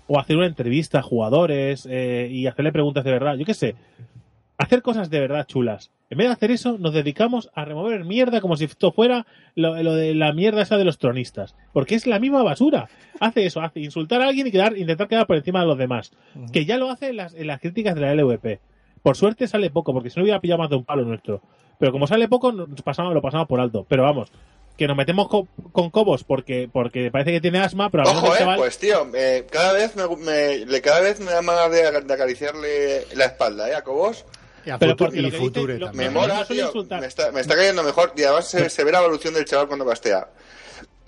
[0.07, 3.35] O hacer una entrevista a jugadores eh, y hacerle preguntas de verdad.
[3.35, 3.75] Yo qué sé.
[4.57, 5.91] hacer cosas de verdad chulas.
[6.09, 9.81] En vez de hacer eso, nos dedicamos a remover mierda como si esto fuera lo,
[9.83, 11.53] lo de la mierda esa de los tronistas.
[11.73, 12.87] Porque es la misma basura.
[13.19, 16.13] Hace eso, hace insultar a alguien y quedar, intentar quedar por encima de los demás.
[16.53, 18.61] Que ya lo hace en las, en las críticas de la LVP.
[19.03, 21.41] Por suerte sale poco, porque si no hubiera pillado más de un palo nuestro.
[21.77, 23.85] Pero como sale poco, nos pasamos, lo pasamos por alto.
[23.87, 24.31] Pero vamos,
[24.77, 28.23] que nos metemos co- con Cobos porque, porque parece que tiene asma, pero al menos
[28.23, 31.31] Ojo, el eh, chaval- pues tío, eh, cada vez me, me- le- cada vez me
[31.31, 33.75] da más de, de acariciarle la espalda, ¿eh?
[33.75, 34.25] A Cobos.
[34.65, 35.93] Y, a Pero Futu- porque y lo que dice- lo-.
[35.93, 36.71] Me mola, tío.
[36.99, 39.67] Me está, me está cayendo mejor y además se, se ve la evolución del chaval
[39.67, 40.27] cuando castea.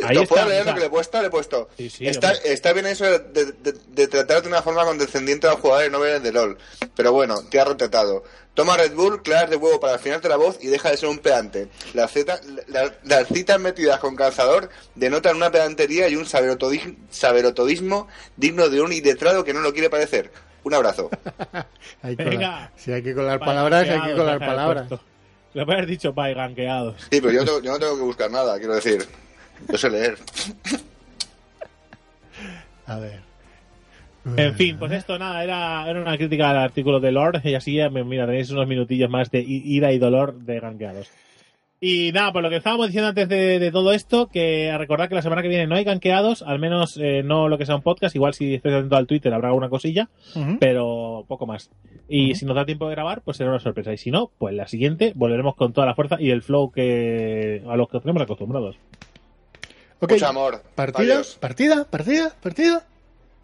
[0.06, 1.22] Ahí ¿Lo está, puedo leer sea- lo que le he puesto?
[1.22, 1.70] Le he puesto.
[1.78, 5.52] Sí, sí, está, está bien eso de, de- de- tratar de una forma condescendiente a
[5.52, 6.58] los jugadores no ven de LOL.
[6.96, 8.24] Pero bueno, te ha retratado.
[8.54, 11.20] Toma Red Bull, claras de huevo para afinarte la voz y deja de ser un
[11.20, 11.70] pedante.
[11.94, 18.08] Las, zeta- la- las citas metidas con calzador denotan una pedantería y un saberotodi- saberotodismo
[18.36, 20.32] digno de un iletrado que no lo quiere parecer.
[20.64, 21.10] Un abrazo.
[22.02, 22.32] Hay Venga.
[22.34, 24.90] colar- Si hay que colar palabras, hay que colar palabras.
[25.54, 26.96] Le puedes haber dicho bye ganqueados.
[27.10, 29.08] Sí, pero yo, tengo- yo no tengo que buscar nada, quiero decir.
[29.68, 30.18] Yo sé leer.
[32.86, 33.30] A ver.
[34.36, 37.76] En fin, pues esto nada, era, era una crítica al artículo de Lord y así
[37.76, 41.10] ya, mira, tenéis unos minutillos más de ira y dolor de ganqueados.
[41.82, 45.08] Y nada, pues lo que estábamos diciendo antes de, de todo esto, que a recordar
[45.08, 47.78] que la semana que viene no hay ganqueados, al menos eh, no lo que sea
[47.78, 50.10] un podcast, igual si estáis atento al Twitter habrá alguna cosilla,
[50.60, 51.72] pero poco más.
[52.10, 53.94] Y si nos da tiempo de grabar, pues será una sorpresa.
[53.94, 57.64] Y si no, pues la siguiente volveremos con toda la fuerza y el flow que
[57.66, 58.76] a los que tenemos acostumbrados.
[60.00, 60.12] Ok.
[60.14, 60.64] Mucho amor.
[60.76, 61.38] Partida, Adiós.
[61.40, 62.86] partida, partida, partida.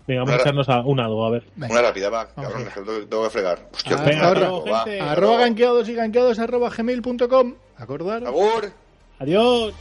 [0.08, 1.44] Venga, vamos a echarnos a un algo, a ver.
[1.56, 1.74] Venga.
[1.74, 3.70] Una rápida, va, cabrón, tengo, tengo que fregar.
[3.74, 4.50] Hostia, Ah, hasta ahora.
[4.72, 4.84] va.
[4.84, 5.02] gente.
[5.02, 7.56] Arroba ganqueados y ganqueados arroba gmail.com.
[7.78, 8.26] Acordar.
[8.26, 8.72] Agur.
[9.20, 9.74] Adiós.